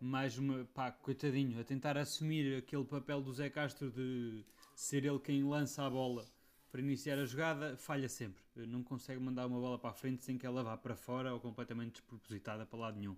Mais 0.00 0.36
uma, 0.36 0.64
pá, 0.74 0.90
coitadinho, 0.90 1.60
a 1.60 1.64
tentar 1.64 1.96
assumir 1.96 2.58
aquele 2.58 2.84
papel 2.84 3.22
do 3.22 3.32
Zé 3.32 3.48
Castro 3.48 3.90
de 3.90 4.44
ser 4.74 5.04
ele 5.04 5.18
quem 5.18 5.42
lança 5.42 5.82
a 5.84 5.90
bola 5.90 6.26
para 6.70 6.80
iniciar 6.80 7.18
a 7.20 7.24
jogada, 7.24 7.76
falha 7.76 8.08
sempre. 8.08 8.42
Não 8.56 8.82
consegue 8.82 9.20
mandar 9.20 9.46
uma 9.46 9.60
bola 9.60 9.78
para 9.78 9.90
a 9.90 9.94
frente 9.94 10.24
sem 10.24 10.36
que 10.36 10.44
ela 10.44 10.62
vá 10.62 10.76
para 10.76 10.96
fora 10.96 11.32
ou 11.32 11.38
completamente 11.38 11.92
despropositada 11.92 12.66
para 12.66 12.78
lado 12.78 12.98
nenhum. 12.98 13.16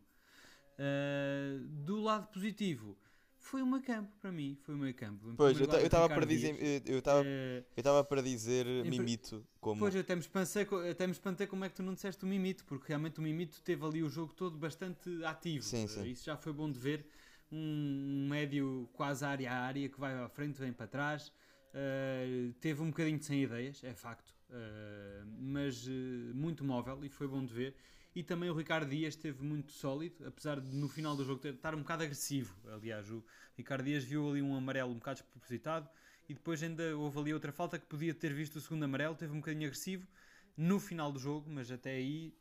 Uh, 0.78 1.66
do 1.84 2.02
lado 2.02 2.26
positivo, 2.26 2.98
foi 3.46 3.62
o 3.62 3.66
meio 3.66 3.82
campo 3.82 4.10
para 4.20 4.32
mim, 4.32 4.58
foi 4.62 4.74
o 4.74 4.78
meio 4.78 4.94
campo. 4.94 5.30
Em 5.30 5.36
Pois, 5.36 5.58
eu 5.60 5.64
estava 5.64 6.08
para 6.08 6.26
dizer. 6.26 6.82
Eu 6.86 6.98
estava 6.98 7.22
Eh, 7.24 7.64
eu 7.76 7.80
estava 7.80 8.04
para 8.04 8.20
dizer 8.22 8.64
pri- 8.64 8.90
Mimito 8.90 9.46
como. 9.60 9.78
Pois, 9.80 9.94
eu 9.94 10.00
até 10.00 10.14
me, 10.14 10.20
espantei, 10.20 10.66
até 10.90 11.06
me 11.06 11.12
espantei 11.12 11.46
como 11.46 11.64
é 11.64 11.68
que 11.68 11.76
tu 11.76 11.82
não 11.82 11.94
disseste 11.94 12.24
o 12.24 12.28
Mimito, 12.28 12.64
porque 12.64 12.88
realmente 12.88 13.18
o 13.20 13.22
Mimito 13.22 13.62
teve 13.62 13.84
ali 13.84 14.02
o 14.02 14.08
jogo 14.08 14.32
todo 14.34 14.58
bastante 14.58 15.08
ativo. 15.24 15.64
Sim, 15.64 15.84
Eh, 15.84 15.88
sim. 15.88 16.04
Isso 16.10 16.24
já 16.24 16.36
foi 16.36 16.52
bom 16.52 16.70
de 16.70 16.78
ver. 16.78 17.06
Um, 17.52 18.26
médio 18.28 18.88
quase 18.92 19.24
área 19.24 19.52
a 19.52 19.54
área 19.60 19.88
que 19.88 20.00
vai 20.00 20.12
à 20.14 20.28
frente, 20.28 20.58
vem 20.58 20.72
para 20.72 20.88
trás. 20.88 21.32
Eh, 21.72 22.50
teve 22.60 22.82
um 22.82 22.88
bocadinho 22.90 23.18
de 23.18 23.24
sem 23.24 23.42
ideias, 23.42 23.82
é 23.84 23.94
facto, 23.94 24.34
Eh, 24.50 25.22
mas 25.38 25.86
eh, 25.88 26.32
muito 26.34 26.64
móvel 26.64 27.04
e 27.04 27.08
foi 27.08 27.26
bom 27.28 27.44
de 27.44 27.52
ver. 27.52 27.74
E 28.16 28.22
também 28.22 28.48
o 28.48 28.54
Ricardo 28.54 28.88
Dias 28.88 29.12
esteve 29.12 29.44
muito 29.44 29.72
sólido, 29.72 30.26
apesar 30.26 30.58
de 30.58 30.74
no 30.74 30.88
final 30.88 31.14
do 31.14 31.22
jogo 31.22 31.46
estar 31.46 31.74
um 31.74 31.80
bocado 31.80 32.02
agressivo. 32.02 32.56
Aliás, 32.72 33.10
o 33.10 33.22
Ricardo 33.54 33.84
Dias 33.84 34.04
viu 34.04 34.30
ali 34.30 34.40
um 34.40 34.56
amarelo 34.56 34.90
um 34.90 34.94
bocado 34.94 35.20
despropositado 35.20 35.86
e 36.26 36.32
depois 36.32 36.62
ainda 36.62 36.96
houve 36.96 37.18
ali 37.18 37.34
outra 37.34 37.52
falta 37.52 37.78
que 37.78 37.84
podia 37.84 38.14
ter 38.14 38.32
visto 38.32 38.56
o 38.56 38.60
segundo 38.62 38.84
amarelo, 38.84 39.14
teve 39.14 39.34
um 39.34 39.40
bocadinho 39.40 39.66
agressivo 39.66 40.08
no 40.56 40.80
final 40.80 41.12
do 41.12 41.18
jogo, 41.18 41.50
mas 41.50 41.70
até 41.70 41.90
aí 41.90 42.34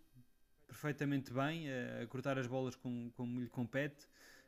perfeitamente 0.66 1.34
bem, 1.34 1.68
eh, 1.68 2.04
a 2.04 2.08
cortar 2.08 2.40
as 2.40 2.48
bolas 2.48 2.78
como, 2.78 3.12
como 3.12 3.42
lhe 3.42 3.50
compete. 3.50 4.08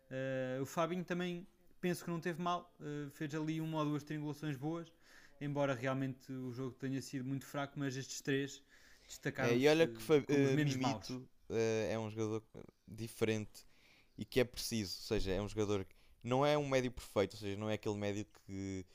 Eh, 0.09 0.59
o 0.61 0.65
Fabinho 0.65 1.03
também 1.03 1.45
penso 1.81 2.05
que 2.05 2.09
não 2.09 2.21
teve 2.21 2.41
mal, 2.41 2.73
eh, 2.79 3.09
fez 3.11 3.35
ali 3.35 3.59
uma 3.59 3.79
ou 3.79 3.85
duas 3.85 4.01
triangulações 4.01 4.55
boas, 4.55 4.93
embora 5.41 5.73
realmente 5.73 6.31
o 6.31 6.53
jogo 6.53 6.73
tenha 6.75 7.01
sido 7.01 7.25
muito 7.25 7.45
fraco, 7.45 7.77
mas 7.77 7.97
estes 7.97 8.21
três 8.21 8.63
destacaram 9.07 9.51
É, 9.51 9.57
e 9.57 9.67
olha 9.67 9.87
que 9.87 10.01
foi, 10.01 10.21
como 10.21 10.37
os 10.39 10.49
eh. 10.49 10.55
Mimito 10.55 11.27
eh, 11.49 11.89
é 11.91 11.99
um 11.99 12.09
jogador 12.09 12.43
diferente 12.87 13.65
e 14.17 14.25
que 14.25 14.39
é 14.39 14.43
preciso, 14.43 14.97
ou 14.99 15.07
seja, 15.07 15.31
é 15.31 15.41
um 15.41 15.47
jogador 15.47 15.85
que 15.85 15.95
não 16.23 16.45
é 16.45 16.57
um 16.57 16.67
médio 16.67 16.91
perfeito, 16.91 17.33
ou 17.33 17.39
seja, 17.39 17.57
não 17.57 17.69
é 17.69 17.75
aquele 17.75 17.95
médio 17.95 18.25
que, 18.45 18.85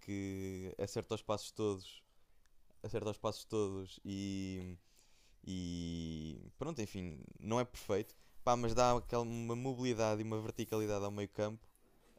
que 0.00 0.74
acerta 0.78 1.14
os 1.14 1.22
passos 1.22 1.50
todos, 1.50 2.02
acerta 2.82 3.10
os 3.10 3.18
passos 3.18 3.44
todos 3.44 3.98
e, 4.04 4.76
e 5.44 6.38
pronto, 6.58 6.80
enfim, 6.80 7.20
não 7.40 7.58
é 7.58 7.64
perfeito, 7.64 8.14
pá, 8.44 8.56
mas 8.56 8.74
dá 8.74 8.96
aquela, 8.96 9.22
uma 9.24 9.56
mobilidade 9.56 10.20
e 10.20 10.24
uma 10.24 10.40
verticalidade 10.40 11.04
ao 11.04 11.10
meio 11.10 11.28
campo 11.28 11.66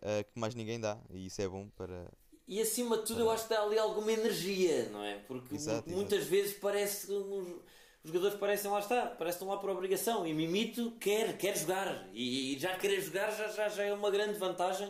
eh, 0.01 0.23
que 0.23 0.39
mais 0.39 0.53
ninguém 0.55 0.79
dá 0.79 0.99
e 1.11 1.27
isso 1.27 1.41
é 1.41 1.47
bom 1.47 1.69
para, 1.69 2.11
E 2.47 2.61
acima 2.61 2.97
de 2.97 3.05
tudo, 3.05 3.19
eu 3.21 3.29
acho 3.29 3.43
que 3.43 3.49
dá 3.53 3.61
ali 3.61 3.77
alguma 3.77 4.11
energia, 4.11 4.87
não 4.89 5.03
é? 5.03 5.17
Porque 5.27 5.55
Exato, 5.55 5.89
mu- 5.89 5.97
muitas 5.97 6.23
vezes 6.25 6.53
parece 6.57 7.07
que 7.07 7.11
os, 7.13 7.47
os 7.47 7.61
jogadores 8.05 8.37
parecem 8.39 8.71
lá 8.71 8.79
estar, 8.79 9.17
parecem 9.17 9.45
lá 9.47 9.57
por 9.57 9.69
obrigação. 9.69 10.25
E 10.25 10.33
Mimito 10.33 10.91
quer, 10.99 11.37
quer 11.37 11.57
jogar. 11.57 12.07
E, 12.13 12.55
e 12.55 12.59
já 12.59 12.77
querer 12.77 13.01
jogar 13.01 13.31
já, 13.31 13.49
já, 13.49 13.67
já 13.67 13.83
é 13.83 13.93
uma 13.93 14.09
grande 14.09 14.39
vantagem 14.39 14.89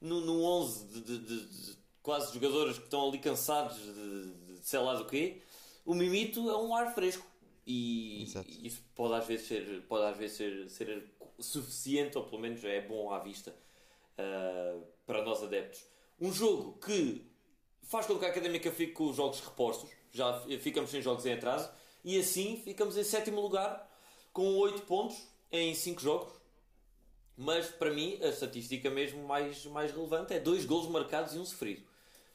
no, 0.00 0.20
no 0.20 0.42
11 0.42 0.86
de, 0.88 1.00
de- 1.00 1.18
de- 1.18 1.46
de 1.46 1.76
quase 2.02 2.32
jogadores 2.34 2.76
que 2.78 2.84
estão 2.84 3.08
ali 3.08 3.18
cansados 3.18 3.76
de, 3.78 4.32
de 4.56 4.66
sei 4.66 4.80
lá 4.80 4.94
do 4.94 5.04
quê. 5.06 5.42
O 5.86 5.94
Mimito 5.94 6.50
é 6.50 6.56
um 6.56 6.74
ar 6.74 6.92
fresco. 6.92 7.24
E 7.66 8.24
Exato. 8.24 8.48
isso 8.62 8.82
pode 8.96 9.14
às 9.14 9.26
vezes 9.26 9.46
ser, 9.46 9.82
pode 9.82 10.04
às 10.06 10.16
vezes 10.16 10.36
ser, 10.36 10.68
ser 10.70 11.04
suficiente, 11.38 12.18
ou 12.18 12.24
pelo 12.24 12.40
menos 12.40 12.64
é 12.64 12.80
bom 12.80 13.12
à 13.12 13.20
vista 13.20 13.54
uh, 14.18 14.82
para 15.06 15.22
nós 15.22 15.40
adeptos. 15.42 15.84
Um 16.20 16.32
jogo 16.32 16.78
que 16.84 17.24
faz 17.82 18.06
com 18.06 18.18
que 18.18 18.24
a 18.24 18.28
Académica 18.28 18.70
fique 18.70 18.92
com 18.92 19.08
os 19.08 19.16
jogos 19.16 19.40
repostos, 19.40 19.90
já 20.12 20.40
ficamos 20.60 20.90
sem 20.90 21.00
jogos 21.00 21.24
em 21.26 21.32
atraso, 21.32 21.70
e 22.04 22.18
assim 22.18 22.60
ficamos 22.62 22.96
em 22.96 23.04
sétimo 23.04 23.40
lugar 23.40 23.88
com 24.32 24.56
8 24.58 24.82
pontos 24.82 25.16
em 25.50 25.74
5 25.74 26.00
jogos. 26.00 26.32
Mas 27.36 27.68
para 27.68 27.90
mim 27.90 28.18
a 28.22 28.28
estatística 28.28 28.90
mesmo 28.90 29.26
mais, 29.26 29.64
mais 29.66 29.90
relevante 29.92 30.34
é 30.34 30.38
dois 30.40 30.64
golos 30.66 30.88
marcados 30.88 31.34
e 31.34 31.38
um 31.38 31.44
sofrido 31.44 31.82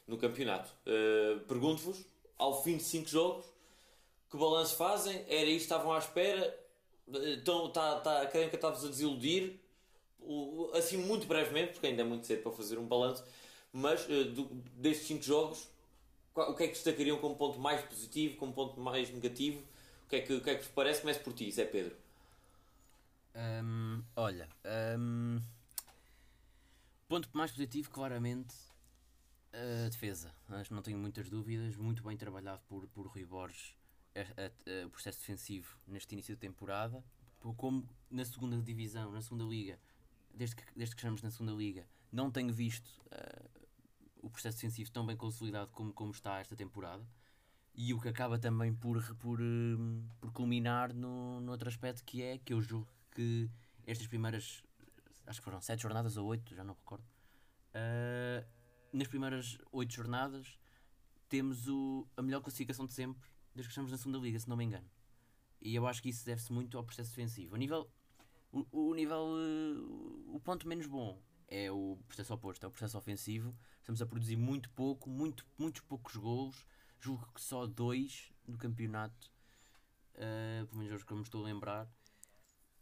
no 0.06 0.18
campeonato. 0.18 0.72
Uh, 0.84 1.40
Pergunto-vos, 1.46 2.04
ao 2.36 2.62
fim 2.62 2.76
de 2.76 2.82
5 2.82 3.08
jogos, 3.08 3.44
que 4.30 4.36
balanço 4.36 4.74
fazem? 4.76 5.24
Era 5.28 5.44
isto, 5.48 5.62
estavam 5.62 5.92
à 5.92 5.98
espera? 5.98 6.58
Então, 7.08 7.70
tá, 7.70 8.00
tá, 8.00 8.18
a 8.18 8.22
Académica 8.22 8.56
está-vos 8.56 8.84
a 8.84 8.88
desiludir? 8.88 9.60
O- 10.20 10.70
assim, 10.74 10.96
muito 10.96 11.24
brevemente, 11.28 11.74
porque 11.74 11.86
ainda 11.86 12.02
é 12.02 12.04
muito 12.04 12.26
cedo 12.26 12.42
para 12.42 12.50
fazer 12.50 12.76
um 12.78 12.84
balanço, 12.86 13.24
mas 13.72 14.08
eh, 14.10 14.24
do- 14.24 14.46
destes 14.76 15.06
5 15.08 15.22
jogos, 15.22 15.68
qual- 16.34 16.50
o 16.52 16.56
que 16.56 16.64
é 16.64 16.68
que 16.68 16.74
destacariam 16.74 17.18
como 17.18 17.36
ponto 17.36 17.58
mais 17.60 17.82
positivo, 17.82 18.36
como 18.38 18.52
ponto 18.52 18.80
mais 18.80 19.10
negativo? 19.10 19.62
O 20.06 20.08
que 20.08 20.16
é 20.16 20.20
que, 20.22 20.32
o 20.34 20.40
que, 20.42 20.50
é 20.50 20.54
que 20.56 20.62
vos 20.62 20.72
parece? 20.72 21.00
Começo 21.02 21.20
por 21.20 21.32
ti, 21.34 21.50
Zé 21.52 21.64
Pedro. 21.64 21.96
Hum, 23.34 24.02
olha, 24.16 24.48
hum, 24.98 25.40
ponto 27.08 27.28
mais 27.32 27.50
positivo, 27.52 27.90
claramente, 27.90 28.54
a 29.52 29.88
defesa. 29.88 30.32
Acho 30.50 30.68
que 30.68 30.74
não 30.74 30.82
tenho 30.82 30.98
muitas 30.98 31.28
dúvidas. 31.28 31.76
Muito 31.76 32.02
bem 32.02 32.16
trabalhado 32.16 32.60
por, 32.68 32.86
por 32.88 33.06
Rui 33.06 33.24
Borges 33.24 33.74
a- 34.14 34.20
a- 34.82 34.86
o 34.86 34.90
processo 34.90 35.18
defensivo 35.20 35.76
neste 35.86 36.12
início 36.14 36.34
de 36.34 36.40
temporada. 36.40 37.04
Por- 37.40 37.54
Como 37.54 37.88
na 38.10 38.24
segunda 38.24 38.56
divisão, 38.60 39.12
na 39.12 39.22
segunda 39.22 39.44
liga, 39.44 39.78
desde 40.34 40.56
que, 40.56 40.62
desde 40.74 40.94
que 40.94 41.00
estamos 41.00 41.22
na 41.22 41.30
segunda 41.30 41.52
liga, 41.52 41.86
não 42.12 42.30
tenho 42.30 42.52
visto 42.52 42.90
eh, 43.10 43.42
o 44.22 44.30
processo 44.30 44.56
defensivo 44.56 44.90
tão 44.90 45.06
bem 45.06 45.16
consolidado 45.16 45.70
como, 45.72 45.92
como 45.92 46.10
está 46.10 46.38
esta 46.40 46.56
temporada. 46.56 47.06
E 47.74 47.92
o 47.92 48.00
que 48.00 48.08
acaba 48.08 48.38
também 48.38 48.74
por, 48.74 49.02
por, 49.16 49.40
hum, 49.40 50.08
por 50.20 50.32
culminar 50.32 50.94
no, 50.94 51.40
no 51.40 51.52
outro 51.52 51.68
aspecto 51.68 52.04
que 52.04 52.22
é 52.22 52.38
que 52.38 52.52
eu 52.52 52.60
julgo 52.60 52.88
que 53.10 53.50
estas 53.86 54.06
primeiras, 54.06 54.62
acho 55.26 55.40
que 55.40 55.44
foram 55.44 55.60
sete 55.60 55.82
jornadas 55.82 56.16
ou 56.16 56.26
oito, 56.26 56.54
já 56.54 56.64
não 56.64 56.74
recordo, 56.74 57.04
ah, 57.74 58.44
nas 58.92 59.08
primeiras 59.08 59.58
oito 59.72 59.92
jornadas 59.92 60.58
temos 61.28 61.68
o, 61.68 62.06
a 62.16 62.22
melhor 62.22 62.40
classificação 62.40 62.86
de 62.86 62.92
sempre 62.92 63.20
desde 63.54 63.68
que 63.68 63.72
estamos 63.72 63.90
na 63.90 63.98
segunda 63.98 64.18
liga, 64.18 64.38
se 64.38 64.48
não 64.48 64.56
me 64.56 64.64
engano. 64.64 64.88
E 65.60 65.74
eu 65.74 65.86
acho 65.86 66.02
que 66.02 66.08
isso 66.08 66.24
deve-se 66.24 66.52
muito 66.52 66.76
ao 66.78 66.84
processo 66.84 67.10
defensivo. 67.10 67.54
A 67.54 67.58
nível, 67.58 67.90
o, 68.52 68.66
o 68.70 68.94
nível, 68.94 69.26
eh, 69.38 70.34
o 70.34 70.40
ponto 70.40 70.68
menos 70.68 70.86
bom 70.86 71.20
é 71.48 71.70
o 71.70 71.98
processo 72.06 72.34
oposto, 72.34 72.64
é 72.64 72.68
o 72.68 72.70
processo 72.70 72.98
ofensivo. 72.98 73.54
Estamos 73.78 74.02
a 74.02 74.06
produzir 74.06 74.36
muito 74.36 74.68
pouco, 74.70 75.08
muito, 75.08 75.46
muitos 75.58 75.80
poucos 75.82 76.16
golos. 76.16 76.66
Julgo 77.00 77.28
que 77.34 77.40
só 77.40 77.66
dois 77.66 78.32
no 78.46 78.56
campeonato, 78.56 79.30
eh, 80.14 80.64
pelo 80.68 80.78
menos 80.78 80.94
os 80.96 81.04
que 81.04 81.12
eu 81.12 81.16
me 81.16 81.22
estou 81.22 81.42
a 81.42 81.46
lembrar. 81.46 81.88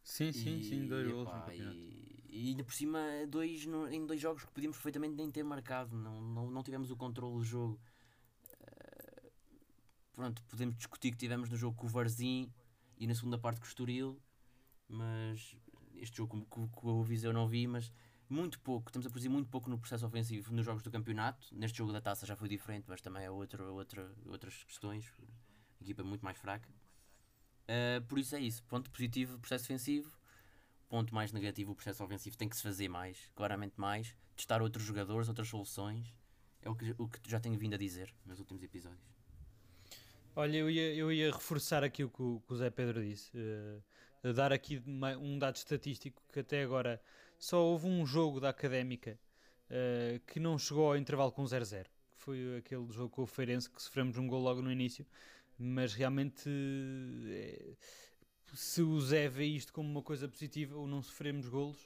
Sim, 0.03 0.33
sim, 0.33 0.63
sim, 0.63 0.87
dois 0.87 1.07
E, 1.07 1.11
gols 1.13 1.29
no 1.29 1.53
e, 1.53 2.25
e 2.29 2.49
ainda 2.49 2.65
por 2.65 2.75
cima, 2.75 3.01
dois 3.29 3.65
no- 3.67 3.89
em 3.89 4.07
dois 4.07 4.21
jogos 4.21 4.45
que 4.45 4.53
podíamos 4.53 4.77
perfeitamente 4.77 5.15
nem 5.15 5.31
ter 5.31 5.43
marcado. 5.43 5.97
Não, 5.97 6.21
não, 6.21 6.51
não 6.51 6.63
tivemos 6.63 6.91
o 6.91 6.97
controle 6.97 7.35
do 7.37 7.45
jogo. 7.45 7.81
Eh, 8.61 9.31
pronto, 10.15 10.43
podemos 10.45 10.77
discutir 10.77 11.11
que 11.11 11.17
tivemos 11.19 11.49
no 11.49 11.57
jogo 11.57 11.77
com 11.77 11.87
o 11.87 11.91
Varzim 11.91 12.53
e 12.99 13.07
na 13.07 13.15
segunda 13.15 13.39
parte 13.39 13.61
com 13.61 13.67
o 13.67 13.69
Estoril, 13.69 14.21
mas 14.89 15.57
este 15.97 16.17
jogo 16.19 16.45
com, 16.47 16.69
com 16.69 17.01
o 17.01 17.03
Viseu 17.03 17.33
não 17.33 17.49
vi, 17.49 17.67
mas 17.67 17.93
muito 18.29 18.59
pouco, 18.61 18.89
estamos 18.89 19.07
a 19.07 19.11
produzir 19.11 19.29
muito 19.29 19.49
pouco 19.49 19.69
no 19.69 19.79
processo 19.79 20.07
ofensivo 20.07 20.53
nos 20.53 20.65
jogos 20.65 20.83
do 20.83 20.91
campeonato. 20.91 21.47
Neste 21.53 21.79
jogo 21.79 21.93
da 21.93 22.01
taça 22.01 22.27
já 22.27 22.37
foi 22.37 22.49
diferente, 22.49 22.85
mas 22.89 23.01
também 23.01 23.25
é 23.25 23.31
outra, 23.31 23.65
outra, 23.71 24.11
outras 24.27 24.65
questões 24.65 25.13
equipa 25.85 26.03
muito 26.03 26.25
mais 26.25 26.39
fraca. 26.39 26.69
Uh, 27.65 28.03
por 28.07 28.19
isso 28.19 28.35
é 28.35 28.41
isso. 28.41 28.63
Ponto 28.65 28.91
positivo, 28.91 29.39
processo 29.39 29.65
defensivo. 29.65 30.19
Ponto 30.89 31.15
mais 31.15 31.33
negativo, 31.33 31.73
o 31.73 31.75
processo 31.75 32.05
ofensivo 32.05 32.37
tem 32.37 32.49
que 32.49 32.57
se 32.57 32.63
fazer 32.63 32.89
mais, 32.89 33.31
claramente 33.35 33.75
mais. 33.77 34.15
Testar 34.37 34.63
outros 34.63 34.85
jogadores, 34.85 35.29
outras 35.29 35.49
soluções. 35.49 36.15
É 36.63 36.71
o 36.71 36.75
que, 36.75 36.95
o 36.99 37.09
que 37.09 37.31
já 37.31 37.39
tenho 37.41 37.59
vindo 37.59 37.75
a 37.75 37.79
dizer 37.79 38.15
nos 38.25 38.39
últimos 38.39 38.63
episódios. 38.63 39.15
Olha, 40.37 40.57
eu 40.57 40.71
ia, 40.71 40.95
eu 40.95 41.13
ia 41.13 41.31
reforçar 41.31 41.85
aqui 41.85 42.03
o 42.03 42.11
que 42.11 42.23
o, 42.23 42.43
que 42.47 42.53
o 42.53 42.57
Zé 42.57 42.71
Pedro 42.71 43.05
disse. 43.05 43.31
Uh, 43.37 44.33
dar 44.33 44.53
aqui 44.53 44.83
um 45.21 45.39
dado 45.39 45.57
estatístico 45.57 46.23
que 46.33 46.41
até 46.41 46.63
agora 46.63 47.01
só 47.45 47.63
houve 47.63 47.87
um 47.87 48.07
jogo 48.07 48.41
da 48.41 48.49
Académica 48.49 49.21
uh, 49.69 50.19
que 50.27 50.41
não 50.41 50.59
chegou 50.59 50.87
ao 50.87 50.97
intervalo 50.97 51.31
com 51.31 51.45
0-0. 51.45 51.85
Foi 52.17 52.57
aquele 52.57 52.91
jogo 52.91 53.11
com 53.11 53.23
o 53.23 53.27
Feirense 53.27 53.69
que 53.69 53.83
sofremos 53.83 54.17
um 54.17 54.27
gol 54.27 54.41
logo 54.41 54.63
no 54.63 54.73
início. 54.73 55.07
Mas 55.59 55.93
realmente, 55.93 56.49
é, 57.29 57.77
se 58.55 58.81
o 58.81 58.99
Zé 58.99 59.29
vê 59.29 59.45
isto 59.45 59.75
como 59.75 59.91
uma 59.91 60.03
coisa 60.03 60.27
positiva, 60.27 60.75
ou 60.75 60.87
não 60.87 61.03
sofremos 61.03 61.47
golos, 61.47 61.83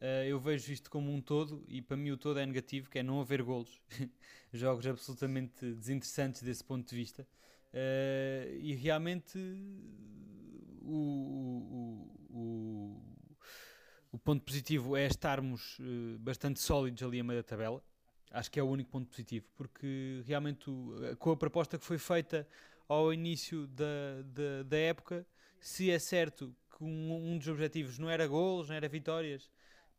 uh, 0.00 0.24
eu 0.26 0.40
vejo 0.40 0.72
isto 0.72 0.90
como 0.90 1.12
um 1.12 1.20
todo, 1.20 1.62
e 1.68 1.82
para 1.82 1.98
mim 1.98 2.10
o 2.10 2.16
todo 2.16 2.38
é 2.38 2.46
negativo, 2.46 2.88
que 2.88 2.98
é 2.98 3.02
não 3.02 3.20
haver 3.20 3.42
golos. 3.42 3.82
Jogos 4.54 4.86
absolutamente 4.86 5.70
desinteressantes 5.74 6.42
desse 6.42 6.64
ponto 6.64 6.88
de 6.88 6.96
vista. 6.96 7.28
Uh, 7.74 8.56
e 8.58 8.74
realmente 8.74 9.38
o, 10.80 12.08
o, 12.30 12.36
o, 12.38 13.13
o, 14.14 14.18
ponto 14.18 14.42
positivo 14.42 14.96
é 14.96 15.06
estarmos 15.06 15.78
uh, 15.78 16.18
bastante 16.18 16.60
sólidos 16.60 17.02
ali 17.02 17.20
a 17.20 17.24
meio 17.24 17.40
da 17.40 17.48
tabela. 17.48 17.82
Acho 18.30 18.50
que 18.50 18.58
é 18.58 18.62
o 18.62 18.66
único 18.66 18.90
ponto 18.90 19.08
positivo, 19.08 19.46
porque 19.56 20.22
realmente 20.26 20.66
com 21.18 21.30
a 21.30 21.36
proposta 21.36 21.78
que 21.78 21.84
foi 21.84 21.98
feita 21.98 22.46
ao 22.88 23.12
início 23.12 23.66
da, 23.68 24.22
da, 24.24 24.62
da 24.64 24.76
época, 24.76 25.26
se 25.60 25.90
é 25.90 25.98
certo 25.98 26.54
que 26.76 26.82
um, 26.82 27.32
um, 27.32 27.38
dos 27.38 27.48
objetivos 27.48 27.98
não 27.98 28.10
era 28.10 28.26
golos, 28.26 28.68
não 28.68 28.76
era 28.76 28.88
vitórias, 28.88 29.50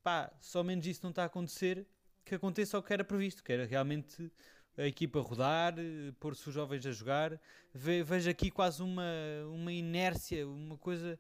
pá, 0.04 0.32
só 0.39 0.63
menos 0.63 0.86
isso 0.86 1.01
não 1.04 1.12
está 1.12 1.23
a 1.23 1.28
acontecer, 1.28 1.88
que 2.23 2.36
aconteça 2.36 2.78
o 2.78 2.84
que 2.84 2.91
era 2.91 3.04
previsto, 3.04 3.43
que 3.43 3.54
era 3.54 3.65
realmente 3.65 4.32
a 4.78 4.86
equipa 4.86 5.19
rodar, 5.21 5.73
pôr-se 6.19 6.47
os 6.47 6.54
jovens 6.54 6.86
a 6.86 6.91
jogar. 6.91 7.39
Ve, 7.73 8.04
vejo 8.04 8.30
aqui 8.30 8.51
quase 8.51 8.82
uma, 8.82 9.04
uma 9.51 9.71
inércia, 9.71 10.47
uma 10.47 10.78
coisa. 10.78 11.17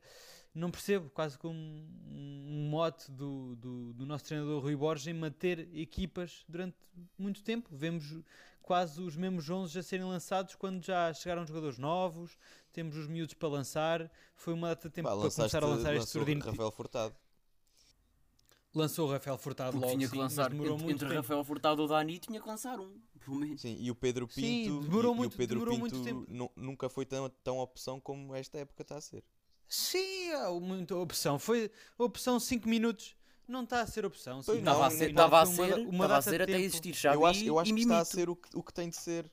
Não 0.55 0.71
percebo, 0.71 1.09
quase 1.09 1.37
como 1.37 1.53
um, 1.59 2.45
um 2.47 2.69
mote 2.69 3.11
do, 3.11 3.57
do, 3.57 3.93
do, 3.93 4.05
nosso 4.05 4.23
treinador 4.23 4.61
Rui 4.63 4.73
Borges 4.75 5.05
em 5.07 5.13
manter 5.13 5.67
equipas 5.75 6.45
durante 6.47 6.77
muito 7.17 7.43
tempo. 7.43 7.67
Vemos 7.71 8.21
quase 8.61 9.01
os 9.01 9.17
mesmos 9.17 9.49
11 9.49 9.77
a 9.77 9.83
serem 9.83 10.05
lançados 10.05 10.55
quando 10.55 10.81
já 10.81 11.13
chegaram 11.13 11.45
jogadores 11.45 11.77
novos, 11.77 12.37
temos 12.71 12.95
os 12.95 13.05
miúdos 13.05 13.33
para 13.33 13.49
lançar. 13.49 14.09
Foi 14.33 14.53
uma 14.53 14.69
data 14.69 14.87
de 14.87 14.95
tempo 14.95 15.09
Pá, 15.09 15.15
para 15.17 15.29
começar 15.29 15.61
a 15.63 15.67
lançar 15.67 15.93
este 15.93 16.09
surdino. 16.09 16.45
Rafael 16.45 16.71
Furtado. 16.71 17.13
Lançou 18.73 19.07
o 19.07 19.11
Rafael 19.11 19.37
Furtado 19.37 19.71
Porque 19.71 19.85
logo. 19.85 19.97
tinha 19.97 20.09
que 20.09 20.17
lançar 20.17 20.45
sim, 20.45 20.51
demorou 20.51 20.73
entre, 20.73 20.85
muito 20.85 21.03
entre 21.05 21.15
Rafael 21.15 21.43
Furtado 21.43 21.81
e 21.81 21.85
o 21.85 21.87
Dani 21.87 22.19
tinha 22.19 22.41
que 22.41 22.47
lançar 22.47 22.77
um, 22.79 22.99
pelo 23.23 23.37
menos. 23.37 23.61
Sim, 23.61 23.77
e 23.79 23.89
o 23.89 23.95
Pedro 23.95 24.27
Pinto, 24.27 24.41
Sim, 24.41 24.81
demorou 24.81 25.13
e, 25.13 25.17
muito- 25.17 25.33
e 25.33 25.35
o 25.35 25.37
Pedro 25.37 25.59
demorou 25.59 25.75
Pinto 25.79 25.95
muito 25.95 26.03
tempo. 26.03 26.25
nu- 26.33 26.51
nunca 26.57 26.89
foi 26.89 27.05
tão, 27.05 27.29
tão 27.43 27.57
opção 27.59 28.01
como 28.01 28.35
esta 28.35 28.57
época 28.57 28.81
está 28.81 28.97
a 28.97 29.01
ser. 29.01 29.23
Sim, 29.67 30.31
há 30.31 30.49
muita 30.51 30.95
opção. 30.95 31.37
Foi 31.39 31.71
opção 31.97 32.39
5 32.39 32.67
minutos. 32.67 33.15
Não 33.47 33.63
está 33.63 33.81
a 33.81 33.87
ser 33.87 34.05
opção. 34.05 34.41
Não, 34.47 34.55
Estava 34.55 34.87
a 34.87 34.89
ser, 34.89 34.97
nem- 34.97 35.09
estava 35.09 35.41
a 35.41 35.45
Foi 35.45 35.55
ser, 35.55 35.61
uma, 35.61 35.75
uma 35.75 35.83
estava 35.91 36.03
a 36.05 36.07
data 36.17 36.29
ser 36.31 36.41
até 36.41 36.59
existir 36.59 36.93
Xavi 36.95 37.15
eu 37.15 37.25
acho, 37.25 37.43
eu 37.45 37.59
acho 37.59 37.71
e 37.71 37.75
que 37.75 37.81
está 37.81 37.99
a 37.99 38.05
ser 38.05 38.29
o 38.29 38.35
que, 38.35 38.49
o 38.57 38.63
que 38.63 38.73
tem 38.73 38.89
de 38.89 38.95
ser. 38.95 39.29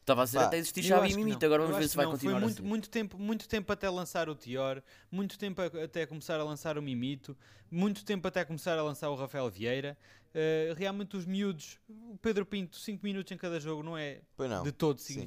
Estava 0.00 0.22
a 0.22 0.26
ser 0.26 0.36
Pá, 0.36 0.44
até 0.44 0.58
existir 0.58 0.82
Xavi 0.82 1.06
acho 1.06 1.14
e 1.14 1.16
Mimito, 1.24 1.46
agora 1.46 1.62
vamos 1.62 1.78
ver 1.78 1.88
se 1.88 1.96
vai 1.96 2.04
não. 2.04 2.12
continuar 2.12 2.34
Foi 2.34 2.40
muito, 2.42 2.58
assim. 2.58 2.68
muito 2.68 2.90
tempo, 2.90 3.18
muito 3.18 3.48
tempo 3.48 3.72
até 3.72 3.88
lançar 3.88 4.28
o 4.28 4.34
Tior, 4.34 4.82
muito 5.10 5.38
tempo 5.38 5.62
a- 5.62 5.84
até 5.84 6.04
começar 6.04 6.38
a 6.38 6.44
lançar 6.44 6.76
o 6.76 6.82
Mimito, 6.82 7.34
muito 7.70 8.04
tempo 8.04 8.28
até 8.28 8.44
começar 8.44 8.78
a 8.78 8.82
lançar 8.82 9.08
o 9.08 9.14
Rafael 9.14 9.48
Vieira. 9.50 9.96
Uh, 10.34 10.74
realmente 10.74 11.16
os 11.16 11.24
miúdos, 11.24 11.78
o 11.88 12.18
Pedro 12.20 12.44
Pinto, 12.44 12.76
5 12.76 13.02
minutos 13.06 13.30
em 13.32 13.36
cada 13.36 13.58
jogo 13.60 13.82
não 13.84 13.96
é 13.96 14.20
não. 14.36 14.64
de 14.64 14.72
todo 14.72 14.98
sim, 14.98 15.26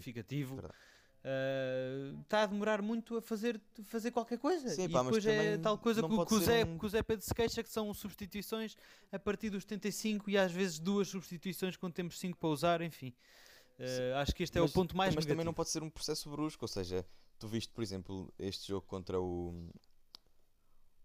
significativo. 1.27 1.33
verdade. 2.03 2.17
Uh, 2.17 2.21
Está 2.21 2.43
a 2.43 2.45
demorar 2.45 2.81
muito 2.81 3.17
a 3.17 3.21
fazer, 3.21 3.59
fazer 3.85 4.11
qualquer 4.11 4.37
coisa. 4.37 4.69
Sim, 4.69 4.83
e 4.83 4.89
pá, 4.89 5.03
mas 5.03 5.15
depois 5.15 5.25
é 5.25 5.57
tal 5.57 5.77
coisa 5.77 6.01
que, 6.01 6.07
que 6.25 6.33
o 6.33 6.39
Zé, 6.39 6.63
um- 6.65 6.77
que 6.77 6.85
o 6.85 6.89
Zé 6.89 7.03
Pedro 7.03 7.25
se 7.25 7.33
queixa 7.33 7.63
que 7.63 7.69
são 7.69 7.93
substituições 7.93 8.75
a 9.11 9.19
partir 9.19 9.49
dos 9.49 9.63
75 9.63 10.29
e 10.29 10.37
às 10.37 10.51
vezes 10.51 10.79
duas 10.79 11.07
substituições 11.07 11.75
quando 11.75 11.93
temos 11.93 12.17
5 12.19 12.37
para 12.37 12.49
usar, 12.49 12.81
enfim. 12.81 13.13
Uh, 13.79 14.15
acho 14.17 14.33
que 14.33 14.43
este 14.43 14.57
é 14.57 14.61
Mas- 14.61 14.71
o 14.71 14.73
ponto 14.73 14.95
mais 14.97 15.13
Mas 15.15 15.25
também 15.25 15.37
não 15.37 15.51
negativo. 15.51 15.55
pode 15.55 15.69
ser 15.69 15.83
um 15.83 15.89
processo 15.89 16.29
brusco, 16.29 16.63
ou 16.63 16.67
seja, 16.67 17.05
tu 17.37 17.47
viste, 17.47 17.71
por 17.71 17.83
exemplo, 17.83 18.33
este 18.39 18.67
jogo 18.69 18.85
contra 18.87 19.19
o. 19.21 19.69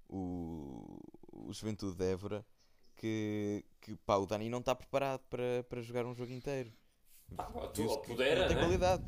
o, 0.08 1.00
o 1.32 1.52
Juventude 1.52 1.96
de 1.96 2.04
Évora, 2.10 2.44
que, 2.96 3.64
que 3.80 3.96
pá, 4.06 4.16
o 4.16 4.26
Dani 4.26 4.48
não 4.48 4.58
está 4.60 4.74
preparado 4.74 5.20
para, 5.28 5.64
para 5.68 5.82
jogar 5.82 6.06
um 6.06 6.14
jogo 6.14 6.32
inteiro. 6.32 6.72
Ah, 7.36 7.44
pá, 7.44 7.68
tu, 7.68 7.82
ou 7.84 8.00
que 8.00 8.08
pudera, 8.08 8.40
não 8.42 8.48
tem 8.48 8.56
né? 8.56 8.62
qualidade. 8.62 9.04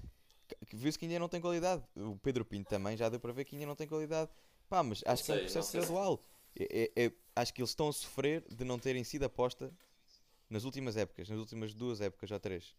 Que- 0.46 0.76
Viu-se 0.76 0.98
que 0.98 1.06
ainda 1.06 1.18
não 1.18 1.28
tem 1.28 1.40
qualidade. 1.40 1.82
O 1.96 2.16
Pedro 2.16 2.44
Pinto 2.44 2.68
também 2.68 2.96
já 2.96 3.08
deu 3.08 3.18
para 3.20 3.32
ver 3.32 3.44
que 3.44 3.54
ainda 3.56 3.66
não 3.66 3.74
tem 3.76 3.86
qualidade. 3.86 4.30
Pá, 4.68 4.82
mas 4.82 5.02
acho 5.06 5.24
que 5.24 5.32
é 5.32 5.34
um 5.34 5.36
sei, 5.38 5.44
processo 5.44 5.70
sei. 5.70 5.80
gradual. 5.80 6.22
É- 6.58 6.90
é- 6.96 7.04
é- 7.06 7.12
acho 7.36 7.52
que 7.54 7.60
eles 7.60 7.70
estão 7.70 7.88
a 7.88 7.92
sofrer 7.92 8.44
de 8.48 8.64
não 8.64 8.78
terem 8.78 9.02
sido 9.04 9.24
aposta 9.24 9.72
nas 10.48 10.64
últimas 10.64 10.96
épocas, 10.96 11.28
nas 11.28 11.38
últimas 11.38 11.74
duas 11.74 12.00
épocas 12.00 12.30
ou 12.30 12.38
três. 12.38 12.76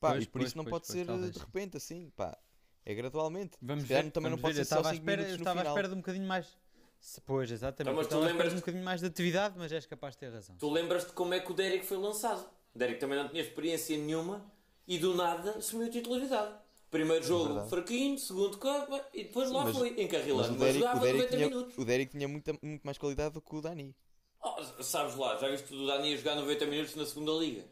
Pá, 0.00 0.10
Pois, 0.10 0.24
e 0.24 0.26
por 0.26 0.32
pois, 0.40 0.48
isso 0.48 0.56
não 0.56 0.64
pois, 0.64 0.70
pode 0.72 0.86
pois, 0.86 0.98
ser 0.98 1.06
talvez. 1.06 1.32
de 1.32 1.38
repente 1.38 1.76
assim, 1.76 2.10
pá. 2.16 2.36
É 2.84 2.94
gradualmente. 2.94 3.56
Vamos 3.60 3.84
ver, 3.84 4.10
também 4.10 4.30
vamos 4.30 4.30
não 4.30 4.38
pode 4.38 4.54
ver. 4.54 4.64
ser 4.64 4.74
Eu 4.74 4.76
só 4.76 4.80
estava 4.80 4.88
à 4.90 4.92
5 4.92 5.02
espera, 5.02 5.16
minutos 5.22 5.32
eu 5.32 5.42
estava 5.42 5.60
à 5.60 5.70
espera 5.72 5.88
de 5.88 5.94
um 5.94 5.98
bocadinho 5.98 6.26
mais. 6.26 6.56
Se- 7.00 7.20
Pois, 7.20 7.50
exatamente. 7.50 7.82
Então, 7.82 7.94
mas 7.94 8.06
tu 8.06 8.10
estava 8.10 8.24
à 8.24 8.26
espera 8.26 8.32
lembras- 8.44 8.52
de 8.52 8.56
um 8.56 8.60
bocadinho 8.60 8.84
mais 8.84 9.00
de 9.00 9.06
atividade, 9.06 9.54
mas 9.58 9.72
és 9.72 9.86
capaz 9.86 10.14
de 10.14 10.18
ter 10.18 10.28
razão. 10.32 10.56
Tu 10.56 10.70
lembras-te 10.70 11.12
como 11.12 11.34
é 11.34 11.40
que 11.40 11.50
o 11.50 11.54
Derek 11.54 11.84
foi 11.84 11.96
lançado? 11.98 12.48
O 12.74 12.78
Derek 12.78 13.00
também 13.00 13.18
não 13.18 13.28
tinha 13.28 13.42
experiência 13.42 13.96
nenhuma 13.98 14.44
e 14.86 14.98
do 14.98 15.14
nada 15.14 15.52
assumiu 15.58 15.90
titularidade. 15.90 16.54
Primeiro 16.90 17.24
jogo 17.24 17.44
verdade. 17.46 17.68
fraquinho, 17.70 18.18
segundo 18.18 18.58
copa 18.58 19.04
e 19.12 19.24
depois 19.24 19.48
Sim, 19.48 19.54
lá 19.54 19.64
mas- 19.64 19.76
foi, 19.76 19.90
Mas 19.90 19.98
encarrilando. 20.00 20.48
o 20.48 20.50
Mas, 20.52 20.58
Derek, 20.60 20.78
jogava 20.78 20.98
o 20.98 21.00
Derek 21.02 21.18
90 21.18 21.36
tinha, 21.36 21.48
minutos. 21.48 21.78
o 21.78 21.84
Derek 21.84 22.10
tinha 22.12 22.28
muita, 22.28 22.58
muito 22.62 22.82
mais 22.84 22.98
qualidade 22.98 23.34
do 23.34 23.40
que 23.42 23.54
o 23.56 23.60
Dani. 23.60 23.94
Oh, 24.42 24.82
sabes 24.82 25.16
lá, 25.16 25.36
já 25.36 25.48
viste 25.48 25.74
o 25.74 25.86
Dani 25.86 26.14
a 26.14 26.16
jogar 26.16 26.36
90 26.36 26.66
minutos 26.66 26.94
na 26.94 27.04
segunda 27.04 27.32
liga? 27.32 27.64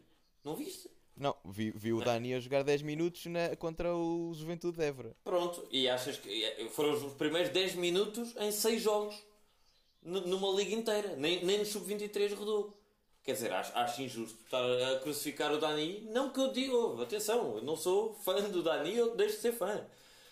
Não 0.43 0.55
viste? 0.55 0.89
Não, 1.15 1.33
vi, 1.45 1.71
vi 1.71 1.93
o 1.93 2.01
Dani 2.03 2.33
a 2.33 2.39
jogar 2.41 2.63
10 2.63 2.81
minutos 2.81 3.25
na- 3.27 3.55
contra 3.55 3.95
o 3.95 4.33
Juventude 4.33 4.77
de 4.77 4.83
Évora. 4.83 5.15
Pronto, 5.23 5.65
e 5.71 5.87
achas 5.87 6.17
que 6.17 6.67
foram 6.71 6.91
os 6.93 7.13
primeiros 7.13 7.49
10 7.51 7.73
minutos 7.75 8.35
em 8.37 8.51
6 8.51 8.81
jogos 8.81 9.15
numa 10.03 10.49
liga 10.51 10.75
inteira, 10.75 11.15
nem, 11.15 11.43
nem 11.45 11.59
no 11.59 11.65
sub-23 11.65 12.33
rodou. 12.35 12.77
Quer 13.25 13.33
dizer, 13.33 13.51
acho, 13.51 13.75
acho 13.75 14.01
injusto 14.03 14.37
estar 14.43 14.63
a 14.63 14.99
crucificar 14.99 15.51
o 15.51 15.57
Dani. 15.57 16.01
Não 16.11 16.29
que 16.29 16.39
eu 16.39 16.51
diga, 16.51 16.75
oh, 16.75 17.01
atenção, 17.01 17.57
eu 17.57 17.63
não 17.63 17.75
sou 17.75 18.13
fã 18.13 18.39
do 18.49 18.61
Dani, 18.61 18.95
eu 18.95 19.15
deixo 19.15 19.37
de 19.37 19.41
ser 19.41 19.51
fã. 19.51 19.83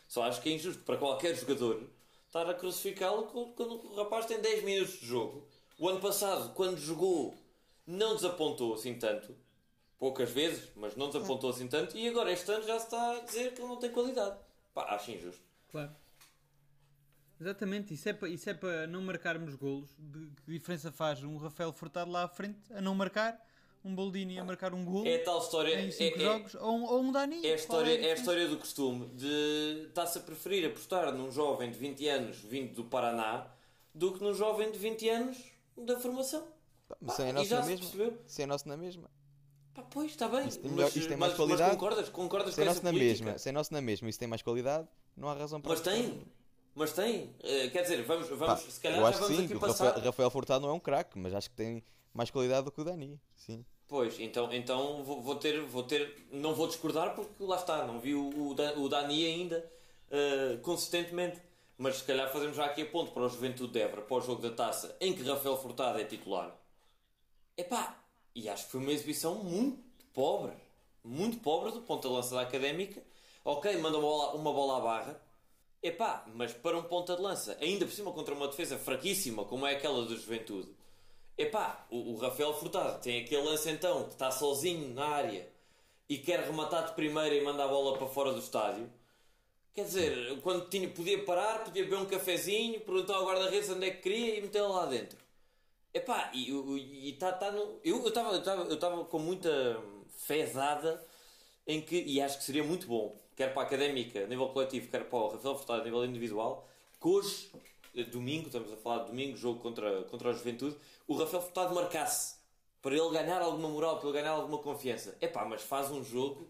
Só 0.08 0.22
acho 0.24 0.40
que 0.40 0.50
é 0.50 0.54
injusto 0.54 0.84
para 0.84 0.98
qualquer 0.98 1.36
jogador 1.36 1.90
estar 2.28 2.48
a 2.48 2.54
crucificá-lo 2.54 3.24
quando 3.56 3.92
o 3.92 3.96
rapaz 3.96 4.28
tem 4.28 4.40
10 4.40 4.64
minutos 4.64 5.00
de 5.00 5.08
jogo. 5.08 5.48
O 5.80 5.90
ano 5.90 6.00
passado, 6.00 6.54
quando 6.54 6.78
jogou, 6.78 7.34
não 7.86 8.16
desapontou 8.16 8.76
assim 8.76 8.94
tanto. 8.94 9.36
Poucas 9.98 10.30
vezes, 10.30 10.70
mas 10.76 10.96
não 10.96 11.10
desapontou 11.10 11.50
assim 11.50 11.68
tanto. 11.68 11.98
E 11.98 12.08
agora, 12.08 12.32
este 12.32 12.52
ano, 12.52 12.64
já 12.64 12.78
se 12.78 12.86
está 12.86 13.12
a 13.12 13.20
dizer 13.22 13.54
que 13.54 13.62
ele 13.62 13.70
não 13.70 13.78
tem 13.78 13.90
qualidade. 13.90 14.38
Pá, 14.72 14.84
acho 14.94 15.10
injusto. 15.10 15.42
Claro. 15.72 15.96
Exatamente, 17.40 17.94
isso 17.94 18.08
é 18.08 18.14
para, 18.14 18.30
isso 18.30 18.50
é 18.50 18.54
para 18.54 18.88
não 18.88 19.02
marcarmos 19.02 19.56
golos. 19.56 19.90
De, 19.98 20.30
que 20.46 20.52
diferença 20.52 20.92
faz 20.92 21.24
um 21.24 21.38
Rafael 21.38 21.74
Furtado 21.74 22.10
lá 22.12 22.24
à 22.24 22.28
frente 22.28 22.60
a 22.74 22.80
não 22.82 22.96
marcar, 22.96 23.38
um 23.84 23.94
Boldini 23.94 24.40
a 24.40 24.44
marcar 24.46 24.74
um 24.74 24.86
golo 24.86 25.06
É 25.08 25.16
a 25.16 25.24
tal 25.26 25.40
história. 25.40 25.80
em 25.82 25.88
é- 25.88 25.92
5 25.92 26.18
é- 26.18 26.22
jogos 26.22 26.56
ou, 26.56 26.72
um- 26.72 26.84
ou 26.86 27.02
um 27.02 27.12
Dani? 27.12 27.46
É 27.46 27.52
a 27.52 27.56
história, 27.56 27.90
é 27.90 27.94
a 27.94 27.98
diferença? 27.98 28.20
história 28.22 28.48
do 28.48 28.58
costume 28.58 29.08
de 29.16 29.86
estar-se 29.88 30.18
a 30.20 30.22
preferir 30.22 30.66
apostar 30.70 31.12
num 31.14 31.32
jovem 31.32 31.70
de 31.72 31.78
20 31.78 32.08
anos 32.08 32.38
vindo 32.38 32.74
do 32.76 32.86
Paraná 32.86 33.48
do 33.94 34.14
que 34.14 34.24
num 34.24 34.34
jovem 34.34 34.72
de 34.72 34.78
20 34.80 35.10
anos 35.10 35.38
da 35.78 36.00
formação. 36.00 36.48
Pá, 36.88 36.96
Mas 37.02 37.10
Pá, 37.12 37.16
se 37.16 37.22
é 37.24 37.30
e 37.30 37.34
nosso 37.34 37.50
já 37.50 37.58
na 37.58 37.64
se 37.64 37.70
mesma. 37.70 37.86
percebeu. 37.90 38.18
Se 38.26 38.42
é 38.42 38.46
nosso 38.46 38.68
na 38.70 38.78
mesma. 38.78 39.10
Pá, 39.74 39.82
pois, 39.84 40.12
está 40.12 40.28
bem. 40.30 40.48
Isto 40.48 40.62
tem 40.62 40.70
mas, 40.72 40.76
melhor- 40.78 40.88
isto 40.96 41.08
tem 41.10 41.18
mais 41.18 41.32
mas- 41.34 41.38
qualidade. 41.38 41.62
Mas 41.64 41.72
concordas, 41.74 42.10
concordas 42.10 42.54
Se 42.54 42.56
com 42.56 42.62
é 42.62 42.66
essa 42.66 42.74
nosso 42.76 42.86
na 42.86 42.92
política? 42.92 43.26
mesma. 43.26 43.38
Se 43.40 43.50
é 43.50 43.52
nosso 43.52 43.74
na 43.74 43.82
mesma 43.82 44.10
e 44.10 44.14
se 44.14 44.20
tem 44.20 44.28
mais 44.28 44.42
qualidade, 44.42 44.88
não 45.18 45.28
há 45.28 45.34
razão 45.34 45.60
para. 45.60 45.72
Mas 45.72 45.82
tem. 45.82 46.22
Mas 46.76 46.94
tem. 46.94 47.36
Eh, 47.44 47.70
quer 47.70 47.84
dizer, 47.84 48.04
vamos, 48.04 48.28
Pá, 48.30 48.36
vamos 48.36 48.60
se 48.62 48.80
calhar 48.80 49.00
eu 49.00 49.08
já 49.08 49.10
acho 49.10 49.18
que 49.20 49.24
vamos 49.24 49.38
sim, 49.38 49.44
aqui 49.46 49.52
que 49.52 49.58
o 49.58 49.60
passar. 49.60 49.86
Rafael, 49.88 50.06
Rafael 50.06 50.30
Furtado 50.32 50.62
não 50.66 50.70
é 50.74 50.74
um 50.74 50.80
craque, 50.80 51.18
mas 51.20 51.34
acho 51.34 51.50
que 51.50 51.56
tem 51.56 51.84
mais 52.14 52.30
qualidade 52.32 52.66
do 52.66 52.72
que 52.72 52.82
o 52.82 52.84
Dani. 52.84 53.20
Sim. 53.36 53.64
Pois, 53.88 54.20
então, 54.20 54.52
então 54.52 55.04
vou, 55.04 55.22
vou 55.22 55.36
ter, 55.36 55.62
vou 55.66 55.84
ter, 55.84 56.28
não 56.32 56.56
vou 56.56 56.68
discordar 56.68 57.14
porque 57.16 57.32
lá 57.44 57.58
está, 57.58 57.86
não 57.86 58.00
vi 58.00 58.16
o, 58.16 58.50
o, 58.50 58.54
Da- 58.56 58.74
o 58.74 58.90
Dani 58.90 59.26
ainda 59.26 59.72
eh, 60.10 60.58
consistentemente. 60.62 61.40
Mas 61.78 61.98
se 61.98 62.04
calhar 62.04 62.32
fazemos 62.32 62.56
já 62.56 62.66
aqui 62.66 62.84
a 62.84 62.86
ponto 62.86 63.12
para 63.12 63.24
o 63.24 63.30
Juventude 63.30 63.74
de 63.74 63.80
Évora, 63.82 64.02
para 64.04 64.18
o 64.18 64.22
jogo 64.22 64.42
da 64.42 64.52
taça, 64.52 64.96
em 65.02 65.14
que 65.14 65.24
Rafael 65.24 65.58
Furtado 65.58 66.00
é 66.00 66.04
titular. 66.06 66.56
Epá, 67.58 67.98
e 68.36 68.50
acho 68.50 68.66
que 68.66 68.72
foi 68.72 68.80
uma 68.82 68.92
exibição 68.92 69.36
muito 69.44 69.80
pobre. 70.14 70.54
Muito 71.04 71.38
pobre 71.40 71.72
do 71.72 71.82
ponto 71.82 72.08
de 72.08 72.14
lança 72.14 72.36
da 72.36 72.42
académica. 72.42 73.02
Ok, 73.44 73.76
manda 73.78 73.98
uma 73.98 74.08
bola, 74.08 74.34
uma 74.36 74.54
bola 74.54 74.78
à 74.78 74.80
barra, 74.82 75.22
Epá, 75.84 76.26
mas 76.34 76.54
para 76.54 76.78
um 76.78 76.84
ponta 76.84 77.14
de 77.14 77.22
lança, 77.22 77.58
ainda 77.60 77.86
por 77.86 77.92
cima 77.92 78.14
contra 78.14 78.34
uma 78.34 78.48
defesa 78.48 78.78
fraquíssima 78.78 79.44
como 79.44 79.68
é 79.68 79.74
aquela 79.74 80.06
do 80.06 80.16
Juventude, 80.18 80.74
epá, 81.38 81.86
o, 81.92 82.14
o 82.14 82.16
Rafael 82.16 82.54
Furtado 82.54 83.02
tem 83.02 83.22
aquele 83.22 83.42
lance 83.42 83.70
então 83.70 84.06
que 84.06 84.14
está 84.14 84.32
sozinho 84.32 84.94
na 84.94 85.06
área 85.06 85.46
e 86.08 86.18
quer 86.18 86.40
rematar 86.40 86.86
de 86.86 86.94
primeira 86.94 87.36
e 87.36 87.44
mandar 87.44 87.66
a 87.66 87.68
bola 87.68 87.98
para 87.98 88.08
fora 88.08 88.32
do 88.32 88.40
estádio. 88.40 88.90
Quer 89.74 89.84
dizer, 89.86 90.40
quando 90.42 90.70
tinha, 90.70 90.88
podia 90.90 91.22
parar, 91.26 91.66
podia 91.66 91.84
beber 91.84 91.98
um 91.98 92.06
cafezinho, 92.06 92.80
perguntar 92.80 93.16
ao 93.16 93.26
guarda-redes 93.26 93.70
onde 93.70 93.88
é 93.88 93.92
que 93.92 94.04
queria 94.04 94.38
e 94.38 94.42
metê-la 94.42 94.70
lá 94.70 94.86
dentro. 94.86 95.18
Epá, 95.94 96.32
e 96.34 97.10
está 97.10 97.32
tá 97.34 97.52
no. 97.52 97.80
Eu 97.84 98.08
estava 98.08 98.36
eu 98.36 98.80
eu 98.80 99.06
com 99.06 99.20
muita 99.20 99.50
fé 100.10 100.46
dada 100.46 101.06
em 101.68 101.82
que, 101.82 102.02
e 102.02 102.22
acho 102.22 102.38
que 102.38 102.44
seria 102.44 102.64
muito 102.64 102.88
bom, 102.88 103.20
quer 103.36 103.54
para 103.54 103.64
a 103.64 103.66
académica, 103.66 104.24
a 104.24 104.28
nível 104.28 104.50
coletivo, 104.50 104.88
quer 104.90 105.04
para 105.06 105.18
o 105.18 105.30
Rafael 105.30 105.56
Furtado, 105.56 105.82
a 105.82 105.84
nível 105.84 106.06
individual, 106.06 106.68
que 107.00 107.08
hoje, 107.08 107.52
eh, 107.96 108.04
domingo, 108.04 108.48
estamos 108.48 108.72
a 108.72 108.78
falar 108.78 109.04
de 109.04 109.12
domingo, 109.12 109.38
jogo 109.38 109.60
contra, 109.60 110.04
contra 110.04 110.30
a 110.30 110.34
Juventude, 110.34 110.78
o 111.08 111.16
Rafael 111.16 111.42
Furtado 111.42 111.74
marcasse 111.74 112.36
para 112.82 112.96
ele 112.96 113.10
ganhar 113.12 113.42
alguma 113.42 113.70
moral, 113.70 113.98
para 113.98 114.10
ele 114.10 114.20
ganhar 114.20 114.32
alguma 114.32 114.58
confiança. 114.58 115.18
É 115.22 115.28
pá, 115.28 115.46
mas 115.46 115.62
faz 115.62 115.90
um 115.90 116.04
jogo 116.04 116.50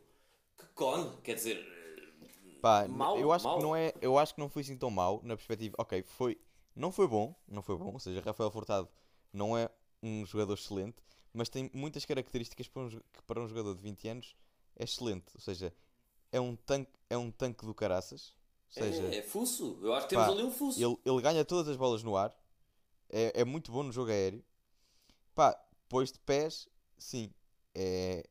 que 0.58 0.66
cone, 0.74 1.10
quer 1.24 1.36
dizer. 1.36 1.66
Pá, 2.62 2.88
mal, 2.88 3.18
eu 3.20 3.32
acho 3.32 3.46
mal. 3.46 3.58
que 3.58 3.64
não 3.64 3.76
é, 3.76 3.94
eu 4.02 4.18
acho 4.18 4.34
que 4.34 4.40
não 4.40 4.50
foi 4.50 4.62
assim 4.62 4.78
tão 4.78 4.90
mal 4.90 5.20
na 5.24 5.36
perspectiva. 5.36 5.76
OK, 5.78 6.02
foi 6.04 6.38
não 6.76 6.92
foi 6.92 7.08
bom, 7.08 7.36
não 7.48 7.62
foi 7.62 7.78
bom, 7.78 7.94
ou 7.94 8.00
seja, 8.00 8.22
Rafael 8.22 8.50
Furtado 8.50 8.90
não 9.32 9.58
é 9.58 9.70
um 10.02 10.26
jogador 10.26 10.56
excelente, 10.56 10.98
mas 11.32 11.50
tem 11.50 11.70
muitas 11.74 12.06
características 12.06 12.68
para 12.68 12.84
um, 12.84 12.90
que 12.90 13.22
para 13.28 13.42
um 13.42 13.48
jogador 13.48 13.76
de 13.76 13.82
20 13.82 14.08
anos 14.08 14.36
é 14.76 14.84
excelente, 14.84 15.26
ou 15.36 15.42
seja, 15.42 15.74
é 16.34 16.42
um 16.42 16.56
tanque, 16.56 16.92
é 17.10 17.16
um 17.16 17.32
tanque 17.32 17.64
do 17.66 17.74
caraças. 17.74 18.34
Ou 18.76 18.84
seja, 18.84 19.04
é, 19.04 19.18
é 19.18 19.22
fuso, 19.22 19.78
eu 19.84 19.94
acho 19.94 20.08
que 20.08 20.16
temos 20.16 20.26
pá, 20.26 20.32
ali 20.34 20.44
um 20.44 20.52
fuso. 20.52 20.84
Ele, 20.84 20.98
ele 21.06 21.22
ganha 21.22 21.46
todas 21.46 21.70
as 21.70 21.78
bolas 21.78 22.02
no 22.02 22.18
ar, 22.18 22.36
é, 23.08 23.42
é 23.42 23.46
muito 23.46 23.72
bom 23.72 23.84
no 23.84 23.92
jogo 23.92 24.10
aéreo. 24.10 24.44
Pá, 25.36 25.56
depois 25.84 26.12
de 26.12 26.18
pés, 26.20 26.68
sim, 26.98 27.32
é, 27.76 28.28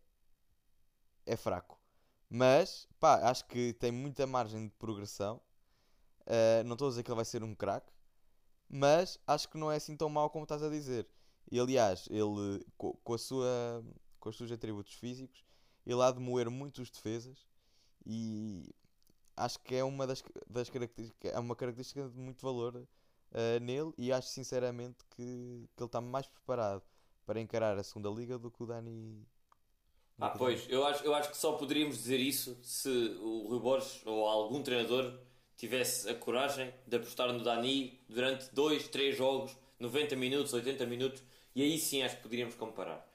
é 1.25 1.37
fraco. 1.37 1.81
Mas, 2.29 2.89
pá, 2.99 3.31
acho 3.31 3.45
que 3.47 3.73
tem 3.75 3.93
muita 3.93 4.27
margem 4.27 4.67
de 4.67 4.75
progressão. 4.75 5.41
Uh, 6.23 6.65
não 6.65 6.73
estou 6.73 6.89
a 6.89 6.91
dizer 6.91 7.03
que 7.05 7.11
ele 7.11 7.17
vai 7.17 7.25
ser 7.25 7.45
um 7.45 7.55
craque, 7.55 7.93
mas 8.69 9.19
acho 9.27 9.49
que 9.49 9.59
não 9.59 9.71
é 9.71 9.77
assim 9.77 9.97
tão 9.97 10.09
mau 10.09 10.29
como 10.29 10.45
estás 10.45 10.63
a 10.63 10.69
dizer. 10.69 11.09
E 11.51 11.61
aliás, 11.61 12.09
ele 12.11 12.65
com, 12.77 12.93
com, 13.05 13.15
a 13.15 13.19
sua, 13.19 13.85
com 14.19 14.29
os 14.29 14.37
seus 14.37 14.51
atributos 14.51 14.95
físicos, 14.95 15.45
ele 15.85 16.01
há 16.03 16.11
de 16.11 16.21
moer 16.21 16.51
muitos 16.51 16.91
defesas 16.91 17.47
e 18.07 18.75
acho 19.37 19.59
que 19.61 19.75
é 19.75 19.85
uma 19.85 20.07
das, 20.07 20.23
das 20.49 20.69
características, 20.69 21.33
é 21.33 21.39
uma 21.39 21.57
característica 21.57 22.09
de 22.09 22.19
muito 22.19 22.43
valor 22.43 22.77
uh, 22.77 23.61
nele 23.61 23.93
e 23.99 24.13
acho 24.13 24.29
sinceramente 24.29 25.05
que, 25.11 25.69
que 25.77 25.83
ele 25.83 25.87
está 25.87 26.01
mais 26.01 26.27
preparado 26.27 26.83
para 27.27 27.41
encarar 27.41 27.79
a 27.79 27.83
segunda 27.83 28.11
liga 28.11 28.39
do 28.39 28.51
que 28.51 28.63
o 28.63 28.67
Dani. 28.67 29.27
Ah, 30.21 30.31
pois, 30.31 30.69
eu 30.69 30.87
acho, 30.87 31.03
eu 31.05 31.15
acho 31.15 31.31
que 31.31 31.37
só 31.37 31.53
poderíamos 31.53 31.97
dizer 31.97 32.21
isso 32.21 32.57
se 32.63 32.89
o 33.21 33.49
Rui 33.49 33.59
Borges 33.59 34.03
ou 34.05 34.29
algum 34.29 34.63
treinador 34.63 35.19
tivesse 35.57 36.09
a 36.09 36.15
coragem 36.15 36.73
de 36.87 36.97
apostar 36.97 37.33
no 37.33 37.43
Dani 37.43 38.01
durante 38.09 38.53
2, 38.53 38.89
3 38.89 39.17
jogos, 39.17 39.57
90 39.81 40.15
minutos, 40.17 40.53
80 40.53 40.87
minutos, 40.87 41.23
e 41.55 41.63
aí 41.63 41.79
sim 41.79 42.03
acho 42.03 42.17
que 42.17 42.23
poderíamos 42.23 42.55
comparar. 42.55 43.09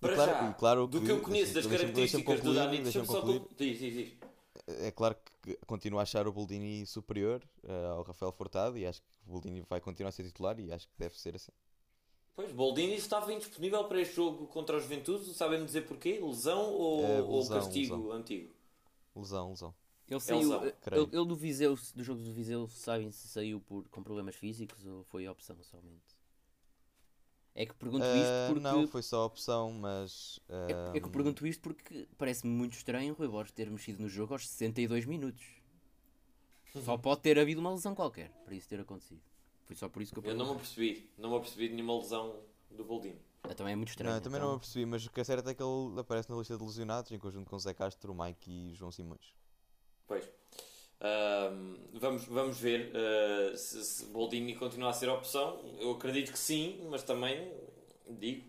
Para 0.00 0.14
claro, 0.14 0.32
já, 0.32 0.52
claro 0.54 0.86
do 0.86 1.00
que, 1.00 1.06
que 1.06 1.12
eu 1.12 1.20
conheço 1.20 1.54
das 1.54 1.66
características 1.66 2.40
do 2.40 2.54
Dani, 2.54 2.78
deixa-me 2.78 3.06
só 3.06 3.20
concluir. 3.20 3.42
Diz, 3.56 3.78
diz, 3.78 3.94
diz. 3.94 4.21
É 4.80 4.90
claro 4.90 5.16
que 5.42 5.56
continuo 5.66 5.98
a 5.98 6.02
achar 6.02 6.26
o 6.26 6.32
Boldini 6.32 6.86
superior 6.86 7.42
uh, 7.64 7.96
ao 7.96 8.02
Rafael 8.02 8.32
Furtado 8.32 8.78
e 8.78 8.86
acho 8.86 9.00
que 9.00 9.08
o 9.26 9.32
Boldini 9.32 9.64
vai 9.68 9.80
continuar 9.80 10.08
a 10.08 10.12
ser 10.12 10.24
titular 10.24 10.58
e 10.58 10.72
acho 10.72 10.86
que 10.88 10.94
deve 10.98 11.18
ser 11.18 11.36
assim. 11.36 11.52
Pois, 12.34 12.50
Boldini 12.52 12.94
estava 12.94 13.32
indisponível 13.32 13.84
para 13.84 14.00
este 14.00 14.16
jogo 14.16 14.46
contra 14.46 14.76
a 14.76 14.80
Juventude, 14.80 15.34
sabem 15.34 15.64
dizer 15.64 15.86
porquê? 15.86 16.18
Lesão 16.20 16.72
ou, 16.72 17.04
é, 17.04 17.08
lesão, 17.08 17.28
ou 17.28 17.48
castigo 17.48 17.96
lesão. 17.96 18.12
antigo? 18.12 18.54
Lesão, 19.14 19.50
lesão. 19.50 19.74
Ele 20.08 20.20
saiu, 20.20 20.64
ele, 20.64 20.74
ele, 21.12 21.26
do 21.26 21.36
Viseu, 21.36 21.78
do 21.94 22.02
jogo 22.02 22.20
do 22.20 22.32
Viseu, 22.32 22.68
sabem 22.68 23.10
se 23.12 23.28
saiu 23.28 23.60
por, 23.60 23.88
com 23.88 24.02
problemas 24.02 24.34
físicos 24.34 24.84
ou 24.84 25.04
foi 25.04 25.26
opção 25.28 25.56
somente? 25.62 26.21
É 27.54 27.66
que 27.66 27.74
pergunto 27.74 28.04
uh, 28.04 28.16
isto 28.16 28.48
porque. 28.48 28.62
Não, 28.62 28.86
foi 28.86 29.02
só 29.02 29.26
opção, 29.26 29.72
mas. 29.72 30.38
Uh... 30.48 30.92
É, 30.94 30.98
é, 30.98 31.00
que 31.00 31.10
pergunto 31.10 31.46
isto 31.46 31.60
porque 31.60 32.08
parece-me 32.16 32.52
muito 32.52 32.74
estranho 32.74 33.12
o 33.12 33.16
Rui 33.16 33.28
Borges 33.28 33.52
ter 33.52 33.70
mexido 33.70 34.02
no 34.02 34.08
jogo 34.08 34.32
aos 34.32 34.48
62 34.48 35.04
minutos. 35.04 35.44
Uhum. 36.74 36.82
Só 36.82 36.96
pode 36.96 37.20
ter 37.20 37.38
havido 37.38 37.60
uma 37.60 37.70
lesão 37.70 37.94
qualquer 37.94 38.30
para 38.44 38.54
isso 38.54 38.68
ter 38.68 38.80
acontecido. 38.80 39.20
Foi 39.66 39.76
só 39.76 39.88
por 39.88 40.02
isso 40.02 40.12
que 40.12 40.20
eu 40.20 40.24
Eu 40.24 40.34
não 40.34 40.46
me 40.46 40.52
apercebi, 40.52 41.10
não 41.18 41.30
me 41.30 41.36
apercebi 41.36 41.68
de 41.68 41.74
nenhuma 41.74 41.98
lesão 41.98 42.40
do 42.70 42.84
Boldini. 42.84 43.20
Eu 43.44 43.54
também 43.54 43.74
é 43.74 43.76
muito 43.76 43.90
estranho. 43.90 44.14
Não, 44.14 44.20
também 44.20 44.38
então... 44.38 44.48
não 44.48 44.54
me 44.54 44.56
apercebi, 44.56 44.86
mas 44.86 45.04
o 45.04 45.10
que 45.10 45.20
é 45.20 45.24
certo 45.24 45.48
é 45.50 45.54
que 45.54 45.62
ele 45.62 46.00
aparece 46.00 46.30
na 46.30 46.36
lista 46.36 46.56
de 46.56 46.64
lesionados 46.64 47.12
em 47.12 47.18
conjunto 47.18 47.50
com 47.50 47.58
Zé 47.58 47.74
Castro, 47.74 48.14
Mike 48.14 48.50
e 48.50 48.74
João 48.74 48.90
Simões. 48.90 49.34
Pois. 50.06 50.30
Uh, 51.02 51.76
vamos, 51.94 52.24
vamos 52.26 52.60
ver 52.60 52.92
uh, 52.94 53.56
se, 53.56 53.84
se 53.84 54.04
Boldini 54.06 54.54
continua 54.54 54.90
a 54.90 54.92
ser 54.92 55.08
opção. 55.08 55.58
Eu 55.80 55.90
acredito 55.90 56.30
que 56.30 56.38
sim, 56.38 56.86
mas 56.88 57.02
também 57.02 57.50
digo, 58.08 58.44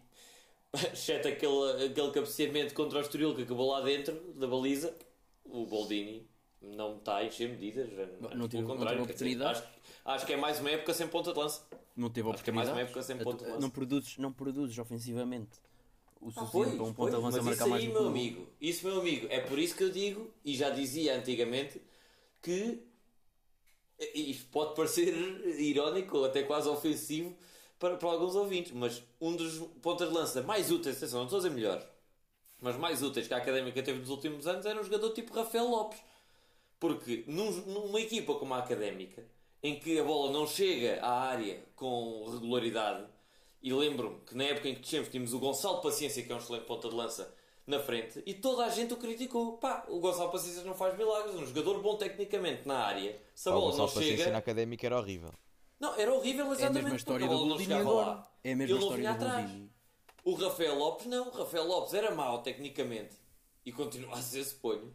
exceto 0.93 1.27
aquele, 1.27 1.85
aquele 1.85 2.11
cabeceamento 2.11 2.75
contra 2.75 2.99
o 2.99 3.01
Estoril 3.01 3.33
que 3.33 3.41
acabou 3.41 3.71
lá 3.71 3.81
dentro 3.81 4.13
da 4.35 4.45
baliza, 4.45 4.95
o 5.45 5.65
Boldini 5.65 6.27
não 6.61 6.97
está 6.97 7.17
a 7.17 7.25
encher 7.25 7.49
medidas. 7.49 7.89
Não, 8.35 8.47
contrário, 8.65 8.99
não 8.99 9.07
dizer, 9.07 9.43
acho, 9.43 9.63
acho, 10.05 10.25
que 10.25 10.33
é 10.33 10.37
mais 10.37 10.59
uma 10.59 10.69
época 10.69 10.93
sem 10.93 11.07
ponta 11.07 11.33
de 11.33 11.39
lança. 11.39 11.65
Não 11.95 12.09
teve 12.09 12.29
acho 12.29 12.43
que 12.43 12.51
é 12.51 12.53
mais 12.53 12.69
uma 12.69 12.81
época 12.81 13.01
sem 13.01 13.17
ponta 13.17 13.43
de 13.43 13.49
lança. 13.49 13.61
Não 13.61 13.69
produzes, 13.69 14.17
não 14.17 14.31
produzes 14.31 14.77
ofensivamente 14.77 15.59
o 16.21 16.31
suficiente 16.31 16.75
ah, 16.75 16.77
para 16.77 16.85
um 16.85 16.93
ponta 16.93 17.17
de 17.17 17.21
lança 17.21 17.41
marcar 17.41 17.67
mais 17.67 17.83
meu 17.83 18.07
amigo, 18.07 18.47
Isso, 18.61 18.87
meu 18.87 18.99
amigo, 18.99 19.27
é 19.29 19.39
por 19.41 19.59
isso 19.59 19.75
que 19.75 19.83
eu 19.83 19.89
digo, 19.89 20.31
e 20.45 20.55
já 20.55 20.69
dizia 20.69 21.17
antigamente, 21.17 21.81
que 22.43 22.83
isto 24.13 24.45
pode 24.51 24.75
parecer 24.75 25.13
irónico 25.59 26.19
ou 26.19 26.25
até 26.25 26.43
quase 26.43 26.69
ofensivo 26.69 27.35
para, 27.79 27.97
para 27.97 28.09
alguns 28.09 28.35
ouvintes, 28.35 28.71
mas 28.73 29.01
um 29.19 29.35
dos 29.35 29.57
pontas 29.81 30.09
de 30.09 30.13
lança 30.13 30.43
mais 30.43 30.69
úteis, 30.69 30.97
atenção, 30.97 31.19
não 31.19 31.25
estou 31.25 31.39
a 31.39 31.41
dizer 31.41 31.55
melhores, 31.55 31.85
mas 32.61 32.75
mais 32.77 33.01
úteis 33.01 33.27
que 33.27 33.33
a 33.33 33.37
Académica 33.37 33.81
teve 33.81 33.99
nos 33.99 34.09
últimos 34.09 34.45
anos 34.45 34.65
era 34.65 34.79
um 34.79 34.83
jogador 34.83 35.09
tipo 35.11 35.33
Rafael 35.33 35.67
Lopes. 35.67 35.99
Porque 36.79 37.23
num, 37.27 37.49
numa 37.65 37.99
equipa 38.01 38.35
como 38.35 38.53
a 38.53 38.59
Académica, 38.59 39.25
em 39.61 39.79
que 39.79 39.97
a 39.97 40.03
bola 40.03 40.31
não 40.31 40.45
chega 40.45 41.01
à 41.01 41.11
área 41.29 41.63
com 41.75 42.29
regularidade, 42.29 43.05
e 43.61 43.71
lembro-me 43.73 44.19
que 44.25 44.35
na 44.35 44.43
época 44.43 44.67
em 44.67 44.75
que 44.75 44.81
descemos 44.81 45.07
tínhamos 45.07 45.33
o 45.33 45.39
Gonçalo 45.39 45.81
Paciência, 45.81 46.21
que 46.23 46.31
é 46.31 46.35
um 46.35 46.39
excelente 46.39 46.65
ponta 46.65 46.89
de 46.89 46.95
lança, 46.95 47.33
na 47.65 47.79
frente, 47.79 48.21
e 48.25 48.33
toda 48.33 48.65
a 48.65 48.69
gente 48.69 48.93
o 48.93 48.97
criticou. 48.97 49.57
Pá, 49.57 49.85
o 49.87 49.99
Gonçalo 49.99 50.31
Paciência 50.31 50.63
não 50.63 50.73
faz 50.73 50.97
milagres, 50.97 51.35
um 51.35 51.45
jogador 51.45 51.81
bom 51.81 51.95
tecnicamente 51.95 52.67
na 52.67 52.79
área. 52.79 53.19
Se 53.33 53.49
a 53.49 53.51
bola 53.51 53.75
não 53.75 53.87
chega. 53.87 54.31
na 54.31 54.37
Académica 54.37 54.85
era 54.85 54.97
horrível. 54.97 55.31
Não, 55.79 55.95
era 55.95 56.13
horrível 56.13 56.51
exatamente. 56.51 56.77
É 56.77 56.79
a 56.79 56.83
mesma 56.83 56.97
história 56.97 57.27
do 57.27 57.37
Boldini 57.37 57.73
agora. 57.73 58.27
É 58.43 58.53
a 58.53 58.55
mesma 58.55 58.77
história 58.77 59.13
do 59.13 59.25
Boldini. 59.25 59.71
O 60.25 60.35
Rafael 60.35 60.77
Lopes 60.77 61.05
não, 61.07 61.27
o 61.27 61.31
Rafael 61.31 61.65
Lopes 61.65 61.93
era 61.93 62.15
mau 62.15 62.41
tecnicamente 62.41 63.15
e 63.65 63.71
continua 63.71 64.13
a 64.13 64.21
ser, 64.21 64.43
suponho 64.45 64.93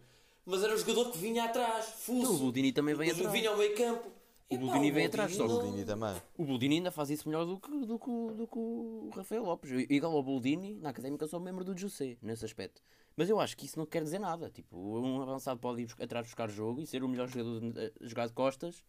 mas 0.49 0.65
era 0.65 0.75
um 0.75 0.79
jogador 0.79 1.11
que 1.11 1.19
vinha 1.19 1.45
atrás, 1.45 1.85
fuso. 1.99 2.21
Então, 2.23 2.35
o 2.35 2.39
Boldini 2.39 2.73
também 2.73 2.95
vem 2.95 3.11
atrás. 3.11 3.31
vinha 3.31 3.51
ao 3.51 3.57
meio 3.59 3.77
campo. 3.77 4.11
O 4.51 4.57
Boldini 4.57 4.91
vem 4.91 5.07
atrás 5.07 5.35
só. 5.35 5.45
O 5.45 5.49
Boldini 5.49 5.85
também. 5.85 6.17
O 6.37 6.45
Boldini 6.45 6.77
ainda 6.77 6.91
faz 6.91 7.11
isso 7.11 7.29
melhor 7.29 7.45
do 7.45 7.61
que, 7.61 7.71
do 7.71 7.99
que, 7.99 8.11
do 8.35 8.47
que 8.47 8.59
o 8.59 9.11
Rafael 9.15 9.45
Lopes. 9.45 9.71
Igual 9.91 10.17
ao 10.17 10.23
Boldini, 10.23 10.75
na 10.77 10.89
Académica 10.89 11.25
eu 11.25 11.29
sou 11.29 11.39
membro 11.39 11.65
do 11.65 11.77
José, 11.77 12.17
nesse 12.23 12.47
aspecto. 12.47 12.83
Mas 13.15 13.29
eu 13.29 13.39
acho 13.39 13.57
que 13.57 13.67
isso 13.67 13.79
não 13.79 13.85
quer 13.85 14.03
dizer 14.03 14.19
nada. 14.19 14.49
Tipo, 14.49 14.79
um 14.79 15.21
avançado 15.21 15.61
pode 15.61 15.83
ir 15.83 15.95
atrás 16.01 16.27
buscar 16.27 16.49
jogo 16.49 16.81
e 16.81 16.87
ser 16.87 17.05
o 17.05 17.09
melhor 17.09 17.29
jogador 17.29 17.63
a 17.79 18.07
jogar 18.07 18.27
de 18.27 18.33
costas, 18.33 18.83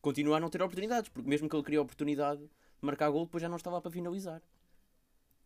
continuar 0.00 0.38
a 0.38 0.40
não 0.40 0.48
ter 0.48 0.62
oportunidades, 0.62 1.10
porque 1.10 1.28
mesmo 1.28 1.48
que 1.48 1.56
ele 1.56 1.64
queria 1.64 1.80
a 1.80 1.82
oportunidade 1.82 2.40
de 2.40 2.50
marcar 2.80 3.10
gol, 3.10 3.26
depois 3.26 3.42
já 3.42 3.48
não 3.48 3.56
estava 3.56 3.82
para 3.82 3.90
finalizar. 3.90 4.40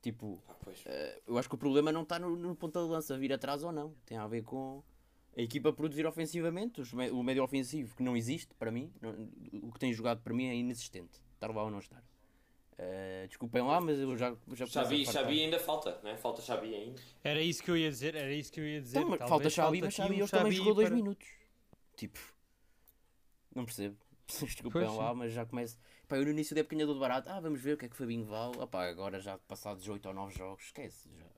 Tipo, 0.00 0.40
ah, 0.48 0.52
uh, 0.70 1.22
eu 1.26 1.38
acho 1.38 1.48
que 1.48 1.54
o 1.56 1.58
problema 1.58 1.90
não 1.90 2.02
está 2.02 2.18
no, 2.18 2.36
no 2.36 2.54
ponta 2.54 2.80
de 2.80 2.88
lança 2.88 3.18
vir 3.18 3.32
atrás 3.32 3.64
ou 3.64 3.72
não. 3.72 3.92
Tem 4.06 4.16
a 4.16 4.26
ver 4.28 4.44
com 4.44 4.84
a 5.36 5.40
equipa 5.40 5.72
produzir 5.72 6.06
ofensivamente, 6.06 6.82
o 7.12 7.22
médio 7.22 7.44
ofensivo 7.44 7.94
que 7.96 8.02
não 8.02 8.16
existe 8.16 8.54
para 8.54 8.70
mim, 8.70 8.92
o 9.62 9.72
que 9.72 9.78
tem 9.78 9.92
jogado 9.92 10.20
para 10.20 10.34
mim 10.34 10.46
é 10.46 10.54
inexistente, 10.54 11.20
estar 11.34 11.48
lá 11.54 11.64
ou 11.64 11.70
não 11.70 11.78
estar. 11.78 12.02
Uh, 12.78 13.26
desculpem 13.26 13.60
lá, 13.62 13.80
mas 13.80 13.98
eu 13.98 14.16
já 14.16 14.36
já 14.52 14.64
Xavi, 14.64 15.04
Xavi 15.04 15.42
ainda 15.42 15.58
falta, 15.58 16.00
né? 16.04 16.16
Falta 16.16 16.40
Xavi 16.40 16.72
ainda. 16.72 17.00
Era 17.24 17.42
isso 17.42 17.60
que 17.60 17.70
eu 17.72 17.76
ia 17.76 17.90
dizer, 17.90 18.14
era 18.14 18.32
isso 18.32 18.52
que 18.52 18.60
eu 18.60 18.64
ia 18.64 18.80
dizer. 18.80 19.00
Então, 19.00 19.28
falta 19.28 19.50
Xavi, 19.50 19.80
mas 19.80 19.94
Xavi 19.94 20.22
hoje 20.22 20.30
também 20.30 20.52
jogou 20.52 20.74
2 20.74 20.88
para... 20.88 20.96
minutos. 20.96 21.28
Tipo, 21.96 22.20
não 23.52 23.64
percebo. 23.64 23.96
Desculpem 24.28 24.82
pois, 24.82 24.96
lá, 24.96 25.10
sim. 25.10 25.16
mas 25.16 25.32
já 25.32 25.44
começa. 25.44 25.76
Pá, 26.06 26.16
eu 26.16 26.24
no 26.24 26.30
início 26.30 26.54
da 26.54 26.60
época 26.60 26.86
do 26.86 27.00
barato, 27.00 27.28
ah, 27.28 27.40
vamos 27.40 27.60
ver 27.60 27.74
o 27.74 27.76
que 27.76 27.86
é 27.86 27.88
que 27.88 27.94
o 27.94 27.98
Fabinho 27.98 28.24
vale. 28.24 28.54
Ah, 28.60 28.66
pá, 28.66 28.88
agora 28.88 29.18
já 29.18 29.38
passados 29.38 29.88
8 29.88 30.06
ou 30.06 30.14
9 30.14 30.38
jogos, 30.38 30.64
esquece. 30.66 31.08
Já 31.18 31.37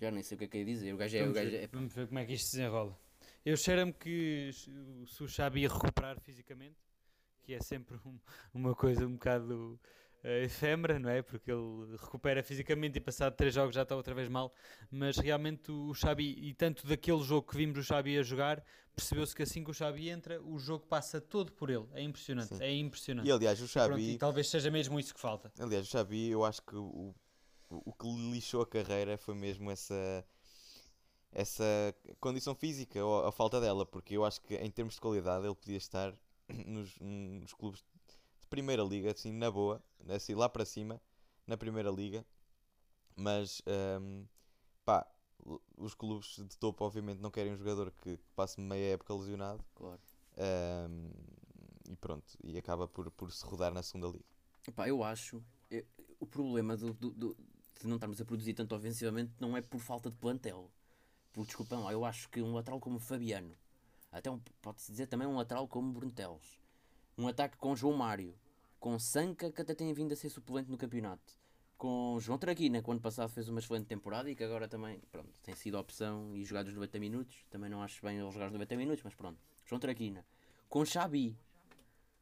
já 0.00 0.10
nem 0.10 0.22
sei 0.22 0.36
o 0.36 0.38
que 0.38 0.44
é 0.44 0.48
que 0.48 0.58
ia 0.58 0.64
dizer. 0.64 0.92
O 0.92 0.96
gajo 0.96 1.16
é. 1.16 1.20
Vamos, 1.20 1.32
o 1.32 1.34
gajo 1.34 1.50
ver, 1.50 1.62
é... 1.62 1.66
vamos 1.66 1.92
ver 1.92 2.06
como 2.06 2.18
é 2.18 2.24
que 2.26 2.32
isto 2.34 2.46
se 2.46 2.56
desenrola. 2.56 2.98
Eu 3.44 3.56
cheiro-me 3.56 3.92
que 3.92 4.50
se 4.52 5.22
o 5.22 5.28
Xabi 5.28 5.66
recuperar 5.66 6.20
fisicamente, 6.20 6.76
que 7.42 7.54
é 7.54 7.60
sempre 7.60 7.96
um, 8.06 8.18
uma 8.54 8.74
coisa 8.74 9.04
um 9.04 9.14
bocado 9.14 9.80
uh, 10.24 10.28
efêmera, 10.44 10.98
não 10.98 11.10
é? 11.10 11.22
Porque 11.22 11.50
ele 11.50 11.96
recupera 11.96 12.42
fisicamente 12.42 12.98
e 12.98 13.00
passado 13.00 13.34
três 13.34 13.54
jogos 13.54 13.74
já 13.74 13.82
está 13.82 13.96
outra 13.96 14.14
vez 14.14 14.28
mal. 14.28 14.54
Mas 14.90 15.16
realmente 15.16 15.72
o 15.72 15.92
Xabi, 15.92 16.36
e 16.38 16.54
tanto 16.54 16.86
daquele 16.86 17.22
jogo 17.22 17.48
que 17.48 17.56
vimos 17.56 17.78
o 17.78 17.82
Xabi 17.82 18.16
a 18.16 18.22
jogar, 18.22 18.64
percebeu-se 18.94 19.34
que 19.34 19.42
assim 19.42 19.64
que 19.64 19.70
o 19.70 19.74
Xabi 19.74 20.08
entra, 20.08 20.40
o 20.40 20.58
jogo 20.58 20.86
passa 20.86 21.20
todo 21.20 21.52
por 21.52 21.70
ele. 21.70 21.86
É 21.94 22.02
impressionante, 22.02 22.54
Sim. 22.54 22.62
é 22.62 22.72
impressionante. 22.72 23.26
E 23.26 23.32
aliás, 23.32 23.60
o 23.60 23.68
Pronto, 23.68 23.90
Xabi, 23.90 24.10
e 24.12 24.18
talvez 24.18 24.48
seja 24.48 24.70
mesmo 24.70 25.00
isso 25.00 25.14
que 25.14 25.20
falta. 25.20 25.52
aliás, 25.58 25.86
o 25.86 25.90
Xabi, 25.90 26.30
eu 26.30 26.44
acho 26.44 26.62
que 26.62 26.76
o, 26.76 27.14
o, 27.84 27.92
que 27.92 28.06
lixou 28.06 28.62
a 28.62 28.66
carreira 28.66 29.16
foi 29.18 29.34
mesmo 29.34 29.70
essa 29.70 30.24
essa 31.30 31.64
condição 32.20 32.54
física 32.54 33.02
ou 33.04 33.26
a 33.26 33.32
falta 33.32 33.60
dela, 33.60 33.86
porque 33.86 34.16
eu 34.16 34.24
acho 34.24 34.40
que 34.42 34.54
em 34.56 34.70
termos 34.70 34.94
de 34.94 35.00
qualidade 35.00 35.46
ele 35.46 35.54
podia 35.54 35.76
estar 35.76 36.14
nos, 36.66 36.98
nos 37.00 37.54
clubes 37.54 37.80
de 38.42 38.46
primeira 38.48 38.82
liga, 38.82 39.12
assim, 39.12 39.32
na 39.32 39.50
boa, 39.50 39.82
assim, 40.08 40.34
lá 40.34 40.48
para 40.48 40.64
cima, 40.64 41.00
na 41.46 41.56
primeira 41.56 41.90
liga, 41.90 42.24
mas 43.16 43.62
hum, 44.00 44.26
pá, 44.84 45.06
os 45.76 45.94
clubes 45.94 46.36
de 46.36 46.56
topo 46.58 46.84
obviamente 46.84 47.20
não 47.20 47.30
querem 47.30 47.52
um 47.52 47.56
jogador 47.56 47.90
que, 47.92 48.16
que 48.16 48.30
passe 48.36 48.60
meia 48.60 48.94
época 48.94 49.14
lesionado 49.14 49.64
Claro. 49.74 50.00
hum, 50.36 51.10
e 51.88 51.96
pronto, 51.96 52.38
e 52.42 52.56
acaba 52.58 52.86
por, 52.88 53.10
por 53.10 53.30
se 53.32 53.44
rodar 53.44 53.72
na 53.72 53.82
segunda 53.82 54.08
liga. 54.08 54.24
Epá, 54.66 54.88
eu 54.88 55.02
acho. 55.02 55.42
é- 55.70 55.84
o 56.20 56.26
problema 56.26 56.76
do, 56.76 56.92
do- 56.94 57.10
do- 57.10 57.36
de 57.80 57.86
não 57.86 57.96
estarmos 57.96 58.20
a 58.20 58.24
produzir 58.24 58.54
tanto 58.54 58.74
ofensivamente 58.74 59.32
não 59.40 59.56
é 59.56 59.60
por 59.60 59.80
falta 59.80 60.10
de 60.10 60.16
plantel. 60.16 60.70
Por 61.32 61.46
desculpa, 61.46 61.76
não. 61.76 61.90
Eu 61.90 62.04
acho 62.04 62.28
que 62.28 62.42
um 62.42 62.54
lateral 62.54 62.78
como 62.78 62.98
Fabiano, 62.98 63.54
até 64.10 64.30
um, 64.30 64.38
pode-se 64.60 64.90
dizer 64.90 65.06
também 65.06 65.26
um 65.26 65.36
lateral 65.36 65.66
como 65.66 65.92
Brunteles, 65.92 66.60
um 67.16 67.26
ataque 67.26 67.56
com 67.56 67.74
João 67.74 67.96
Mário, 67.96 68.34
com 68.78 68.98
Sanca, 68.98 69.50
que 69.50 69.62
até 69.62 69.74
tem 69.74 69.92
vindo 69.94 70.12
a 70.12 70.16
ser 70.16 70.28
suplente 70.28 70.70
no 70.70 70.76
campeonato, 70.76 71.34
com 71.78 72.18
João 72.20 72.38
Traquina, 72.38 72.82
que 72.82 72.90
ano 72.90 73.00
passado 73.00 73.28
fez 73.30 73.48
uma 73.48 73.58
excelente 73.58 73.86
temporada 73.86 74.30
e 74.30 74.36
que 74.36 74.44
agora 74.44 74.68
também 74.68 75.00
pronto, 75.10 75.30
tem 75.42 75.54
sido 75.54 75.78
opção 75.78 76.36
e 76.36 76.44
jogado 76.44 76.68
os 76.68 76.74
90 76.74 76.98
minutos. 77.00 77.44
Também 77.50 77.68
não 77.68 77.82
acho 77.82 78.04
bem 78.04 78.18
ele 78.18 78.30
jogar 78.30 78.46
os 78.46 78.52
90 78.52 78.76
minutos, 78.76 79.02
mas 79.02 79.14
pronto. 79.14 79.38
João 79.64 79.80
Traquina, 79.80 80.24
com 80.68 80.84
Xabi, 80.84 81.36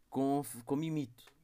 com, 0.09 0.43
com 0.65 0.77
Mimito 0.77 1.40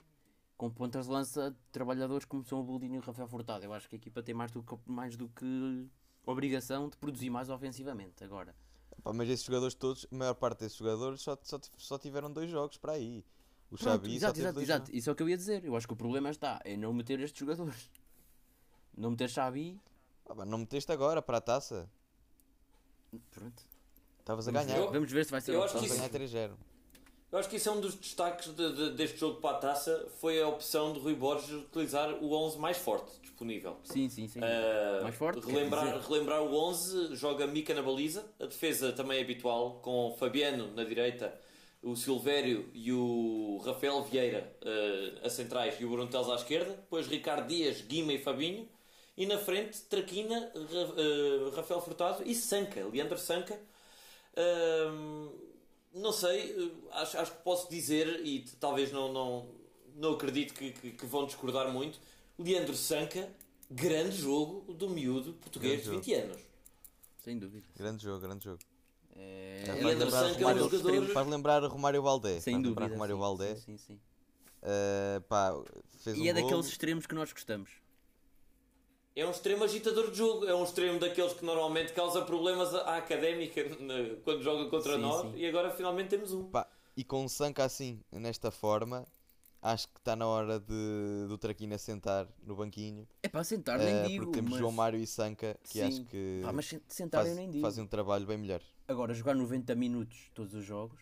com 0.56 0.70
pontas 0.70 1.06
de 1.06 1.12
lança 1.12 1.50
de 1.50 1.56
trabalhadores 1.70 2.24
como 2.24 2.44
são 2.44 2.60
o 2.60 2.64
Boldini 2.64 2.96
e 2.96 2.98
o 2.98 3.02
Rafael 3.02 3.28
Furtado. 3.28 3.64
Eu 3.64 3.72
acho 3.72 3.88
que 3.88 3.96
a 3.96 3.98
equipa 3.98 4.22
tem 4.22 4.34
mais 4.34 4.50
do 4.50 4.62
que, 4.62 4.74
mais 4.86 5.16
do 5.16 5.28
que 5.28 5.86
obrigação 6.24 6.88
de 6.88 6.96
produzir 6.96 7.30
mais 7.30 7.50
ofensivamente. 7.50 8.24
Agora, 8.24 8.54
Pá, 9.02 9.12
mas 9.12 9.28
esses 9.28 9.44
jogadores 9.44 9.74
todos, 9.74 10.06
a 10.10 10.14
maior 10.16 10.34
parte 10.34 10.60
desses 10.60 10.78
jogadores 10.78 11.20
só, 11.20 11.36
só, 11.42 11.60
só 11.76 11.98
tiveram 11.98 12.32
dois 12.32 12.50
jogos 12.50 12.78
para 12.78 12.92
aí. 12.92 13.24
O 13.70 13.76
Pronto, 13.76 13.82
Xabi 14.02 14.14
exato, 14.16 14.38
exato, 14.40 14.60
exato. 14.60 14.86
jogos. 14.86 14.98
Isso 14.98 15.10
é 15.10 15.12
o 15.12 15.16
que 15.16 15.22
eu 15.22 15.28
ia 15.28 15.36
dizer. 15.36 15.64
Eu 15.64 15.76
acho 15.76 15.86
que 15.86 15.92
o 15.92 15.96
problema 15.96 16.30
está 16.30 16.60
em 16.64 16.76
não 16.76 16.92
meter 16.94 17.20
estes 17.20 17.38
jogadores. 17.38 17.90
Não 18.96 19.10
meter 19.10 19.28
Xabi. 19.28 19.78
Ah, 20.24 20.34
pá, 20.34 20.44
não 20.46 20.56
meteste 20.58 20.90
agora 20.90 21.20
para 21.20 21.36
a 21.38 21.40
taça. 21.40 21.90
Pronto. 23.30 23.62
Estavas 24.20 24.48
a 24.48 24.50
Vamos 24.52 24.66
ganhar. 24.66 24.80
ver, 24.80 24.90
vamos 24.92 25.12
ver 25.12 25.24
se 25.24 25.30
vai 25.30 25.40
ser 25.40 25.54
eu 25.54 25.60
o 25.60 25.64
acho 25.64 25.74
que 25.78 25.84
Estavas 25.84 26.02
a 26.02 26.06
isso- 26.06 26.12
ganhar 26.18 26.48
3-0. 26.50 26.56
Eu 27.36 27.40
acho 27.40 27.50
que 27.50 27.56
isso 27.56 27.68
é 27.68 27.72
um 27.72 27.80
dos 27.82 27.94
destaques 27.94 28.48
de- 28.54 28.72
de- 28.72 28.90
deste 28.92 29.18
jogo 29.18 29.42
para 29.42 29.58
a 29.58 29.60
taça. 29.60 30.08
Foi 30.22 30.40
a 30.40 30.48
opção 30.48 30.94
de 30.94 31.00
Rui 31.00 31.14
Borges 31.14 31.50
utilizar 31.50 32.14
o 32.24 32.32
11 32.32 32.58
mais 32.58 32.78
forte 32.78 33.12
disponível. 33.20 33.76
Sim, 33.84 34.08
sim, 34.08 34.26
sim. 34.26 34.40
Uh, 34.40 35.02
Mais 35.02 35.14
forte, 35.14 35.46
relembrar, 35.46 36.00
relembrar 36.00 36.42
o 36.42 36.54
11, 36.56 37.14
joga 37.14 37.46
Mica 37.46 37.74
na 37.74 37.82
baliza, 37.82 38.24
a 38.40 38.46
defesa 38.46 38.90
também 38.90 39.18
é 39.18 39.20
habitual, 39.20 39.80
com 39.82 40.16
Fabiano 40.18 40.72
na 40.74 40.82
direita, 40.82 41.38
o 41.82 41.94
Silvério 41.94 42.70
e 42.72 42.90
o 42.90 43.60
Rafael 43.66 44.02
Vieira 44.04 44.50
uh, 44.62 45.26
a 45.26 45.28
centrais 45.28 45.78
e 45.78 45.84
o 45.84 45.90
Brunteles 45.90 46.30
à 46.30 46.36
esquerda, 46.36 46.70
depois 46.72 47.06
Ricardo 47.06 47.48
Dias, 47.48 47.82
Guima 47.82 48.14
e 48.14 48.18
Fabinho, 48.18 48.66
e 49.14 49.26
na 49.26 49.36
frente 49.36 49.82
Traquina, 49.82 50.50
Ra- 50.54 51.50
uh, 51.50 51.50
Rafael 51.54 51.82
Furtado 51.82 52.22
e 52.24 52.34
Sanca, 52.34 52.82
Leandro 52.86 53.18
Sanca. 53.18 53.60
Um, 54.38 55.45
não 55.96 56.12
sei, 56.12 56.72
acho, 56.92 57.18
acho 57.18 57.32
que 57.32 57.42
posso 57.42 57.68
dizer, 57.70 58.24
e 58.24 58.44
talvez 58.60 58.92
não, 58.92 59.12
não, 59.12 59.48
não 59.96 60.12
acredito 60.14 60.54
que, 60.54 60.72
que- 60.72 60.90
que 60.92 61.06
vão 61.06 61.26
discordar 61.26 61.72
muito, 61.72 61.98
Leandro 62.38 62.74
Sanca, 62.76 63.28
grande 63.70 64.16
jogo 64.16 64.72
do 64.74 64.88
miúdo 64.88 65.32
português 65.34 65.82
de 65.82 65.88
Grande 65.90 66.06
20 66.12 66.14
anos. 66.22 66.42
Sem 67.24 67.38
dúvida. 67.38 67.66
Grande 67.76 68.02
jogo, 68.04 68.20
grande 68.20 68.44
jogo. 68.44 68.58
É, 69.16 69.62
Faz 69.66 69.82
Leandro 69.82 70.04
lembrar 70.04 70.10
Sanca 70.20 70.26
é 70.26 70.32
um 70.32 70.48
Romário- 70.48 70.62
jogador- 70.70 71.12
Faz 71.12 71.28
lembrar 71.28 71.64
Romário 71.64 72.02
Valdé. 72.02 72.40
sem 72.40 72.54
faz 72.54 72.62
dúvida. 72.62 72.80
lembrar 72.82 72.94
Romário 72.94 73.14
sim, 73.16 73.20
Valdé. 73.20 73.54
sim, 73.56 73.60
sim, 73.62 73.78
sim. 73.78 74.00
Uh, 74.62 75.20
pá, 75.22 75.54
fez 76.02 76.16
E 76.16 76.20
um 76.20 76.26
é 76.26 76.32
golo. 76.32 76.44
daqueles 76.44 76.66
extremos 76.66 77.06
que 77.06 77.14
nós 77.14 77.32
gostamos. 77.32 77.70
É 79.16 79.24
um 79.26 79.30
extremo 79.30 79.64
agitador 79.64 80.10
de 80.10 80.18
jogo, 80.18 80.44
é 80.44 80.54
um 80.54 80.62
extremo 80.62 80.98
daqueles 81.00 81.32
que 81.32 81.42
normalmente 81.42 81.94
causa 81.94 82.20
problemas 82.20 82.74
à 82.74 82.98
académica 82.98 83.64
na- 83.80 84.14
quando 84.22 84.42
joga 84.42 84.68
contra 84.68 84.92
Sim, 84.96 85.00
nós, 85.00 85.22
sim. 85.22 85.32
e 85.38 85.46
agora 85.46 85.70
finalmente 85.70 86.10
temos 86.10 86.34
um. 86.34 86.50
Pá, 86.50 86.68
e 86.94 87.02
com 87.02 87.24
o 87.24 87.28
Sanca 87.28 87.64
assim, 87.64 87.98
nesta 88.12 88.50
forma, 88.50 89.06
acho 89.62 89.88
que 89.88 89.98
está 89.98 90.14
na 90.14 90.26
hora 90.26 90.60
de, 90.60 91.26
do 91.28 91.38
Traquina 91.38 91.78
sentar 91.78 92.28
no 92.42 92.54
banquinho. 92.56 93.08
É 93.22 93.28
para 93.28 93.42
sentar, 93.42 93.80
uh, 93.80 93.82
nem 93.82 94.02
digo. 94.06 94.24
porque 94.26 94.36
temos 94.36 94.50
mas... 94.50 94.60
Sentar 94.60 94.72
Mário 94.76 95.00
e 95.00 95.06
Sanca, 95.06 95.58
que 95.62 95.78
Sim. 95.78 95.82
acho 95.82 96.04
que 96.04 96.40
Pá, 96.44 96.52
mas 96.52 96.66
sen- 96.66 96.82
sentar 96.86 97.20
faz- 97.22 97.30
eu 97.30 97.36
nem 97.36 97.48
digo. 97.50 97.62
fazem 97.62 97.82
um 97.84 97.86
trabalho 97.88 98.26
bem 98.26 98.36
melhor. 98.36 98.60
Agora, 98.86 99.14
jogar 99.14 99.34
90 99.34 99.74
minutos 99.74 100.30
todos 100.34 100.52
os 100.52 100.62
jogos, 100.64 101.00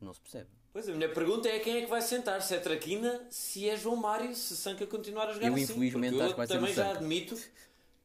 não 0.00 0.14
se 0.14 0.20
percebe. 0.22 0.48
Pois 0.72 0.88
a 0.88 0.92
minha 0.92 1.08
pergunta 1.08 1.48
é 1.48 1.58
quem 1.58 1.76
é 1.76 1.80
que 1.82 1.86
vai 1.86 2.00
sentar, 2.00 2.40
se 2.40 2.54
é 2.54 2.58
Traquina, 2.58 3.26
se 3.28 3.68
é 3.68 3.76
João 3.76 3.96
Mário, 3.96 4.34
se 4.34 4.56
Sanca 4.56 4.86
continuar 4.86 5.28
a 5.28 5.32
jogar 5.32 5.48
Eu, 5.48 5.54
assim. 5.54 5.64
infelizmente, 5.64 6.18
acho 6.20 6.30
que 6.30 6.36
vai 6.38 6.46
também 6.46 6.72
já 6.72 6.84
Sanca. 6.86 6.98
admito, 6.98 7.38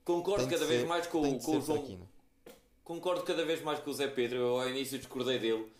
concordo 0.03 0.47
cada 0.49 0.65
vez 0.65 0.81
ser- 0.81 0.87
mais 0.87 1.07
com, 1.07 1.39
com 1.39 1.57
o 1.57 1.61
João. 1.61 1.77
Traquina. 1.79 2.05
Concordo 2.83 3.23
cada 3.23 3.45
vez 3.45 3.61
mais 3.61 3.79
com 3.79 3.89
o 3.89 3.93
Zé 3.93 4.07
Pedro. 4.07 4.37
Eu 4.37 4.59
ao 4.61 4.69
início 4.69 4.97
discordei 4.97 5.39
dele. 5.39 5.71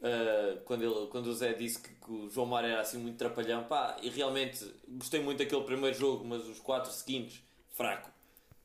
uh, 0.00 0.60
quando, 0.64 0.82
ele, 0.82 1.06
quando 1.08 1.26
o 1.28 1.34
Zé 1.34 1.52
disse 1.52 1.78
que, 1.80 1.90
que 1.94 2.10
o 2.10 2.28
João 2.28 2.46
Mário 2.46 2.70
era 2.70 2.80
assim 2.80 2.98
muito 2.98 3.16
trapalhão, 3.16 3.62
pá, 3.64 3.96
e 4.02 4.08
realmente 4.10 4.68
gostei 4.88 5.20
muito 5.22 5.38
daquele 5.38 5.62
primeiro 5.62 5.96
jogo, 5.96 6.24
mas 6.24 6.44
os 6.48 6.58
quatro 6.58 6.90
seguintes, 6.92 7.40
fraco. 7.70 8.10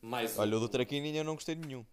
Mais 0.02 0.36
um. 0.36 0.42
Olha, 0.42 0.58
o 0.58 0.60
do 0.60 0.68
Traquina 0.70 1.08
eu 1.16 1.24
não 1.24 1.36
gostei 1.36 1.54
de 1.54 1.68
nenhum. 1.68 1.86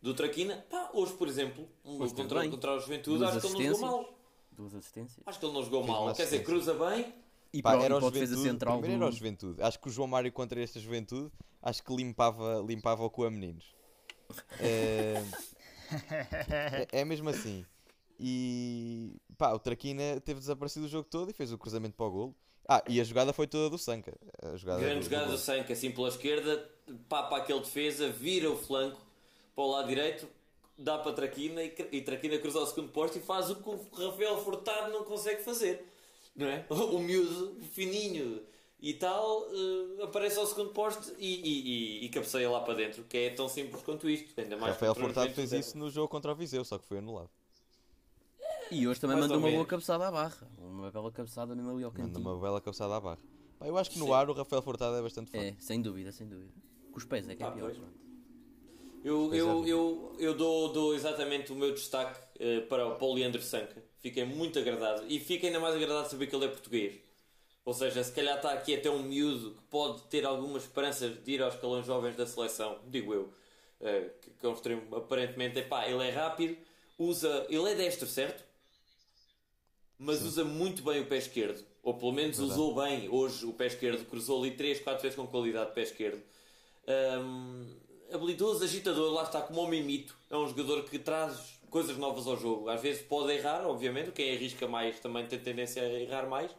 Do 0.00 0.14
Traquina, 0.14 0.64
pá, 0.70 0.90
hoje 0.94 1.12
por 1.12 1.28
exemplo, 1.28 1.68
um 1.84 1.98
contra, 2.08 2.48
contra 2.48 2.74
o 2.74 2.80
Juventude, 2.80 3.22
acho 3.24 3.40
que 3.40 3.46
ele 3.48 3.68
não 3.68 3.74
jogou 3.74 3.80
mal. 3.80 4.18
Duas 4.56 4.74
assistências. 4.74 5.22
Acho 5.26 5.38
que 5.38 5.46
ele 5.46 5.54
não 5.54 5.62
jogou 5.64 5.86
mal. 5.86 6.14
Quer 6.14 6.24
dizer, 6.24 6.44
cruza 6.44 6.74
bem. 6.74 7.14
E 7.52 7.60
Pá, 7.62 7.72
para, 7.72 7.84
era 7.84 7.94
e 7.94 7.96
o 7.96 8.00
para 8.00 8.08
Juventude, 8.08 8.42
central 8.42 8.78
primeiro 8.78 8.98
do... 9.00 9.04
era 9.04 9.12
o 9.12 9.16
Juventude. 9.16 9.62
Acho 9.62 9.78
que 9.78 9.88
o 9.88 9.90
João 9.92 10.08
Mário 10.08 10.32
contra 10.32 10.62
esta 10.62 10.80
Juventude, 10.80 11.30
acho 11.62 11.82
que 11.82 11.94
limpava, 11.94 12.64
limpava 12.66 13.02
o 13.04 13.10
cu 13.10 13.24
a 13.24 13.30
meninos. 13.30 13.74
É, 14.58 15.22
é, 16.92 17.00
é 17.00 17.04
mesmo 17.04 17.28
assim. 17.28 17.64
E 18.18 19.16
pá, 19.36 19.52
o 19.52 19.58
Traquina 19.58 20.20
teve 20.20 20.40
desaparecido 20.40 20.86
o 20.86 20.88
jogo 20.88 21.08
todo 21.10 21.30
e 21.30 21.34
fez 21.34 21.52
o 21.52 21.58
cruzamento 21.58 21.96
para 21.96 22.06
o 22.06 22.10
golo. 22.10 22.36
Ah, 22.68 22.82
e 22.88 23.00
a 23.00 23.04
jogada 23.04 23.32
foi 23.32 23.46
toda 23.46 23.68
do 23.68 23.76
Sanca. 23.76 24.16
A 24.42 24.56
jogada 24.56 24.80
Grande 24.80 24.94
do- 24.94 25.00
do 25.00 25.04
jogada 25.04 25.24
do 25.24 25.28
golo. 25.30 25.38
Sanca, 25.38 25.72
assim 25.72 25.90
pela 25.90 26.08
esquerda, 26.08 26.70
papa 27.08 27.38
aquele 27.38 27.60
defesa, 27.60 28.08
vira 28.10 28.50
o 28.50 28.56
flanco 28.56 29.00
para 29.54 29.64
o 29.64 29.70
lado 29.70 29.88
direito, 29.88 30.26
dá 30.82 30.98
para 30.98 31.12
Traquina 31.12 31.62
e, 31.62 31.74
e 31.92 32.02
Traquina 32.02 32.38
cruza 32.38 32.58
ao 32.58 32.66
segundo 32.66 32.90
posto 32.90 33.18
e 33.18 33.20
faz 33.20 33.50
o 33.50 33.56
que 33.56 33.68
o 33.68 33.80
Rafael 34.10 34.36
Furtado 34.42 34.92
não 34.92 35.04
consegue 35.04 35.42
fazer. 35.42 35.86
Não 36.34 36.46
é? 36.46 36.64
O 36.70 36.98
miúdo, 36.98 37.60
fininho 37.72 38.42
e 38.80 38.94
tal, 38.94 39.46
eh, 39.52 40.02
aparece 40.02 40.38
ao 40.38 40.46
segundo 40.46 40.70
posto 40.70 41.14
e, 41.18 41.26
e, 41.26 42.00
e- 42.02 42.04
e 42.04 42.08
cabeceia 42.08 42.50
lá 42.50 42.60
para 42.60 42.74
dentro, 42.74 43.04
que 43.04 43.16
é 43.16 43.30
tão 43.30 43.48
simples 43.48 43.82
quanto 43.82 44.08
isto. 44.08 44.38
Ainda 44.40 44.56
mais 44.56 44.72
Rafael 44.72 44.94
Furtado 44.94 45.32
fez 45.32 45.52
isso 45.52 45.78
no 45.78 45.88
jogo 45.90 46.08
contra 46.08 46.32
o 46.32 46.34
Viseu, 46.34 46.64
só 46.64 46.78
que 46.78 46.84
foi 46.86 46.98
anulado. 46.98 47.30
E 48.70 48.88
hoje 48.88 48.98
também 49.00 49.16
Mais 49.18 49.28
mandou 49.28 49.42
ou 49.42 49.48
uma 49.48 49.54
boa 49.56 49.66
cabeçada 49.66 50.08
à 50.08 50.10
barra. 50.10 50.48
Uma 50.58 50.90
bela 50.90 51.12
cabeçada 51.12 51.54
mesmo 51.54 51.70
ali 51.72 51.84
ao 51.84 51.90
Manda 51.92 52.02
cantinho. 52.04 52.20
uma 52.28 52.40
bela 52.40 52.60
cabeçada 52.60 52.96
à 52.96 53.00
barra. 53.00 53.18
Pá, 53.58 53.66
eu 53.66 53.76
acho 53.76 53.90
que 53.90 53.98
no 53.98 54.06
Sim. 54.06 54.12
ar 54.12 54.30
o 54.30 54.32
Rafael 54.32 54.62
Furtado 54.62 54.96
é 54.96 55.02
bastante 55.02 55.30
forte. 55.30 55.46
É, 55.46 55.54
sem 55.60 55.80
dúvida, 55.82 56.10
sem 56.10 56.26
dúvida. 56.26 56.50
Com 56.90 56.98
os 56.98 57.04
pés 57.04 57.28
é 57.28 57.36
que 57.36 57.42
é 57.42 57.46
Ah, 57.46 57.50
pior. 57.50 57.66
pois. 57.66 57.76
pronto. 57.76 57.92
Eu, 59.02 59.34
eu, 59.34 59.66
eu, 59.66 60.16
eu 60.18 60.34
dou, 60.36 60.72
dou 60.72 60.94
exatamente 60.94 61.50
o 61.52 61.56
meu 61.56 61.72
destaque 61.72 62.20
eh, 62.38 62.60
para, 62.60 62.86
o- 62.86 62.94
para 62.96 63.04
o 63.06 63.14
Leandro 63.14 63.42
Sanca. 63.42 63.82
Fiquei 64.00 64.24
muito 64.24 64.58
agradado. 64.58 65.04
E 65.08 65.18
fico 65.18 65.46
ainda 65.46 65.58
mais 65.60 65.74
agradado 65.74 66.08
saber 66.08 66.26
que 66.28 66.36
ele 66.36 66.44
é 66.44 66.48
português. 66.48 67.00
Ou 67.64 67.74
seja, 67.74 68.02
se 68.04 68.12
calhar 68.12 68.36
está 68.36 68.52
aqui 68.52 68.74
até 68.76 68.90
um 68.90 69.02
miúdo 69.02 69.52
que 69.56 69.62
pode 69.70 70.02
ter 70.04 70.24
algumas 70.26 70.64
esperanças 70.64 71.22
de 71.24 71.32
ir 71.32 71.42
aos 71.42 71.54
escalões 71.54 71.86
jovens 71.86 72.16
da 72.16 72.26
seleção, 72.26 72.80
digo 72.88 73.14
eu. 73.14 73.32
eh, 73.80 74.10
que, 74.22 74.30
que 74.32 74.46
é 74.46 74.48
um 74.48 74.54
extremo, 74.54 74.96
aparentemente, 74.96 75.58
epá, 75.60 75.88
ele 75.88 76.04
é 76.06 76.10
rápido, 76.10 76.56
usa. 76.98 77.46
Ele 77.50 77.70
é 77.70 77.74
destro, 77.74 78.06
certo? 78.08 78.44
Mas 79.98 80.22
usa 80.22 80.44
muito 80.44 80.82
bem 80.82 81.00
o 81.00 81.06
pé 81.06 81.16
esquerdo. 81.18 81.64
Ou 81.82 81.94
pelo 81.94 82.12
menos 82.12 82.36
Verdade. 82.36 82.60
usou 82.60 82.74
bem 82.74 83.08
hoje 83.08 83.44
o 83.46 83.52
pé 83.52 83.66
esquerdo. 83.66 84.04
Cruzou 84.06 84.40
ali 84.42 84.52
3, 84.56 84.80
4 84.80 85.02
vezes 85.02 85.16
com 85.16 85.26
qualidade 85.26 85.68
de 85.70 85.74
pé 85.74 85.82
esquerdo. 85.82 86.22
Hum, 86.88 87.66
habilidoso, 88.12 88.64
agitador, 88.64 89.12
lá 89.12 89.22
está 89.24 89.40
como 89.42 89.62
o 89.62 89.68
Mimito. 89.68 90.16
É 90.30 90.36
um 90.36 90.48
jogador 90.48 90.84
que 90.84 90.98
traz 90.98 91.60
coisas 91.70 91.96
novas 91.96 92.26
ao 92.26 92.36
jogo. 92.36 92.68
Às 92.68 92.80
vezes 92.80 93.02
pode 93.02 93.32
errar, 93.32 93.66
obviamente, 93.66 94.12
quem 94.12 94.34
arrisca 94.34 94.68
mais 94.68 94.98
também 95.00 95.26
tem 95.26 95.38
tendência 95.38 95.82
a 95.82 95.86
errar 96.00 96.28
mais, 96.28 96.50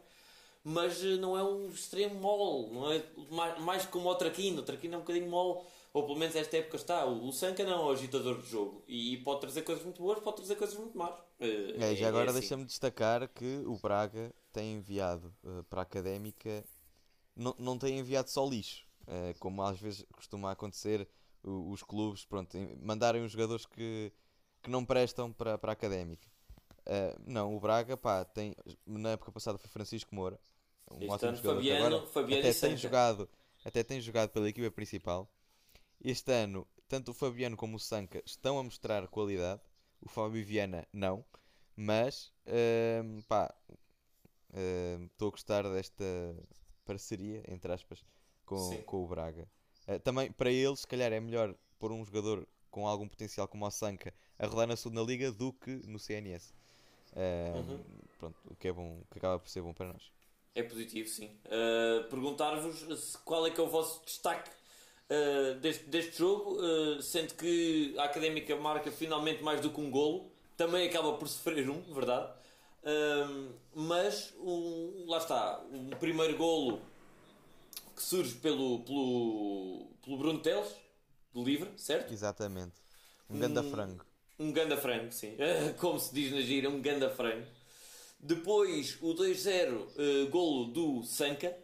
mas 0.64 1.02
eh, 1.04 1.16
não 1.16 1.36
é 1.38 1.42
um 1.44 1.68
extremo 1.68 2.16
mole, 2.20 2.72
não 2.72 2.92
é 2.92 3.02
mais, 3.30 3.60
mais 3.60 3.86
como 3.86 4.08
o 4.08 4.14
Traquino. 4.14 4.60
O 4.62 4.64
Traquino 4.64 4.94
é 4.94 4.96
um 4.98 5.00
bocadinho 5.00 5.28
mole, 5.30 5.60
ou 5.92 6.04
pelo 6.06 6.18
menos 6.18 6.34
esta 6.36 6.56
época 6.56 6.76
está. 6.76 7.04
O, 7.06 7.28
o 7.28 7.32
Sanka 7.32 7.64
não 7.64 7.72
é 7.72 7.84
o 7.86 7.90
agitador 7.90 8.40
de 8.42 8.48
jogo 8.48 8.84
e, 8.88 9.18
pode 9.18 9.40
trazer 9.40 9.62
coisas 9.62 9.84
muito 9.84 10.02
boas, 10.02 10.18
pode 10.20 10.36
trazer 10.38 10.56
coisas 10.56 10.76
muito 10.78 10.96
más. 10.96 11.14
Eh, 11.40 11.76
É, 11.76 11.94
já 11.96 12.06
é 12.06 12.08
agora 12.08 12.30
assim. 12.30 12.40
deixa-me 12.40 12.64
destacar 12.64 13.28
que 13.28 13.62
o 13.66 13.76
Braga 13.78 14.34
tem 14.52 14.74
enviado 14.74 15.34
eh, 15.44 15.62
para 15.68 15.80
a 15.80 15.82
Académica, 15.82 16.64
não, 17.36 17.54
não 17.58 17.78
tem 17.78 17.98
enviado 17.98 18.30
só 18.30 18.46
lixo, 18.48 18.86
eh, 19.06 19.34
como 19.38 19.62
às 19.62 19.78
vezes 19.80 20.04
costuma 20.12 20.50
acontecer 20.52 21.08
os 21.44 21.82
clubes 21.82 22.24
pronto, 22.24 22.56
em- 22.56 22.76
mandarem 22.76 23.22
os 23.24 23.32
jogadores 23.32 23.66
que, 23.66 24.12
que 24.62 24.70
não 24.70 24.84
prestam 24.84 25.32
para, 25.32 25.58
para 25.58 25.72
a 25.72 25.74
Académica. 25.74 26.28
Eh, 26.86 27.16
não, 27.26 27.54
o 27.56 27.60
Braga 27.60 27.96
pá, 27.96 28.24
tem, 28.24 28.54
na 28.86 29.10
época 29.10 29.32
passada 29.32 29.58
foi 29.58 29.70
Francisco 29.70 30.14
Moura, 30.14 30.38
um 30.90 30.96
Este 30.98 31.10
ótimo 31.10 31.34
jogador 31.36 31.56
Fabiano- 31.56 31.86
agora 31.96 32.06
Fabiano 32.08 32.40
até 32.40 32.52
tem 32.52 32.76
jogado, 32.76 33.28
até 33.64 33.82
tem 33.82 34.00
jogado 34.00 34.30
pela 34.30 34.48
equipa 34.48 34.70
principal. 34.70 35.28
Este 36.00 36.30
ano, 36.32 36.66
tanto 36.88 37.10
o 37.12 37.14
Fabiano 37.14 37.56
como 37.56 37.76
o 37.76 37.80
Sanca 37.80 38.22
estão 38.26 38.58
a 38.58 38.62
mostrar 38.62 39.08
qualidade. 39.08 39.60
O 40.00 40.08
Fábio 40.08 40.44
Viana 40.44 40.86
não, 40.92 41.24
mas 41.74 42.30
ehm, 42.46 43.22
pá, 43.22 43.54
ehm, 44.52 45.06
estou 45.06 45.28
a 45.28 45.30
gostar 45.30 45.62
desta 45.64 46.04
parceria, 46.84 47.42
entre 47.48 47.72
aspas, 47.72 48.04
com, 48.44 48.58
Sim. 48.58 48.82
com 48.82 49.02
o 49.02 49.08
Braga. 49.08 49.48
Eh, 49.86 49.98
também 49.98 50.30
para 50.32 50.50
eles, 50.50 50.80
se 50.80 50.86
calhar, 50.86 51.12
é 51.12 51.20
melhor 51.20 51.54
pôr 51.78 51.92
um 51.92 52.04
jogador 52.04 52.46
com 52.70 52.86
algum 52.88 53.08
potencial 53.08 53.46
como 53.46 53.66
o 53.66 53.70
Sanca 53.70 54.12
a 54.38 54.46
rodar 54.46 54.66
na 54.66 54.76
segunda 54.76 55.02
liga 55.02 55.30
do 55.30 55.52
que 55.52 55.70
no 55.86 55.98
CNS. 55.98 56.52
Ehm, 57.16 57.56
Uhum. 57.56 57.80
Pronto, 58.18 58.36
o 58.50 58.56
que 58.56 58.68
é 58.68 58.72
bom, 58.72 59.00
o 59.02 59.06
que 59.12 59.18
acaba 59.18 59.38
por 59.38 59.48
ser 59.48 59.60
bom 59.60 59.72
para 59.74 59.86
nós. 59.86 60.10
É 60.54 60.62
positivo, 60.62 61.08
sim. 61.08 61.30
Uh, 61.46 62.08
Perguntar-vos 62.08 63.16
qual 63.24 63.46
é 63.46 63.50
que 63.50 63.60
é 63.60 63.62
o 63.62 63.68
vosso 63.68 64.02
destaque 64.04 64.50
uh, 65.10 65.58
deste, 65.60 65.84
deste 65.84 66.18
jogo, 66.18 66.56
uh, 66.56 67.02
sendo 67.02 67.34
que 67.34 67.94
a 67.98 68.04
Académica 68.04 68.56
marca 68.56 68.90
finalmente 68.90 69.42
mais 69.42 69.60
do 69.60 69.70
que 69.70 69.80
um 69.80 69.90
golo, 69.90 70.30
também 70.56 70.88
acaba 70.88 71.12
por 71.14 71.28
sofrer 71.28 71.68
um, 71.68 71.80
verdade? 71.92 72.32
Mas 73.74 74.34
um, 74.38 75.06
lá 75.06 75.16
está, 75.16 75.60
um 75.72 75.88
primeiro 75.98 76.36
golo 76.36 76.82
que 77.94 78.02
surge 78.02 78.34
pelo, 78.36 78.80
pelo, 78.84 79.92
pelo 80.04 80.18
Bruno 80.18 80.40
Teles, 80.40 80.74
do 81.32 81.42
Livre, 81.44 81.70
certo? 81.76 82.12
Exatamente. 82.12 82.74
Um 83.28 83.38
ganda 83.38 83.62
Hum, 83.62 83.70
frango. 83.70 84.04
Um 84.38 84.52
ganda 84.52 84.76
frango, 84.76 85.12
sim. 85.12 85.36
Como 85.78 85.98
se 85.98 86.14
diz 86.14 86.32
na 86.32 86.40
gira, 86.40 86.68
um 86.68 86.80
ganda 86.80 87.10
frango. 87.10 87.46
Depois 88.20 88.98
o 89.02 89.14
2-0, 89.14 89.88
eh, 89.96 90.26
golo 90.30 90.66
do 90.72 91.02
Sanka, 91.04 91.54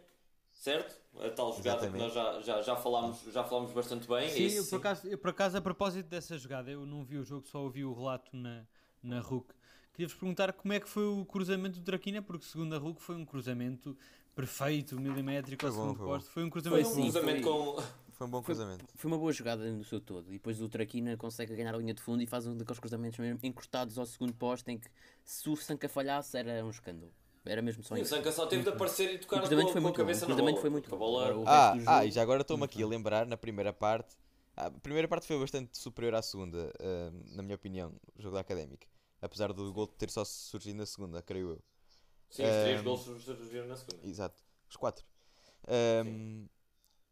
certo? 0.51 0.95
A 1.19 1.29
tal 1.29 1.51
jogada 1.53 1.89
que 1.89 1.97
Exatamente. 1.97 1.97
nós 1.97 2.13
já, 2.13 2.41
já, 2.41 2.61
já, 2.61 2.75
falámos, 2.75 3.21
já 3.33 3.43
falámos 3.43 3.71
bastante 3.73 4.07
bem. 4.07 4.29
Sim, 4.29 4.43
Esse 4.45 4.57
eu 4.57 4.63
sim. 4.63 4.69
por, 4.69 4.75
acaso, 4.77 5.07
eu 5.07 5.17
por 5.17 5.29
acaso, 5.31 5.57
a 5.57 5.61
propósito 5.61 6.07
dessa 6.07 6.37
jogada, 6.37 6.71
eu 6.71 6.85
não 6.85 7.03
vi 7.03 7.17
o 7.17 7.23
jogo, 7.23 7.47
só 7.47 7.61
ouvi 7.63 7.83
o 7.83 7.93
relato 7.93 8.35
na, 8.35 8.65
na 9.03 9.19
RUC. 9.19 9.53
Queria-vos 9.93 10.15
perguntar 10.15 10.53
como 10.53 10.71
é 10.73 10.79
que 10.79 10.87
foi 10.87 11.03
o 11.05 11.25
cruzamento 11.25 11.79
do 11.79 11.83
Traquina, 11.83 12.21
porque 12.21 12.45
segundo 12.45 12.73
a 12.75 12.77
RUC 12.77 13.01
foi 13.01 13.15
um 13.15 13.25
cruzamento 13.25 13.97
perfeito, 14.35 14.99
milimétrico, 14.99 15.61
Foi 15.61 15.69
ao 15.69 15.75
bom, 15.75 15.81
segundo 15.81 15.97
foi 15.97 16.05
bom. 16.07 16.13
posto. 16.13 16.31
Foi 16.31 16.43
um 16.43 16.45
Foi 16.45 16.51
cruzamento 16.51 16.89
um 16.89 16.93
sim, 16.93 17.01
cruzamento 17.03 17.43
foi- 17.43 17.51
com. 17.75 18.01
Foi 18.11 18.27
um 18.27 18.29
bom 18.29 18.43
Foi- 18.43 18.55
cruzamento. 18.55 18.85
Foi 18.95 19.11
uma 19.11 19.17
boa 19.17 19.31
jogada 19.33 19.71
no 19.71 19.83
seu 19.83 19.99
todo. 19.99 20.29
E 20.29 20.33
depois 20.33 20.61
o 20.61 20.69
Traquina 20.69 21.17
consegue 21.17 21.55
ganhar 21.55 21.73
a 21.73 21.77
linha 21.77 21.93
de 21.93 22.01
fundo 22.01 22.21
e 22.21 22.27
faz 22.27 22.45
um 22.45 22.55
daqueles 22.55 22.79
cruzamentos 22.79 23.17
mesmo 23.17 23.39
encostados 23.41 23.97
ao 23.97 24.05
segundo 24.05 24.33
posto 24.33 24.69
em 24.69 24.77
que 24.77 24.87
se 25.23 25.49
o 25.49 25.55
Sanca 25.55 25.89
falhasse 25.89 26.37
era 26.37 26.63
um 26.63 26.69
escândalo. 26.69 27.11
Era 27.43 27.59
mesmo 27.63 27.81
só 27.83 27.95
Sim, 27.95 28.01
o 28.01 28.03
isso. 28.03 28.15
Sanka 28.15 28.31
só 28.31 28.45
teve 28.45 28.61
de 28.61 28.69
aparecer 28.69 29.13
e 29.13 29.15
O 29.15 29.19
tocar 29.21 29.37
com, 29.37 29.47
cruzamento 29.47 29.71
foi 29.71 29.73
com 29.73 29.79
a 29.79 29.81
muito 29.81 29.95
bom. 29.97 30.03
O 30.03 30.05
cabeça 30.05 30.19
na 30.21 30.25
cruzamento 30.27 30.51
bola. 30.51 30.61
foi 30.61 30.69
muito 30.69 30.89
bom. 30.95 31.41
o 31.41 31.43
Ah, 31.47 31.73
ah, 31.87 32.05
e 32.05 32.11
já 32.11 32.21
agora 32.21 32.41
estou-me 32.41 32.63
aqui 32.63 32.83
a 32.83 32.85
lembrar, 32.87 33.25
na 33.25 33.35
primeira 33.35 33.73
parte, 33.73 34.15
ah, 34.55 34.67
a 34.67 34.71
primeira 34.71 35.07
parte 35.07 35.25
foi 35.25 35.39
bastante 35.39 35.75
superior 35.75 36.13
à 36.13 36.21
segunda, 36.21 36.71
ah, 36.79 37.11
na 37.35 37.41
minha 37.41 37.55
opinião, 37.55 37.91
o 38.15 38.21
jogo 38.21 38.35
da 38.35 38.41
Académica. 38.41 38.85
Apesar 39.19 39.51
do 39.51 39.73
gol 39.73 39.87
ter 39.87 40.11
só 40.11 40.23
surgido 40.23 40.77
na 40.77 40.85
segunda, 40.85 41.19
creio 41.23 41.49
eu. 41.53 41.61
Sim, 42.31 42.43
os 42.43 42.55
três 42.55 42.81
gols 42.81 43.01
surgiram 43.01 43.67
na 43.67 43.75
segunda. 43.77 44.07
Exato, 44.07 44.41
os 44.69 44.75
quatro. 44.75 45.05
Ahm, 45.67 46.47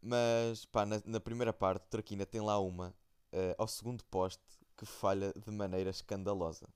mas, 0.01 0.65
pá, 0.65 0.85
na, 0.85 1.01
na 1.05 1.19
primeira 1.19 1.53
parte, 1.53 1.83
o 1.83 1.89
Traquina 1.89 2.25
tem 2.25 2.41
lá 2.41 2.57
uma, 2.59 2.95
ah, 3.33 3.55
ao 3.57 3.67
segundo 3.67 4.03
poste, 4.05 4.41
que 4.77 4.85
falha 4.85 5.33
de 5.35 5.51
maneira 5.51 5.89
escandalosa. 5.89 6.67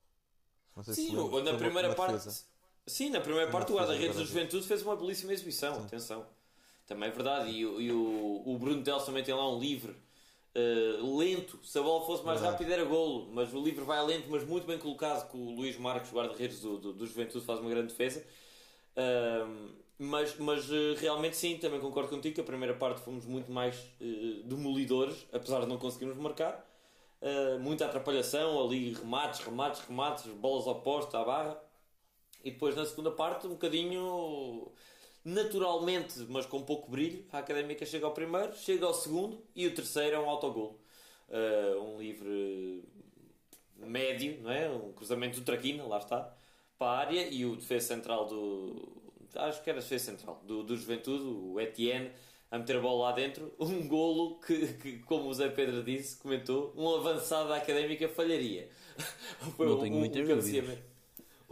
Não 0.76 0.82
sei 0.84 0.94
se 0.94 1.06
Sim, 1.06 1.16
lembra, 1.16 1.52
na 1.52 1.58
primeira 1.58 1.88
uma 1.88 1.94
parte. 1.94 2.16
defesa. 2.16 2.44
Sim, 2.86 3.10
na 3.10 3.20
primeira 3.20 3.50
parte 3.50 3.72
o 3.72 3.76
guarda-redes 3.76 4.16
do 4.16 4.20
da 4.22 4.26
Juventude 4.26 4.66
fez 4.66 4.82
uma 4.82 4.94
belíssima 4.94 5.32
exibição. 5.32 5.74
Sim. 5.76 5.86
Atenção. 5.86 6.26
Também 6.86 7.08
é 7.08 7.12
verdade. 7.12 7.50
E, 7.50 7.64
o- 7.64 7.80
e 7.80 7.90
o, 7.90 8.42
o 8.44 8.58
Bruno 8.58 8.82
Teles 8.82 9.04
também 9.04 9.24
tem 9.24 9.34
lá 9.34 9.50
um 9.50 9.58
livre 9.58 9.96
eh, 10.54 10.98
lento. 11.02 11.58
Se 11.64 11.78
a 11.78 11.82
bola 11.82 12.04
fosse 12.06 12.24
mais 12.24 12.40
rápida 12.40 12.72
era 12.72 12.84
golo. 12.84 13.28
Mas 13.32 13.52
o 13.52 13.62
livre 13.62 13.84
vai 13.84 14.04
lento, 14.04 14.26
mas 14.30 14.44
muito 14.44 14.66
bem 14.66 14.78
colocado. 14.78 15.30
Que 15.30 15.36
o 15.36 15.50
Luís 15.50 15.76
Marques, 15.78 16.12
guarda-redes 16.12 16.60
do, 16.60 16.78
do, 16.78 16.92
do 16.92 17.06
Juventude, 17.06 17.44
faz 17.44 17.58
uma 17.60 17.70
grande 17.70 17.88
defesa. 17.88 18.24
Ahm, 18.96 19.72
mas 19.98 20.36
mas 20.38 20.70
eh, 20.70 20.94
realmente 20.98 21.36
sim, 21.36 21.56
também 21.58 21.80
concordo 21.80 22.10
contigo 22.10 22.34
que 22.34 22.40
a 22.40 22.44
primeira 22.44 22.74
parte 22.74 23.00
fomos 23.00 23.24
muito 23.26 23.50
mais 23.52 23.76
eh, 24.00 24.42
demolidores, 24.44 25.26
apesar 25.32 25.60
de 25.60 25.66
não 25.66 25.78
conseguirmos 25.78 26.18
marcar. 26.18 26.64
Uh, 27.22 27.58
muita 27.58 27.86
atrapalhação 27.86 28.62
ali, 28.62 28.92
remates, 28.92 29.40
remates, 29.40 29.80
remates, 29.80 30.26
bolas 30.34 30.66
ao 30.66 30.82
posto, 30.82 31.16
à 31.16 31.24
barra. 31.24 31.58
E 32.44 32.50
depois 32.50 32.76
na 32.76 32.84
segunda 32.84 33.10
parte, 33.10 33.46
um 33.46 33.50
bocadinho 33.50 34.70
naturalmente, 35.24 36.18
mas 36.28 36.46
com 36.46 36.62
pouco 36.62 36.90
brilho, 36.90 37.24
a 37.32 37.38
Académica 37.38 37.84
chega 37.86 38.06
ao 38.06 38.12
primeiro, 38.12 38.54
chega 38.56 38.84
ao 38.86 38.94
segundo 38.94 39.42
e 39.54 39.66
o 39.66 39.74
terceiro 39.74 40.16
é 40.16 40.20
um 40.20 40.28
autogol. 40.28 40.78
Uh, 41.28 41.80
um 41.82 41.98
livre 41.98 42.84
médio, 43.76 44.38
não 44.42 44.50
é? 44.50 44.68
Um 44.70 44.92
cruzamento 44.92 45.40
do 45.40 45.44
Traquina, 45.44 45.84
lá 45.84 45.98
está, 45.98 46.32
para 46.78 46.86
a 46.88 46.98
área 46.98 47.28
e 47.28 47.44
o 47.46 47.56
defesa 47.56 47.86
central 47.88 48.26
do. 48.26 49.02
Acho 49.34 49.62
que 49.62 49.70
era 49.70 49.80
defesa 49.80 50.04
central 50.04 50.42
do, 50.46 50.62
do 50.62 50.76
Juventude, 50.76 51.24
o 51.24 51.58
Etienne, 51.60 52.10
a 52.50 52.58
meter 52.58 52.76
a 52.76 52.80
bola 52.80 53.08
lá 53.08 53.12
dentro. 53.12 53.52
Um 53.58 53.88
golo 53.88 54.38
que, 54.40 54.74
que, 54.74 54.98
como 55.00 55.28
o 55.28 55.34
Zé 55.34 55.48
Pedro 55.48 55.82
disse, 55.82 56.16
comentou, 56.18 56.72
um 56.76 56.88
avançado 56.94 57.48
da 57.48 57.56
Académica 57.56 58.08
falharia. 58.08 58.68
Não 59.58 59.78
tenho 59.78 59.94
um- 59.96 59.98
muitas 59.98 60.22
um 60.22 60.36
dúvidas. 60.36 60.93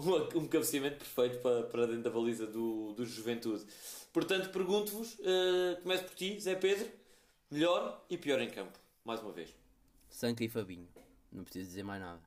Um, 0.03 0.39
um 0.41 0.47
cabeceamento 0.49 0.97
perfeito 0.99 1.41
para, 1.41 1.63
para 1.65 1.87
dentro 1.87 2.03
da 2.03 2.11
baliza 2.11 2.47
do, 2.47 2.93
do 2.93 3.05
Juventude. 3.07 3.65
Portanto, 4.13 4.51
pergunto-vos, 4.51 5.17
eh, 5.21 5.81
começo 5.83 6.05
por 6.05 6.15
ti, 6.15 6.39
Zé 6.39 6.55
Pedro, 6.55 6.87
melhor 7.51 8.05
e 8.11 8.19
pior 8.19 8.41
em 8.41 8.51
campo, 8.51 8.79
mais 9.05 9.21
uma 9.21 9.33
vez. 9.33 9.55
Sanca 10.11 10.45
e 10.45 10.49
Fabinho. 10.49 10.87
Não 11.31 11.45
preciso 11.45 11.69
dizer 11.71 11.83
mais 11.83 12.01
nada. 12.01 12.21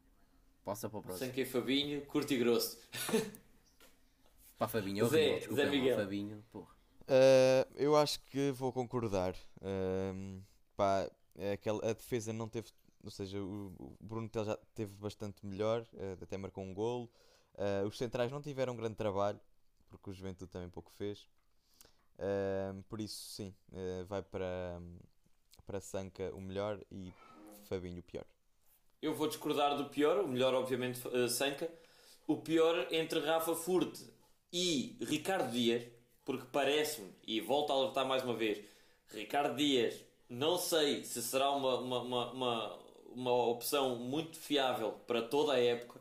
Passa 0.63 0.89
para 0.89 0.97
o 0.97 1.01
próximo. 1.03 1.25
Sem 1.27 1.31
que 1.31 1.45
Fabinho, 1.45 2.01
curto 2.07 2.33
e 2.33 2.37
grosso. 2.37 2.79
Para 4.57 4.67
Fabinho, 4.67 5.05
é 5.05 5.09
Zé- 5.09 5.31
horrível. 5.31 5.55
Zé 5.55 5.69
Miguel. 5.69 5.97
Fabinho, 5.97 6.43
porra. 6.51 6.73
Uh, 7.01 7.71
eu 7.75 7.95
acho 7.95 8.19
que 8.21 8.51
vou 8.51 8.71
concordar. 8.71 9.35
Um, 9.61 10.41
pá, 10.75 11.07
é 11.35 11.51
aquela, 11.51 11.87
a 11.87 11.93
defesa 11.93 12.33
não 12.33 12.47
teve. 12.49 12.69
Ou 13.03 13.11
seja, 13.11 13.39
o, 13.39 13.67
o 13.77 13.95
Bruno 13.99 14.27
Tel 14.27 14.45
já 14.45 14.57
teve 14.73 14.93
bastante 14.95 15.45
melhor, 15.45 15.85
uh, 15.93 16.23
até 16.23 16.35
marcou 16.37 16.63
um 16.63 16.73
golo. 16.73 17.07
Uh, 17.57 17.87
os 17.87 17.97
centrais 17.97 18.31
não 18.31 18.41
tiveram 18.41 18.75
grande 18.75 18.95
trabalho, 18.95 19.39
porque 19.89 20.09
o 20.09 20.13
Juventude 20.13 20.51
também 20.51 20.69
pouco 20.69 20.91
fez. 20.91 21.27
Um, 22.19 22.81
por 22.83 22.99
isso, 23.01 23.31
sim, 23.31 23.53
uh, 23.71 24.05
vai 24.05 24.21
para, 24.21 24.81
para 25.65 25.79
Sanca 25.79 26.33
o 26.33 26.41
melhor 26.41 26.79
e 26.91 27.13
Fabinho 27.65 27.99
o 27.99 28.03
pior. 28.03 28.25
Eu 29.01 29.13
vou 29.13 29.27
discordar 29.27 29.77
do 29.77 29.89
pior, 29.89 30.19
o 30.19 30.27
melhor, 30.27 30.53
obviamente, 30.53 30.99
Sanca. 31.29 31.69
O 32.27 32.37
pior 32.37 32.87
entre 32.91 33.19
Rafa 33.19 33.55
Furte 33.55 34.03
e 34.51 34.97
Ricardo 35.01 35.51
Dias, 35.51 35.83
porque 36.23 36.45
parece-me, 36.51 37.13
e 37.25 37.39
volto 37.39 37.71
a 37.71 37.75
alertar 37.75 38.05
mais 38.05 38.23
uma 38.23 38.33
vez, 38.33 38.65
Ricardo 39.07 39.55
Dias, 39.55 40.03
não 40.27 40.57
sei 40.57 41.03
se 41.03 41.21
será 41.21 41.51
uma, 41.51 41.77
uma, 41.79 41.99
uma, 42.01 42.31
uma, 42.31 42.79
uma 43.13 43.33
opção 43.47 43.95
muito 43.97 44.37
fiável 44.37 44.93
para 45.05 45.21
toda 45.21 45.53
a 45.53 45.59
época. 45.59 45.99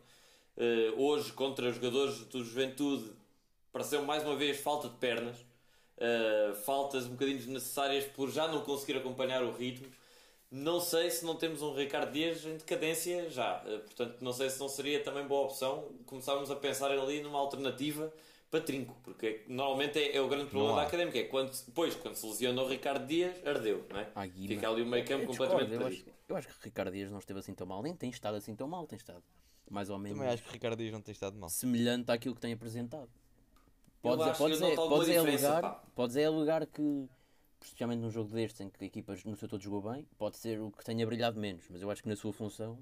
Eh, 0.57 0.93
hoje, 0.97 1.33
contra 1.33 1.69
os 1.69 1.77
jogadores 1.77 2.21
do 2.27 2.45
Juventude, 2.45 3.11
pareceu 3.73 4.03
mais 4.05 4.23
uma 4.25 4.37
vez 4.37 4.61
falta 4.61 4.89
de 4.89 4.97
pernas. 4.97 5.37
Uh, 5.97 6.53
faltas 6.65 7.07
um 7.07 7.11
bocadinho 7.11 7.39
desnecessárias 7.39 8.05
por 8.05 8.29
já 8.29 8.49
não 8.49 8.63
conseguir 8.63 8.99
acompanhar 8.99 9.45
o 9.45 9.53
ritmo. 9.53 9.87
Não 10.51 10.81
sei 10.81 11.09
se 11.09 11.25
não 11.25 11.37
temos 11.37 11.63
um 11.63 11.73
Ricardo 11.73 12.11
Dias 12.11 12.45
em 12.45 12.57
decadência 12.57 13.31
já. 13.31 13.63
Uh, 13.65 13.79
portanto, 13.79 14.17
não 14.21 14.33
sei 14.33 14.51
se 14.51 14.59
não 14.59 14.69
seria 14.69 15.03
também 15.05 15.25
boa 15.25 15.45
opção 15.45 15.89
começarmos 16.05 16.51
a 16.51 16.57
pensar 16.57 16.91
ali 16.91 17.23
numa 17.23 17.39
alternativa 17.39 18.13
para 18.51 18.61
Trinco, 18.61 18.97
porque 19.05 19.43
normalmente 19.47 19.99
é, 19.99 20.17
é 20.17 20.21
o 20.21 20.27
grande 20.29 20.47
problema 20.47 20.77
da 20.77 20.83
académica. 20.83 21.17
É 21.17 21.25
quando, 21.25 21.53
depois, 21.65 21.95
quando 21.95 22.17
se 22.17 22.27
lesiona 22.27 22.61
o 22.61 22.69
Ricardo 22.69 23.07
Dias, 23.07 23.35
ardeu, 23.47 23.85
não 23.89 24.01
é? 24.01 24.09
Ah. 24.17 24.27
Fica 24.29 24.69
ali 24.69 24.83
o 24.83 24.87
meio 24.87 25.05
campo 25.05 25.23
Eu 25.23 25.29
completamente 25.29 25.69
discordo, 25.69 25.85
eu 25.85 25.87
acho, 25.87 26.05
eu 26.29 26.37
acho 26.37 26.49
que 26.49 26.55
o 26.55 26.65
Ricardo 26.65 26.93
Dias 26.93 27.11
não 27.11 27.19
esteve 27.21 27.39
assim 27.39 27.55
tão 27.55 27.69
mal, 27.69 27.83
nem 27.83 27.95
tem 27.95 28.11
estado 28.11 28.37
assim 28.37 28.55
tão 28.57 28.67
mal, 28.67 28.85
tem 28.85 28.97
estado. 28.97 29.23
Mais 29.71 29.91
ou 29.91 29.99
menos 29.99 30.19
Também 30.19 30.33
acho 30.35 30.43
que 30.43 30.49
o 30.49 30.53
Ricardo 30.53 30.79
Dias 30.79 30.93
não 30.93 31.01
tem 31.01 31.13
estado 31.13 31.37
mal. 31.37 31.49
semelhante 31.49 32.11
àquilo 32.11 32.35
que 32.35 32.41
tem 32.41 32.53
apresentado. 32.53 33.09
Podes, 34.03 34.33
que 34.33 34.39
podes, 34.39 34.61
é, 34.61 34.75
podes, 34.75 35.09
é 35.43 35.61
pá. 35.61 35.83
podes 35.95 36.17
é 36.17 36.27
alegar 36.27 36.67
que, 36.67 37.09
especialmente 37.63 38.01
num 38.01 38.11
jogo 38.11 38.29
destes 38.35 38.61
em 38.61 38.69
que 38.69 38.85
equipas 38.85 39.25
no 39.25 39.35
seu 39.35 39.49
todo 39.49 39.63
jogou 39.63 39.81
bem, 39.93 40.07
pode 40.19 40.37
ser 40.37 40.61
o 40.61 40.71
que 40.71 40.85
tenha 40.85 41.07
brilhado 41.07 41.41
menos, 41.41 41.65
mas 41.71 41.81
eu 41.81 41.91
acho 41.91 42.03
que 42.03 42.09
na 42.11 42.17
sua 42.17 42.31
função, 42.31 42.79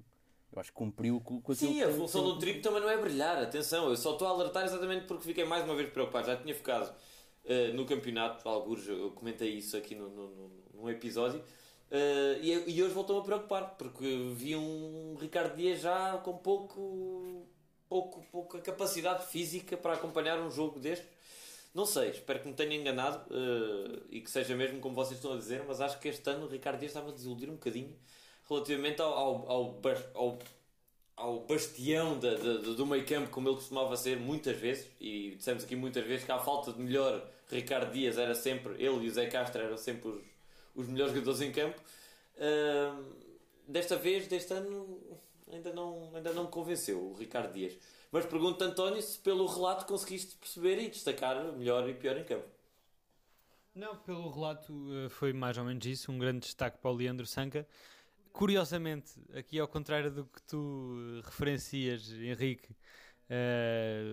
eu 0.51 0.59
acho 0.59 0.69
que 0.71 0.75
cumpriu 0.75 1.21
com, 1.21 1.41
com 1.41 1.51
aquilo 1.53 1.71
Sim, 1.71 1.81
a 1.81 1.89
função 1.93 2.23
tem- 2.23 2.33
do 2.33 2.39
trigo 2.39 2.61
também 2.61 2.81
não 2.81 2.89
é 2.89 2.97
brilhar, 2.97 3.37
atenção, 3.41 3.87
eu 3.89 3.95
só 3.95 4.11
estou 4.13 4.27
a 4.27 4.31
alertar 4.31 4.65
exatamente 4.65 5.05
porque 5.05 5.23
fiquei 5.23 5.45
mais 5.45 5.63
uma 5.63 5.75
vez 5.75 5.89
preocupado. 5.89 6.27
Já 6.27 6.35
tinha 6.35 6.53
ficado 6.53 6.93
eh, 7.45 7.71
no 7.71 7.85
campeonato, 7.85 8.47
alguns, 8.49 8.85
eu 8.85 9.11
comentei 9.11 9.49
isso 9.55 9.77
aqui 9.77 9.95
no, 9.95 10.09
no, 10.09 10.27
no- 10.35 10.51
num 10.73 10.89
episódio, 10.89 11.41
eh, 11.93 12.39
e, 12.41 12.51
e 12.77 12.83
hoje 12.83 12.93
voltou-me 12.93 13.21
a 13.21 13.25
preocupar 13.25 13.75
porque 13.77 14.05
vi 14.35 14.55
um 14.55 15.15
Ricardo 15.19 15.55
Dias 15.55 15.81
já 15.81 16.17
com 16.19 16.37
pouco, 16.37 17.47
pouco, 17.89 18.23
pouca 18.31 18.59
capacidade 18.61 19.25
física 19.27 19.77
para 19.77 19.93
acompanhar 19.95 20.39
um 20.39 20.51
jogo 20.51 20.79
deste. 20.79 21.05
Não 21.73 21.85
sei, 21.85 22.09
espero 22.11 22.39
que 22.41 22.47
me 22.47 22.53
tenha 22.55 22.75
enganado 22.75 23.25
eh, 23.31 24.01
e 24.11 24.21
que 24.21 24.29
seja 24.31 24.55
mesmo 24.55 24.79
como 24.79 24.95
vocês 24.95 25.17
estão 25.19 25.33
a 25.33 25.37
dizer, 25.37 25.63
mas 25.67 25.81
acho 25.81 25.99
que 25.99 26.07
este 26.09 26.29
ano 26.29 26.45
o 26.45 26.49
Ricardo 26.49 26.79
Dias 26.79 26.91
estava 26.91 27.09
a 27.09 27.13
desiludir 27.13 27.49
um 27.49 27.53
bocadinho 27.53 27.95
relativamente 28.49 29.01
ao, 29.01 29.13
ao, 29.13 29.49
ao, 29.51 29.81
ao 30.15 30.39
ao 31.15 31.45
bastião 31.45 32.19
da- 32.19 32.35
da- 32.35 32.57
do 32.57 32.85
meio 32.87 33.05
campo 33.05 33.29
como 33.29 33.47
ele 33.49 33.55
costumava 33.57 33.95
ser 33.97 34.19
muitas 34.19 34.57
vezes 34.57 34.89
e 34.99 35.35
dissemos 35.35 35.63
aqui 35.63 35.75
muitas 35.75 36.05
vezes 36.05 36.25
que 36.25 36.31
à 36.31 36.39
falta 36.39 36.73
de 36.73 36.81
melhor 36.81 37.29
Ricardo 37.51 37.91
Dias 37.93 38.17
era 38.17 38.33
sempre 38.35 38.73
ele 38.83 39.05
e 39.05 39.09
o 39.09 39.11
Zé 39.11 39.27
Castro 39.27 39.61
eram 39.61 39.77
sempre 39.77 40.09
os, 40.09 40.23
os 40.75 40.87
melhores 40.87 41.13
jogadores 41.13 41.41
em 41.41 41.51
campo. 41.51 41.81
Ahm, 42.37 43.13
desta 43.67 43.95
vez, 43.95 44.27
deste 44.27 44.53
ano 44.53 44.99
ainda 45.51 45.73
não, 45.73 46.15
ainda 46.15 46.33
não 46.33 46.43
me 46.45 46.49
convenceu 46.49 46.99
o 46.99 47.13
Ricardo 47.13 47.53
Dias. 47.53 47.77
Mas 48.11 48.25
pergunto 48.25 48.63
António 48.63 49.01
se 49.01 49.17
pelo 49.19 49.45
relato 49.45 49.85
conseguiste 49.85 50.35
perceber 50.35 50.79
e 50.79 50.89
destacar 50.89 51.43
melhor 51.53 51.89
e 51.89 51.93
pior 51.93 52.17
em 52.17 52.23
campo. 52.23 52.47
Não, 53.73 53.95
pelo 53.97 54.29
relato 54.29 54.71
eh, 54.93 55.09
foi 55.09 55.33
mais 55.33 55.57
ou 55.57 55.63
menos 55.63 55.83
isso, 55.85 56.11
um 56.11 56.19
grande 56.19 56.41
destaque 56.41 56.77
para 56.77 56.91
o 56.91 56.93
Leandro 56.93 57.25
Sanca. 57.25 57.67
Curiosamente, 58.31 59.11
aqui 59.33 59.59
ao 59.59 59.67
contrário 59.67 60.11
do 60.11 60.25
que 60.25 60.41
tu 60.43 60.95
eh, 60.95 61.21
referencias, 61.25 62.11
Henrique, 62.11 62.75
eh, 63.29 64.03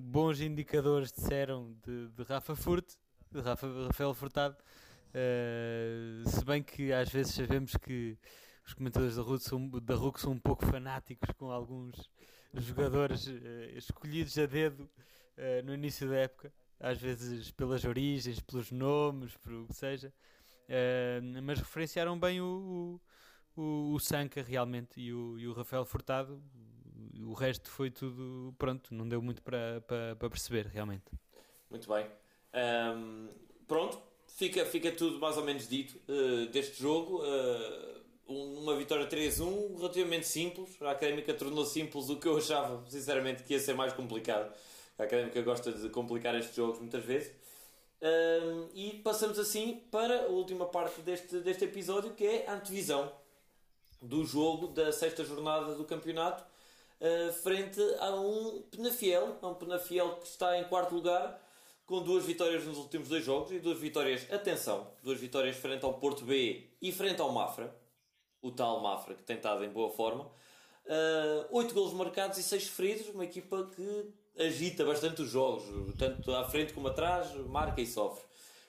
bons 0.00 0.40
indicadores 0.40 1.12
disseram 1.12 1.76
de, 1.84 2.08
de 2.08 2.22
Rafa 2.24 2.56
Furto, 2.56 2.96
de 3.30 3.40
Rafa, 3.40 3.68
Rafael 3.86 4.14
Furtado, 4.14 4.56
eh, 5.14 6.22
se 6.24 6.44
bem 6.44 6.62
que 6.62 6.92
às 6.92 7.10
vezes 7.10 7.34
sabemos 7.34 7.76
que 7.76 8.16
os 8.66 8.74
comentadores 8.74 9.16
da 9.16 9.22
RUC 9.22 9.42
são, 9.42 9.68
da 9.68 9.94
RUC 9.94 10.20
são 10.20 10.32
um 10.32 10.38
pouco 10.38 10.64
fanáticos 10.64 11.30
com 11.36 11.50
alguns 11.50 12.10
jogadores 12.54 13.28
eh, 13.28 13.72
escolhidos 13.76 14.38
a 14.38 14.46
dedo 14.46 14.88
eh, 15.36 15.62
no 15.62 15.74
início 15.74 16.08
da 16.08 16.16
época 16.16 16.52
às 16.80 16.98
vezes 16.98 17.50
pelas 17.50 17.84
origens, 17.84 18.40
pelos 18.40 18.72
nomes, 18.72 19.36
por 19.36 19.52
o 19.52 19.66
que 19.68 19.74
seja, 19.74 20.12
mas 21.44 21.60
referenciaram 21.60 22.18
bem 22.18 22.40
o, 22.40 23.00
o, 23.56 23.92
o, 23.92 24.00
Sanca 24.00 24.42
realmente 24.42 25.00
e 25.00 25.12
o, 25.12 25.38
e 25.38 25.46
o 25.46 25.52
Rafael 25.52 25.84
Furtado. 25.84 26.42
O 27.20 27.34
resto 27.34 27.70
foi 27.70 27.88
tudo 27.88 28.52
pronto, 28.58 28.92
não 28.92 29.08
deu 29.08 29.22
muito 29.22 29.40
para, 29.42 29.80
perceber 30.28 30.66
realmente. 30.66 31.04
Muito 31.70 31.88
bem. 31.88 32.10
Ahm, 32.52 33.28
pronto, 33.68 34.02
fica, 34.36 34.64
fica 34.66 34.90
tudo 34.92 35.18
mais 35.18 35.36
ou 35.36 35.44
menos 35.44 35.68
dito 35.68 35.98
eh, 36.08 36.46
deste 36.52 36.80
jogo. 36.80 37.22
Um- 38.28 38.60
uma 38.62 38.76
vitória 38.76 39.06
3-1 39.06 39.76
relativamente 39.76 40.26
simples. 40.26 40.80
A 40.80 40.92
Académica 40.92 41.34
tornou 41.34 41.64
simples 41.66 42.08
o 42.08 42.16
que 42.16 42.26
eu 42.26 42.36
achava, 42.38 42.82
sinceramente, 42.88 43.42
que 43.42 43.52
ia 43.52 43.60
ser 43.60 43.74
mais 43.74 43.92
complicado. 43.92 44.52
A 44.98 45.02
Académica 45.02 45.42
gosta 45.42 45.72
de 45.72 45.88
complicar 45.90 46.34
estes 46.36 46.54
jogos 46.54 46.78
muitas 46.78 47.04
vezes. 47.04 47.32
Ahm, 48.00 48.68
e 48.74 49.00
passamos 49.04 49.38
assim 49.38 49.82
para 49.90 50.22
a 50.24 50.26
última 50.28 50.66
parte 50.66 51.00
deste, 51.02 51.38
deste 51.40 51.64
episódio, 51.64 52.12
que 52.14 52.24
é 52.26 52.46
a 52.48 52.54
antevisão 52.54 53.12
do 54.00 54.24
jogo 54.24 54.68
da 54.68 54.90
sexta 54.92 55.24
jornada 55.24 55.74
do 55.74 55.84
campeonato 55.84 56.42
uh, 57.00 57.32
frente 57.32 57.80
a 58.00 58.14
um 58.16 58.62
Penafiel, 58.62 59.38
a 59.40 59.48
um 59.48 59.54
Penafiel 59.54 60.16
que 60.16 60.26
está 60.26 60.58
em 60.58 60.64
quarto 60.64 60.94
lugar 60.94 61.40
com 61.92 62.02
duas 62.02 62.24
vitórias 62.24 62.64
nos 62.64 62.78
últimos 62.78 63.06
dois 63.06 63.22
jogos 63.22 63.52
e 63.52 63.58
duas 63.58 63.78
vitórias, 63.78 64.26
atenção, 64.32 64.90
duas 65.02 65.20
vitórias 65.20 65.56
frente 65.56 65.84
ao 65.84 65.92
Porto 65.92 66.24
B 66.24 66.70
e 66.80 66.90
frente 66.90 67.20
ao 67.20 67.30
Mafra, 67.30 67.70
o 68.40 68.50
tal 68.50 68.80
Mafra 68.80 69.14
que 69.14 69.22
tem 69.22 69.36
estado 69.36 69.62
em 69.62 69.68
boa 69.68 69.90
forma. 69.90 70.24
Uh, 70.86 71.44
oito 71.50 71.74
golos 71.74 71.92
marcados 71.92 72.38
e 72.38 72.42
seis 72.42 72.66
feridos, 72.66 73.10
uma 73.10 73.26
equipa 73.26 73.70
que 73.76 74.06
agita 74.42 74.86
bastante 74.86 75.20
os 75.20 75.28
jogos, 75.28 75.64
tanto 75.98 76.34
à 76.34 76.48
frente 76.48 76.72
como 76.72 76.88
atrás, 76.88 77.30
marca 77.48 77.82
e 77.82 77.86
sofre. 77.86 78.24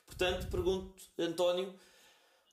Portanto, 0.05 0.49
pergunto, 0.51 1.01
António, 1.17 1.74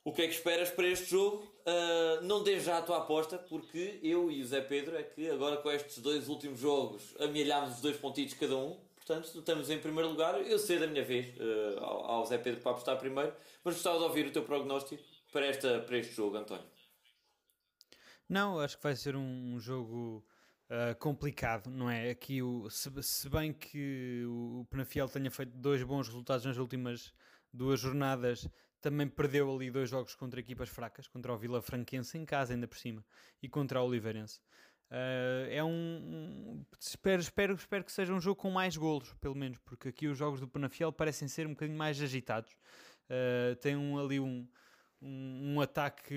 o 0.05 0.12
que 0.12 0.23
é 0.23 0.29
que 0.29 0.35
esperas 0.35 0.71
para 0.71 0.87
este 0.87 1.11
jogo? 1.11 1.39
Uh, 1.66 2.23
não 2.23 2.45
dês 2.45 2.62
já 2.62 2.79
a 2.79 2.83
tua 2.83 2.99
aposta, 2.99 3.37
porque 3.39 3.99
eu 4.05 4.31
e 4.31 4.41
o 4.41 4.47
Zé 4.47 4.61
Pedro 4.61 4.97
é 4.97 5.03
que 5.03 5.29
agora 5.31 5.57
com 5.57 5.68
estes 5.68 5.99
dois 5.99 6.29
últimos 6.29 6.61
jogos 6.61 7.12
amealhámos 7.18 7.75
os 7.75 7.81
dois 7.81 7.97
pontitos 7.97 8.35
cada 8.35 8.57
um. 8.57 8.79
Portanto, 9.05 9.39
estamos 9.39 9.71
em 9.71 9.79
primeiro 9.79 10.11
lugar. 10.11 10.41
Eu 10.47 10.59
sei 10.59 10.79
da 10.79 10.87
minha 10.87 11.05
vez 11.05 11.35
uh, 11.37 11.81
ao, 11.81 12.25
Zé 12.27 12.39
Pedro 12.39 12.61
para 12.61 12.73
apostar 12.73 12.99
primeiro, 12.99 13.35
mas 13.65 13.75
gostava 13.75 13.99
de 13.99 14.05
ouvir 14.05 14.27
o 14.27 14.33
teu 14.33 14.43
prognóstico 14.43 15.03
para, 15.33 15.47
esta, 15.47 15.81
para 15.81 15.97
este 15.97 16.15
jogo, 16.15 16.37
António. 16.37 16.67
Não, 18.29 18.61
acho 18.61 18.77
que 18.77 18.83
vai 18.83 18.95
ser 18.95 19.17
um 19.17 19.59
jogo 19.59 20.25
uh, 20.69 20.95
complicado, 20.99 21.71
não 21.71 21.91
é? 21.91 22.11
Aqui, 22.11 22.43
o, 22.43 22.69
se, 22.71 22.91
se 23.03 23.29
bem 23.29 23.53
que 23.53 24.25
o 24.27 24.67
Penafiel 24.71 25.09
tenha 25.09 25.31
feito 25.31 25.57
dois 25.57 25.83
bons 25.83 26.07
resultados 26.07 26.45
nas 26.45 26.59
últimas 26.59 27.13
duas 27.53 27.81
jornadas, 27.81 28.49
também 28.81 29.09
perdeu 29.09 29.53
ali 29.53 29.71
dois 29.71 29.91
jogos 29.91 30.15
contra 30.15 30.39
equipas 30.41 30.69
fracas, 30.69 31.09
contra 31.09 31.33
o 31.33 31.37
Vila 31.37 31.61
Franquense 31.61 32.17
em 32.17 32.25
casa 32.25 32.53
ainda 32.55 32.69
por 32.69 32.79
cima 32.79 33.05
e 33.43 33.49
contra 33.49 33.81
o 33.83 33.87
Oliveirense. 33.87 34.41
Uh, 34.91 35.47
é 35.49 35.62
um, 35.62 36.64
espero, 36.80 37.22
espero, 37.22 37.55
espero 37.55 37.84
que 37.84 37.93
seja 37.93 38.12
um 38.12 38.20
jogo 38.20 38.41
com 38.41 38.51
mais 38.51 38.76
golos, 38.76 39.12
pelo 39.20 39.36
menos, 39.36 39.59
porque 39.59 39.88
aqui 39.88 40.09
os 40.09 40.18
jogos 40.18 40.41
do 40.41 40.49
Penafiel 40.49 40.93
parecem 40.93 41.28
ser 41.28 41.47
um 41.47 41.51
bocadinho 41.51 41.78
mais 41.78 42.03
agitados. 42.03 42.51
Uh, 43.09 43.55
tem 43.57 43.76
um, 43.76 43.99
ali 43.99 44.18
um, 44.18 44.49
um, 45.03 45.55
um 45.55 45.61
ataque 45.61 46.15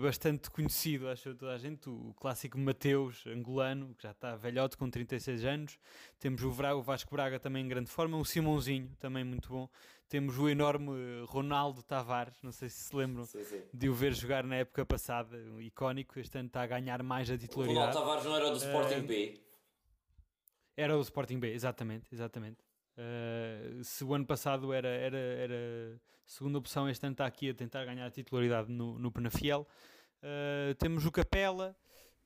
bastante 0.00 0.50
conhecido, 0.50 1.08
acho 1.08 1.34
toda 1.34 1.52
a 1.52 1.58
gente, 1.58 1.88
o 1.88 2.12
clássico 2.16 2.58
Mateus, 2.58 3.24
angolano, 3.26 3.94
que 3.94 4.02
já 4.02 4.10
está 4.10 4.34
velhote 4.36 4.76
com 4.76 4.90
36 4.90 5.44
anos. 5.44 5.78
Temos 6.18 6.42
o, 6.42 6.50
Vra- 6.50 6.74
o 6.74 6.82
Vasco 6.82 7.10
Braga 7.14 7.38
também 7.38 7.64
em 7.64 7.68
grande 7.68 7.90
forma, 7.90 8.16
o 8.16 8.24
Simãozinho 8.24 8.90
também 8.98 9.22
muito 9.24 9.48
bom. 9.48 9.68
Temos 10.08 10.38
o 10.38 10.48
enorme 10.48 10.90
eh, 10.92 11.24
Ronaldo 11.26 11.82
Tavares, 11.82 12.40
não 12.42 12.52
sei 12.52 12.68
se 12.68 12.84
se 12.84 12.94
lembram 12.96 13.24
Sim, 13.24 13.42
sim. 13.42 13.62
de 13.74 13.88
o 13.88 13.94
ver 13.94 14.12
jogar 14.14 14.44
na 14.44 14.56
época 14.56 14.86
passada, 14.86 15.36
um 15.36 15.60
icónico. 15.60 16.18
Este 16.20 16.38
ano 16.38 16.46
está 16.46 16.62
a 16.62 16.66
ganhar 16.66 17.02
mais 17.02 17.28
a 17.28 17.34
O 17.34 17.36
Ronaldo 17.36 17.48
titularidade. 17.48 17.92
Tavares 17.92 18.24
não 18.24 18.36
era 18.36 18.50
do 18.50 18.56
Sporting 18.56 19.00
Uh, 19.00 19.06
B. 19.06 19.40
Era 20.76 20.96
o 20.96 21.00
Sporting 21.00 21.38
B, 21.40 21.52
exatamente, 21.52 22.06
exatamente. 22.14 22.58
Uh, 22.96 23.84
se 23.84 24.02
o 24.04 24.14
ano 24.14 24.24
passado 24.24 24.72
era, 24.72 24.88
era, 24.88 25.18
era 25.18 26.00
segunda 26.24 26.58
opção, 26.58 26.88
este 26.88 27.04
ano 27.04 27.12
está 27.12 27.26
aqui 27.26 27.50
a 27.50 27.54
tentar 27.54 27.84
ganhar 27.84 28.06
a 28.06 28.10
titularidade 28.10 28.70
no, 28.70 28.98
no 28.98 29.12
Penafiel. 29.12 29.66
Uh, 30.22 30.74
temos 30.76 31.04
o 31.04 31.12
Capela, 31.12 31.76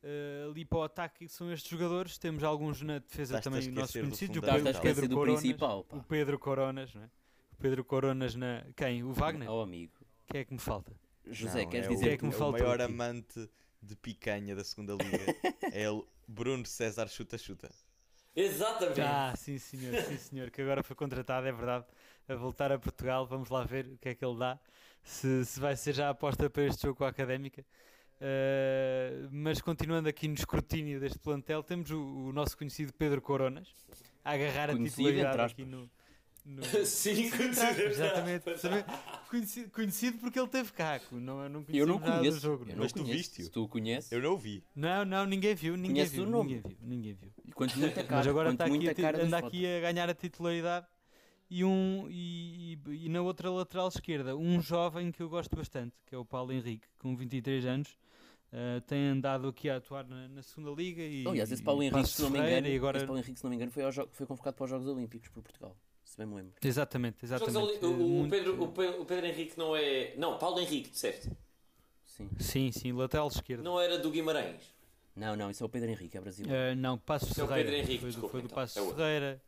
uh, 0.02 0.50
ali 0.50 0.64
para 0.64 0.78
o 0.78 0.82
ataque 0.82 1.28
são 1.28 1.52
estes 1.52 1.70
jogadores. 1.70 2.18
Temos 2.18 2.44
alguns 2.44 2.82
na 2.82 2.98
defesa 2.98 3.36
Estás-te 3.38 3.48
a 3.48 3.50
também 3.50 3.74
nossos 3.74 4.00
conhecidos. 4.00 4.36
O. 4.36 4.40
Estás 4.40 4.56
Pedro, 4.56 4.70
esquecer 4.70 5.00
Pedro 5.00 5.16
Coronas, 5.16 5.44
o 5.90 6.02
Pedro 6.02 6.38
Coronas, 6.38 6.94
não 6.94 7.02
é? 7.02 7.10
O 7.52 7.56
Pedro 7.56 7.84
Coronas 7.84 8.34
na. 8.34 8.64
Quem? 8.76 9.02
O 9.02 9.12
Wagner? 9.12 9.50
Oh, 9.50 9.62
amigo. 9.62 9.92
Quem 10.26 10.40
é 10.42 10.44
que 10.44 10.52
me 10.52 10.60
falta? 10.60 10.92
José, 11.26 11.62
Não, 11.62 11.70
queres 11.70 11.86
é 11.86 11.88
dizer 11.90 12.04
o, 12.04 12.06
Quem 12.06 12.12
é 12.12 12.16
que 12.16 12.24
me 12.24 12.32
é 12.32 12.34
o 12.34 12.38
faltou 12.38 12.60
maior 12.60 12.80
aqui? 12.80 12.92
amante 12.92 13.50
de 13.82 13.96
picanha 13.96 14.54
da 14.54 14.64
segunda 14.64 14.94
liga 14.94 15.18
é 15.72 15.82
ele, 15.82 16.02
Bruno 16.26 16.64
César 16.64 17.08
Chuta 17.08 17.36
Chuta. 17.36 17.70
Exatamente. 18.34 19.00
Ah, 19.00 19.34
sim 19.36 19.58
senhor, 19.58 19.94
sim 20.02 20.16
senhor, 20.16 20.50
que 20.50 20.62
agora 20.62 20.82
foi 20.82 20.94
contratado, 20.94 21.46
é 21.46 21.52
verdade, 21.52 21.84
a 22.28 22.34
voltar 22.34 22.70
a 22.70 22.78
Portugal. 22.78 23.26
Vamos 23.26 23.48
lá 23.50 23.64
ver 23.64 23.86
o 23.86 23.98
que 23.98 24.10
é 24.10 24.14
que 24.14 24.24
ele 24.24 24.38
dá, 24.38 24.58
se, 25.02 25.44
se 25.44 25.58
vai 25.58 25.76
ser 25.76 25.94
já 25.94 26.06
a 26.08 26.10
aposta 26.10 26.48
para 26.48 26.64
este 26.64 26.82
jogo 26.82 26.96
com 26.96 27.04
a 27.04 27.08
Académica. 27.08 27.64
Uh, 28.20 29.28
mas 29.32 29.62
continuando 29.62 30.08
aqui 30.08 30.28
no 30.28 30.34
escrutínio 30.34 31.00
deste 31.00 31.18
plantel, 31.18 31.62
temos 31.62 31.90
o, 31.90 32.00
o 32.00 32.32
nosso 32.32 32.56
conhecido 32.56 32.92
Pedro 32.92 33.22
Coronas 33.22 33.66
a 34.22 34.32
agarrar 34.32 34.70
a 34.70 34.72
Conhecido, 34.74 35.08
titularidade 35.08 35.42
entre 35.42 35.62
aqui 35.62 35.64
no. 35.64 35.90
No... 36.44 36.62
Sim, 36.86 37.30
Exatamente, 37.32 38.58
sabe- 38.58 38.84
conhecido, 39.28 39.70
conhecido 39.70 40.18
porque 40.18 40.38
ele 40.38 40.48
teve 40.48 40.72
caco, 40.72 41.16
não, 41.16 41.48
não 41.48 41.64
Eu 41.68 41.86
não 41.86 41.98
nada 41.98 42.12
do 42.12 42.18
conheço. 42.18 42.40
jogo. 42.40 42.64
eu 42.68 42.76
não. 42.76 42.82
Mas 42.82 42.92
tu 42.92 43.00
conheço. 43.02 43.16
viste-o? 43.18 43.50
Tu 43.50 43.62
o 43.64 43.68
conheces, 43.68 44.12
Eu 44.12 44.20
não 44.22 44.32
o 44.34 44.38
vi. 44.38 44.64
Não, 44.74 45.04
não, 45.04 45.26
ninguém 45.26 45.54
viu, 45.54 45.76
ninguém 45.76 45.92
Conheces 45.96 46.14
viu, 46.14 46.24
o 46.24 46.26
nome? 46.26 46.54
ninguém 46.54 46.62
viu, 46.70 46.78
ninguém 46.82 47.12
viu. 47.14 47.32
e 47.44 47.52
quanto 47.52 47.78
muita 47.78 48.02
cara, 48.04 48.16
Mas 48.16 48.26
agora 48.26 48.48
quanto 48.48 48.54
está 48.54 48.64
aqui, 48.66 48.84
muita 48.84 49.06
a 49.06 49.08
anda 49.10 49.36
fotos. 49.40 49.48
aqui 49.48 49.66
a 49.66 49.80
ganhar 49.80 50.08
a 50.10 50.14
titularidade 50.14 50.86
e, 51.50 51.64
um, 51.64 52.06
e, 52.08 52.78
e- 52.88 53.06
e 53.06 53.08
na 53.08 53.20
outra 53.22 53.50
lateral 53.50 53.88
esquerda 53.88 54.36
um 54.36 54.60
jovem 54.60 55.10
que 55.10 55.22
eu 55.22 55.28
gosto 55.28 55.54
bastante, 55.56 55.94
que 56.06 56.14
é 56.14 56.18
o 56.18 56.24
Paulo 56.24 56.52
Henrique, 56.52 56.86
com 56.98 57.14
23 57.16 57.64
anos, 57.66 57.96
Uh, 58.52 58.80
tem 58.80 59.06
andado 59.10 59.46
aqui 59.46 59.70
a 59.70 59.76
atuar 59.76 60.04
na, 60.08 60.26
na 60.28 60.42
segunda 60.42 60.72
liga 60.72 61.00
e 61.00 61.24
Aliás, 61.24 61.52
esse 61.52 61.62
Paulo 61.62 61.84
Henrique, 61.84 62.08
se 62.08 62.20
não 62.20 62.30
me 62.30 62.40
engano, 62.40 62.66
agora... 62.74 63.06
Paulo 63.06 63.16
Henrique, 63.20 63.38
se 63.38 63.44
não 63.44 63.50
me 63.50 63.54
engano, 63.54 63.70
foi, 63.70 63.88
jo- 63.92 64.08
foi 64.10 64.26
convocado 64.26 64.56
para 64.56 64.64
os 64.64 64.70
Jogos 64.70 64.88
Olímpicos 64.88 65.28
por 65.28 65.40
Portugal, 65.40 65.76
se 66.10 66.16
bem 66.16 66.26
me 66.26 66.34
lembro. 66.34 66.52
Exatamente, 66.62 67.24
exatamente. 67.24 67.56
ali- 67.56 67.78
o, 67.86 67.90
o 67.90 67.96
Muito- 68.08 68.30
Pedro, 68.30 68.62
o, 68.62 68.68
Pe- 68.72 68.96
o 68.98 69.04
Pedro 69.04 69.26
Henrique 69.26 69.56
não 69.56 69.76
é. 69.76 70.12
Não, 70.16 70.36
Paulo 70.38 70.58
Henrique, 70.60 70.90
disseste. 70.90 71.30
Sim. 72.04 72.28
Sim, 72.38 72.72
sim, 72.72 72.92
lateral 72.92 73.28
esquerdo. 73.28 73.62
Não 73.62 73.80
era 73.80 73.96
do 73.98 74.10
Guimarães. 74.10 74.60
Não, 75.14 75.36
não, 75.36 75.50
isso 75.50 75.62
é 75.62 75.66
o 75.66 75.68
Pedro 75.68 75.88
Henrique, 75.90 76.16
é 76.16 76.20
brasileiro. 76.20 76.72
Uh, 76.72 76.74
não, 76.76 76.98
Passos 76.98 77.30
Esse 77.30 77.40
é 77.40 77.44
o 77.44 77.46
Ferreira. 77.46 77.70
Pedro 77.70 77.84
Henrique, 77.86 78.00
foi, 78.00 78.08
do, 78.08 78.12
desculpa, 78.12 78.32
foi 78.32 78.40
do 78.40 78.46
então. 78.46 78.54
Passos 78.56 78.76
É. 78.76 78.94
Ferreira. 78.94 79.42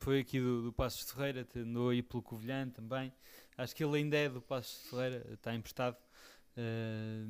Foi 0.00 0.18
aqui 0.20 0.40
do, 0.40 0.62
do 0.62 0.72
Passos 0.72 1.10
Ferreira, 1.10 1.46
andou 1.56 1.88
aí 1.90 2.02
pelo 2.02 2.22
Covilhã 2.22 2.68
também. 2.68 3.12
Acho 3.56 3.74
que 3.76 3.84
ele 3.84 3.96
ainda 3.96 4.16
é 4.16 4.28
do 4.28 4.40
Passos 4.42 4.88
Ferreira, 4.90 5.24
está 5.32 5.54
emprestado. 5.54 5.96
Uh, 6.56 7.26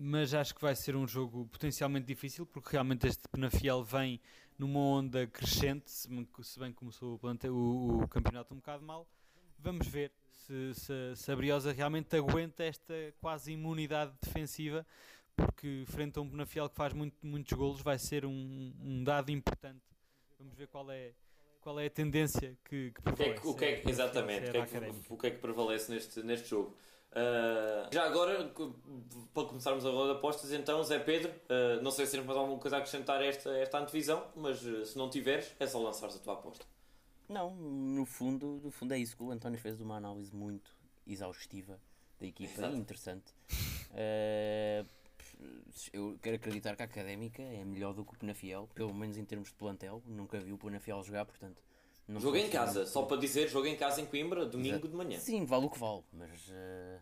mas 0.00 0.32
acho 0.32 0.54
que 0.54 0.60
vai 0.62 0.74
ser 0.74 0.96
um 0.96 1.06
jogo 1.06 1.46
potencialmente 1.46 2.06
difícil 2.06 2.46
porque 2.46 2.70
realmente 2.72 3.06
este 3.06 3.28
Penafiel 3.28 3.82
vem 3.84 4.20
numa 4.58 4.80
onda 4.80 5.26
crescente, 5.26 5.90
se 5.90 6.58
bem, 6.58 6.72
começou 6.72 7.14
o, 7.14 7.98
o- 7.98 8.08
campeonato 8.08 8.54
um 8.54 8.56
bocado 8.56 8.82
mal. 8.84 9.06
Vamos 9.58 9.86
ver 9.86 10.10
se, 10.46 10.72
se, 10.74 10.92
se 11.16 11.30
a 11.32 11.36
Briosa 11.36 11.72
realmente 11.72 12.16
aguenta 12.16 12.64
esta 12.64 12.94
quase 13.20 13.52
imunidade 13.52 14.12
defensiva, 14.22 14.86
porque 15.36 15.84
frente 15.86 16.18
a 16.18 16.22
um 16.22 16.28
Penafiel 16.28 16.68
que 16.68 16.74
faz 16.76 16.92
muito- 16.92 17.16
muitos 17.24 17.52
golos 17.52 17.80
vai 17.82 17.98
ser 17.98 18.24
um, 18.24 18.72
um 18.82 19.04
dado 19.04 19.30
importante. 19.30 19.82
Vamos 20.38 20.54
ver 20.54 20.68
qual 20.68 20.90
é, 20.90 21.12
qual 21.60 21.78
é 21.78 21.86
a 21.86 21.90
tendência 21.90 22.56
que, 22.64 22.92
que 22.92 23.00
é 23.00 23.02
prevalece. 23.02 23.46
o 23.46 23.54
que 23.54 23.64
é 23.64 23.76
que- 23.80 23.88
é- 23.88 23.90
exatamente, 23.90 24.48
o 24.48 24.52
que, 24.52 24.58
é 24.58 24.66
que, 24.66 24.76
Académica. 24.76 25.14
o 25.14 25.18
que 25.18 25.26
é 25.26 25.30
que 25.32 25.38
prevalece 25.38 25.92
neste, 25.92 26.22
neste 26.22 26.48
jogo? 26.48 26.74
Ah, 27.12 27.88
já 27.92 28.04
agora, 28.04 28.52
para 29.34 29.44
começarmos 29.44 29.84
a 29.84 29.90
roda 29.90 30.12
de 30.12 30.18
apostas, 30.18 30.52
então, 30.52 30.82
Zé 30.84 30.98
Pedro, 30.98 31.32
ah, 31.48 31.80
não 31.82 31.90
sei 31.90 32.06
se 32.06 32.12
tens 32.12 32.24
mais 32.24 32.38
alguma 32.38 32.58
coisa 32.58 32.76
a 32.76 32.78
acrescentar 32.78 33.20
a 33.20 33.24
esta, 33.24 33.50
esta 33.56 33.78
antevisão, 33.78 34.26
mas 34.36 34.64
ah, 34.66 34.84
se 34.84 34.96
não 34.96 35.08
tiveres, 35.08 35.54
é 35.58 35.66
só 35.66 35.80
lançares 35.80 36.16
a 36.16 36.18
tua 36.18 36.34
aposta. 36.34 36.64
Não, 37.28 37.54
no 37.54 38.06
fundo, 38.06 38.60
no 38.62 38.70
fundo 38.70 38.94
é 38.94 38.98
isso 38.98 39.16
que 39.16 39.22
o 39.22 39.30
António 39.30 39.58
fez 39.58 39.80
uma 39.80 39.96
análise 39.96 40.34
muito 40.34 40.74
exaustiva 41.06 41.78
da 42.18 42.26
equipa 42.26 42.60
Exato. 42.60 42.76
interessante. 42.76 43.34
Eu 45.92 46.18
quero 46.22 46.36
acreditar 46.36 46.74
que 46.74 46.82
a 46.82 46.86
Académica 46.86 47.42
é 47.42 47.64
melhor 47.64 47.92
do 47.92 48.04
que 48.04 48.14
o 48.14 48.18
Penafiel, 48.18 48.68
pelo 48.74 48.94
menos 48.94 49.18
em 49.18 49.24
termos 49.24 49.50
de 49.50 49.54
plantel. 49.54 50.02
Nunca 50.06 50.40
vi 50.40 50.52
o 50.52 50.58
Penafiel 50.58 51.02
jogar, 51.02 51.26
portanto. 51.26 51.62
Não 52.08 52.20
Jogo 52.20 52.38
em 52.38 52.48
casa, 52.48 52.86
só 52.86 53.02
para 53.02 53.18
dizer, 53.18 53.48
jogo 53.48 53.66
em 53.66 53.76
casa 53.76 54.00
em 54.00 54.06
Coimbra, 54.06 54.46
domingo 54.46 54.88
de 54.88 54.96
manhã. 54.96 55.18
Sim, 55.18 55.44
vale 55.44 55.66
o 55.66 55.70
que 55.70 55.78
vale, 55.78 56.02
mas. 56.10 56.48
eh, 56.50 56.98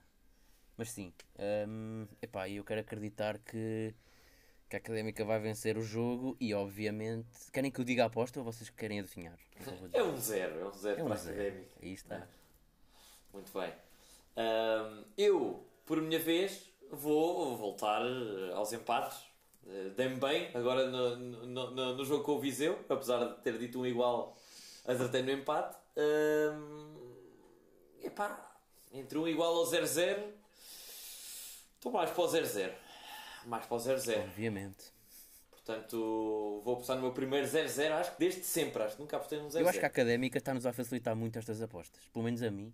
mas 0.77 0.91
sim. 0.91 1.13
Ehm, 1.39 2.07
epá, 2.21 2.49
eu 2.49 2.65
quero 2.65 2.81
acreditar 2.81 3.39
que, 3.39 3.95
que 4.69 4.75
a 4.75 4.79
Académica 4.79 5.25
vai 5.25 5.39
vencer 5.39 5.79
o 5.79 5.83
jogo 5.83 6.37
e, 6.41 6.53
obviamente. 6.53 7.29
Querem 7.53 7.71
que 7.71 7.81
eu 7.81 7.85
diga 7.85 8.03
a 8.03 8.07
aposta 8.07 8.41
ou 8.41 8.45
vocês 8.45 8.69
querem 8.69 8.99
adivinhar? 8.99 9.39
É 9.93 10.03
um 10.03 10.17
zero, 10.17 10.59
é 10.59 10.67
um 10.67 10.73
zero 10.73 11.01
É 11.01 11.05
um 11.05 11.07
para 11.07 11.15
a 11.15 11.19
zero. 11.19 11.37
Académica. 11.41 11.71
Aí 11.81 11.93
está. 11.93 12.29
Muito 13.33 13.53
bem. 13.57 13.73
Ahm, 14.37 15.05
eu, 15.17 15.65
por 15.85 16.03
minha 16.03 16.19
vez, 16.19 16.69
vou 16.91 17.57
voltar 17.57 18.03
eh, 18.05 18.53
aos 18.55 18.73
empates. 18.73 19.19
Eh, 19.69 19.91
Dei-me 19.97 20.17
bem 20.17 20.51
agora 20.53 20.89
no, 20.91 21.17
no, 21.17 21.71
no- 21.71 21.95
no 21.97 22.05
jogo 22.05 22.25
com 22.25 22.33
o 22.33 22.41
Viseu, 22.41 22.79
apesar 22.89 23.25
de 23.25 23.41
ter 23.43 23.57
dito 23.57 23.81
um 23.81 23.87
igual, 23.87 24.37
acertei 24.87 25.23
no 25.23 25.31
empate. 25.31 25.77
Ahm, 25.97 26.95
epá, 28.03 28.57
entre 28.93 29.19
um 29.19 29.27
igual 29.27 29.57
ao 29.57 29.65
0-0, 29.65 30.33
estou 31.75 31.93
mais 31.93 32.11
para 32.11 32.23
o 32.23 32.27
0-0. 32.29 32.73
Mais 33.47 33.67
para 33.67 33.77
o 33.77 33.81
0-0. 33.81 34.25
Obviamente. 34.25 34.97
Portanto, 35.51 36.63
vou 36.65 36.75
apostar 36.75 36.97
no 36.97 37.03
meu 37.03 37.13
primeiro 37.13 37.47
0-0, 37.47 37.93
acho 37.93 38.13
que 38.13 38.19
desde 38.21 38.45
sempre, 38.45 38.83
acho 38.83 38.95
que 38.97 39.03
nunca 39.03 39.17
apostei 39.17 39.39
num 39.41 39.49
0-0. 39.49 39.61
Eu 39.61 39.69
acho 39.69 39.79
que 39.79 39.85
a 39.85 39.89
académica 39.89 40.39
está-nos 40.39 40.65
a 40.65 40.73
facilitar 40.73 41.17
muito 41.17 41.39
estas 41.39 41.61
apostas. 41.61 42.01
Pelo 42.13 42.25
menos 42.25 42.43
a 42.43 42.51
mim. 42.51 42.73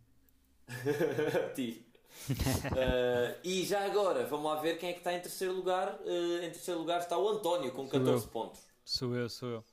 ti. 1.54 1.86
Uh, 2.28 3.38
e 3.42 3.64
já 3.64 3.84
agora, 3.86 4.26
vamos 4.26 4.44
lá 4.44 4.60
ver 4.60 4.78
quem 4.78 4.90
é 4.90 4.92
que 4.92 4.98
está 4.98 5.12
em 5.14 5.20
terceiro 5.20 5.54
lugar. 5.54 5.98
Uh, 6.04 6.44
em 6.44 6.50
terceiro 6.50 6.80
lugar 6.80 7.00
está 7.00 7.16
o 7.16 7.28
António 7.28 7.72
com 7.72 7.88
14 7.88 8.24
eu. 8.24 8.30
pontos. 8.30 8.60
Sou 8.84 9.16
eu, 9.16 9.28
sou 9.28 9.48
eu. 9.48 9.64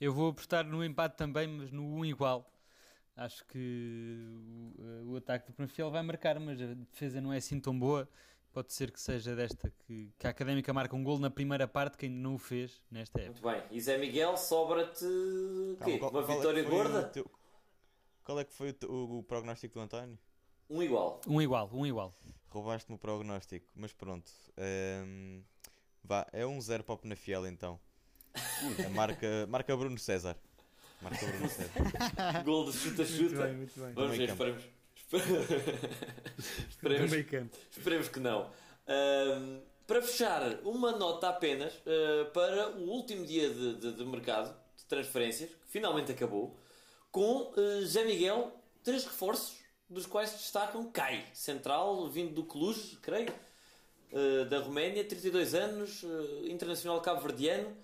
Eu 0.00 0.12
vou 0.12 0.28
apostar 0.30 0.64
no 0.66 0.84
empate 0.84 1.16
também, 1.16 1.46
mas 1.46 1.70
no 1.70 1.82
1 1.82 2.04
igual. 2.04 2.50
Acho 3.16 3.44
que 3.46 4.18
o, 4.78 5.12
o 5.12 5.16
ataque 5.16 5.46
do 5.46 5.54
Penafiel 5.54 5.90
vai 5.90 6.02
marcar, 6.02 6.38
mas 6.38 6.60
a 6.60 6.74
defesa 6.74 7.20
não 7.20 7.32
é 7.32 7.38
assim 7.38 7.58
tão 7.58 7.78
boa. 7.78 8.08
Pode 8.52 8.72
ser 8.72 8.90
que 8.90 9.00
seja 9.00 9.34
desta 9.34 9.70
que, 9.86 10.10
que 10.18 10.26
a 10.26 10.30
Académica 10.30 10.72
marca 10.72 10.94
um 10.96 11.02
gol 11.04 11.18
na 11.18 11.30
primeira 11.30 11.66
parte, 11.68 11.96
que 11.96 12.06
ainda 12.06 12.18
não 12.18 12.34
o 12.34 12.38
fez 12.38 12.80
nesta 12.90 13.20
época. 13.20 13.48
Muito 13.48 13.60
bem. 13.68 13.76
E 13.76 13.80
Zé 13.80 13.98
Miguel, 13.98 14.36
sobra-te 14.36 15.04
qual- 15.98 16.10
uma 16.10 16.20
é 16.22 16.36
vitória 16.36 16.62
o 16.66 16.70
gorda? 16.70 17.02
teu- 17.04 17.30
Qual 18.24 18.40
é 18.40 18.44
que 18.44 18.52
foi 18.52 18.70
o, 18.70 18.72
teu- 18.74 18.90
o- 18.90 19.18
o 19.18 19.22
prognóstico 19.22 19.74
do 19.74 19.80
António? 19.80 20.18
Um 20.68 20.82
igual. 20.82 21.20
Um 21.28 21.40
igual, 21.40 21.70
um 21.72 21.86
igual. 21.86 22.14
Roubaste-me 22.48 22.96
o 22.96 22.98
prognóstico, 22.98 23.66
mas 23.74 23.92
pronto. 23.92 24.30
Ehm, 24.56 25.42
vá, 26.02 26.26
é 26.32 26.46
um 26.46 26.60
zero 26.60 26.82
para 26.82 26.94
o 26.94 26.98
Penafiel 26.98 27.46
então. 27.46 27.78
A 28.84 28.88
marca, 28.90 29.46
marca 29.48 29.76
Bruno 29.76 29.98
César. 29.98 30.36
Marca 31.02 31.24
Bruno 31.26 31.48
César. 31.50 32.42
Gol 32.44 32.70
de 32.70 32.76
chuta-chuta. 32.78 33.48
muito 33.48 33.78
bem. 33.80 33.92
Vamos 33.94 34.10
ver, 34.10 34.18
meio 34.18 34.36
campo. 34.36 34.44
esperemos. 34.96 35.50
esperemos, 36.68 37.12
esperemos 37.70 38.08
que 38.08 38.20
não. 38.20 38.50
Para 39.86 40.02
fechar, 40.02 40.42
uma 40.64 40.92
nota 40.92 41.28
apenas 41.28 41.72
ah, 41.86 42.30
para 42.32 42.70
o 42.70 42.88
último 42.90 43.24
dia 43.24 43.48
de, 43.48 43.74
de- 43.76 43.92
de 43.92 44.04
mercado 44.04 44.52
de 44.76 44.84
transferências, 44.86 45.48
que 45.50 45.66
finalmente 45.68 46.10
acabou, 46.10 46.58
com 47.12 47.52
ah, 47.56 47.84
Zé 47.84 48.04
Miguel, 48.04 48.52
três 48.82 49.04
reforços, 49.04 49.54
dos 49.88 50.04
quais 50.04 50.32
destacam 50.32 50.90
Kai, 50.90 51.24
central, 51.32 52.08
vindo 52.08 52.34
do 52.34 52.42
Cluj, 52.44 52.96
creio, 53.00 53.32
ah, 54.12 54.44
da 54.46 54.58
Roménia, 54.58 55.04
32 55.04 55.54
anos, 55.54 56.04
internacional 56.44 57.00
cabo-verdiano. 57.00 57.76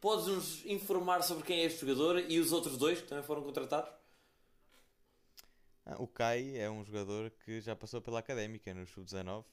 Podes-nos 0.00 0.64
informar 0.66 1.22
sobre 1.22 1.44
quem 1.44 1.60
é 1.60 1.64
este 1.64 1.80
jogador 1.80 2.18
e 2.30 2.38
os 2.38 2.52
outros 2.52 2.76
dois 2.76 3.00
que 3.00 3.06
também 3.08 3.24
foram 3.24 3.42
contratados? 3.42 3.90
Ah, 5.86 5.96
o 5.98 6.06
Kai 6.06 6.56
é 6.56 6.70
um 6.70 6.84
jogador 6.84 7.30
que 7.44 7.60
já 7.60 7.74
passou 7.74 8.00
pela 8.00 8.18
Académica 8.20 8.72
no 8.74 8.86
Sub-19, 8.86 9.44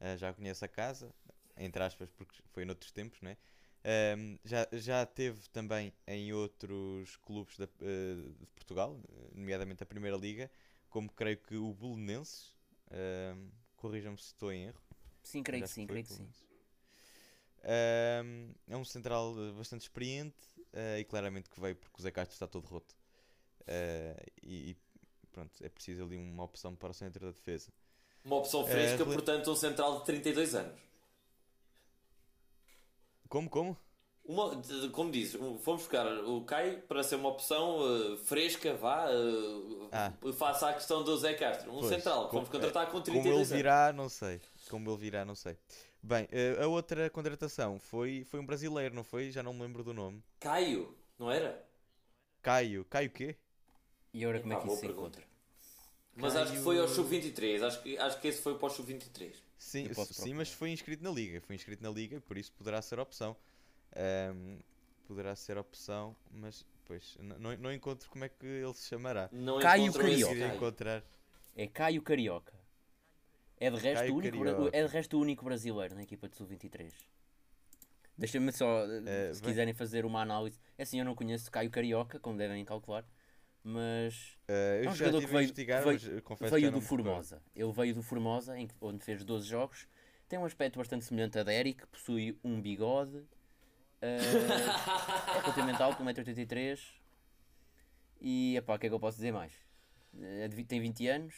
ah, 0.00 0.16
já 0.16 0.32
conhece 0.32 0.64
a 0.64 0.68
casa, 0.68 1.14
entre 1.56 1.82
aspas, 1.82 2.10
porque 2.10 2.36
foi 2.52 2.64
noutros 2.64 2.92
tempos, 2.92 3.20
não 3.20 3.30
é? 3.30 3.36
Ahm, 3.84 4.36
já, 4.44 4.66
já 4.72 5.06
teve 5.06 5.48
também 5.50 5.92
em 6.06 6.32
outros 6.32 7.16
clubes 7.16 7.56
da- 7.56 7.66
ah, 7.66 8.32
de 8.40 8.46
Portugal, 8.54 8.98
nomeadamente 9.34 9.82
a 9.82 9.86
Primeira 9.86 10.16
Liga, 10.16 10.50
como 10.90 11.10
creio 11.12 11.38
que 11.38 11.56
o 11.56 11.72
Belenenses, 11.74 12.56
ahm, 12.90 13.48
corrijam-me 13.76 14.18
se 14.18 14.26
estou 14.26 14.52
em 14.52 14.64
erro. 14.66 14.80
Sim, 15.22 15.42
creio 15.42 15.62
que 15.62 15.68
sim, 15.70 15.86
creio 15.86 16.04
que 16.06 16.12
sim. 16.12 16.28
Ahm, 17.68 18.52
é 18.68 18.76
um 18.76 18.84
central 18.84 19.34
eh, 19.36 19.52
bastante 19.52 19.82
experiente 19.82 20.36
eh, 20.72 21.00
e 21.00 21.04
claramente 21.04 21.50
que 21.50 21.60
veio 21.60 21.74
porque 21.74 21.96
o 21.98 22.02
Zé 22.02 22.10
Castro 22.12 22.34
está 22.34 22.46
todo 22.46 22.64
roto. 22.66 22.94
Eh, 23.66 24.24
e, 24.42 24.70
e 24.70 24.76
pronto, 25.32 25.52
é 25.64 25.68
preciso 25.68 26.04
ali 26.04 26.16
uma 26.16 26.44
opção 26.44 26.74
para 26.76 26.90
o 26.90 26.94
centro 26.94 27.24
da 27.26 27.32
defesa. 27.32 27.72
Uma 28.24 28.36
opção 28.36 28.64
fresca, 28.64 28.98
rela- 28.98 29.12
portanto, 29.12 29.50
um 29.50 29.56
central 29.56 29.98
de 30.00 30.04
32 30.06 30.54
anos. 30.54 30.78
Como, 33.28 33.50
como? 33.50 33.76
Uma, 34.24 34.60
como 34.90 35.10
dizes, 35.12 35.36
um- 35.40 35.58
fomos 35.58 35.82
buscar 35.82 36.06
o 36.24 36.44
Kai 36.44 36.78
para 36.88 37.02
ser 37.04 37.14
uma 37.14 37.28
opção 37.28 37.78
fresca, 38.24 38.74
vá, 38.74 39.08
uh, 39.08 39.88
Ah. 39.92 40.12
face 40.36 40.64
à 40.64 40.72
questão 40.74 41.04
do 41.04 41.16
Zé 41.16 41.34
Castro. 41.34 41.70
Um 41.72 41.78
Pois, 41.80 41.88
central, 41.88 42.28
fomos 42.30 42.48
contratar 42.48 42.86
com 42.86 42.92
Como 42.92 43.04
32 43.04 43.26
ele 43.32 43.36
anos. 43.36 43.50
virá, 43.50 43.92
não 43.92 44.08
sei. 44.08 44.40
Como 44.68 44.90
ele 44.90 44.96
virá, 44.98 45.24
não 45.24 45.36
sei. 45.36 45.56
Bem, 46.06 46.28
eh, 46.30 46.62
a 46.62 46.68
outra 46.68 47.10
contratação 47.10 47.80
foi, 47.80 48.24
foi 48.30 48.38
um 48.38 48.46
brasileiro, 48.46 48.94
não 48.94 49.02
foi? 49.02 49.32
Já 49.32 49.42
não 49.42 49.52
me 49.52 49.62
lembro 49.62 49.82
do 49.82 49.92
nome. 49.92 50.22
Caio, 50.38 50.96
não 51.18 51.28
era? 51.28 51.60
Caio. 52.40 52.84
Caio 52.84 53.10
quê? 53.10 53.34
E 54.14 54.24
agora 54.24 54.38
como 54.38 54.52
é 54.52 54.56
que 54.56 54.66
isso 54.68 54.76
se 54.76 54.82
pergunta. 54.82 55.18
encontra? 55.18 55.24
Mas 56.14 56.36
acho 56.36 56.52
que 56.52 56.58
foi 56.58 56.78
ao 56.78 56.86
Sub-23. 56.86 57.60
Acho 57.60 57.82
que, 57.82 57.98
acho 57.98 58.20
que 58.20 58.28
esse 58.28 58.40
foi 58.40 58.56
para 58.56 58.66
o 58.66 58.70
Sub-23. 58.70 59.32
Sim, 59.58 59.88
sim, 60.04 60.32
mas 60.32 60.52
foi 60.52 60.70
inscrito 60.70 61.02
na 61.02 61.10
liga. 61.10 61.40
Foi 61.40 61.56
inscrito 61.56 61.82
na 61.82 61.90
liga, 61.90 62.20
por 62.20 62.38
isso 62.38 62.52
poderá 62.52 62.80
ser 62.80 63.00
opção. 63.00 63.36
Ahm, 63.96 64.60
poderá 65.08 65.34
ser 65.34 65.58
opção, 65.58 66.14
mas 66.30 66.64
pois 66.84 67.16
não, 67.18 67.56
não 67.56 67.72
encontro 67.72 68.08
como 68.08 68.24
é 68.24 68.28
que 68.28 68.46
ele 68.46 68.74
se 68.74 68.86
chamará. 68.86 69.28
Não 69.32 69.58
Caio 69.58 69.92
Carioca. 69.92 70.34
Caio. 70.36 70.54
encontrar. 70.54 71.02
É 71.56 71.66
Caio 71.66 72.00
Carioca. 72.00 72.55
É 73.58 73.70
de 73.70 73.76
resto, 73.76 74.00
Caio 74.00 74.12
o 74.14 74.16
único, 74.18 74.38
Carioca. 74.44 74.76
é 74.76 74.84
de 74.86 74.92
resto 74.92 75.16
o 75.16 75.20
único 75.20 75.44
brasileiro 75.44 75.94
na 75.94 76.02
equipa 76.02 76.28
de 76.28 76.36
Sub-23. 76.36 76.92
Deixa-me 78.18 78.52
só, 78.52 78.84
Eh, 78.86 79.32
se 79.34 79.40
bem- 79.42 79.50
quiserem 79.50 79.74
fazer 79.74 80.04
uma 80.04 80.20
análise. 80.22 80.58
É 80.78 80.82
assim, 80.82 80.98
eu 80.98 81.04
não 81.04 81.14
conheço 81.14 81.50
Caio 81.50 81.70
Carioca, 81.70 82.18
como 82.18 82.36
devem 82.38 82.64
calcular, 82.64 83.04
mas 83.62 84.36
Ah, 84.48 84.52
é 84.52 84.88
um 84.88 84.94
jogador 84.94 85.20
que 85.20 85.26
veio, 85.26 85.54
veio, 85.54 86.22
que 86.24 86.44
veio 86.50 86.70
do. 86.72 86.80
Formosa. 86.80 87.42
Ele 87.54 87.72
veio 87.72 87.94
do 87.94 88.02
Formosa, 88.02 88.58
em 88.58 88.68
onde 88.80 89.04
fez 89.04 89.24
12 89.24 89.46
jogos, 89.48 89.86
Tem 90.28 90.38
um 90.40 90.44
aspecto 90.44 90.76
bastante 90.78 91.04
semelhante 91.04 91.38
a 91.38 91.44
Derek, 91.44 91.86
possui 91.86 92.36
um 92.42 92.60
bigode, 92.60 93.22
eh, 94.02 94.18
é 95.38 95.40
relativamente 95.40 95.80
alto, 95.80 96.02
1,83m. 96.02 96.80
E, 98.20 98.56
epá, 98.56 98.74
o 98.74 98.78
que 98.78 98.86
é 98.86 98.88
que 98.88 98.94
eu 98.94 98.98
posso 98.98 99.18
dizer 99.18 99.30
mais? 99.32 99.52
Eh, 100.20 100.48
de 100.48 100.56
vi- 100.56 100.64
tem 100.64 100.80
20 100.80 101.06
anos. 101.06 101.34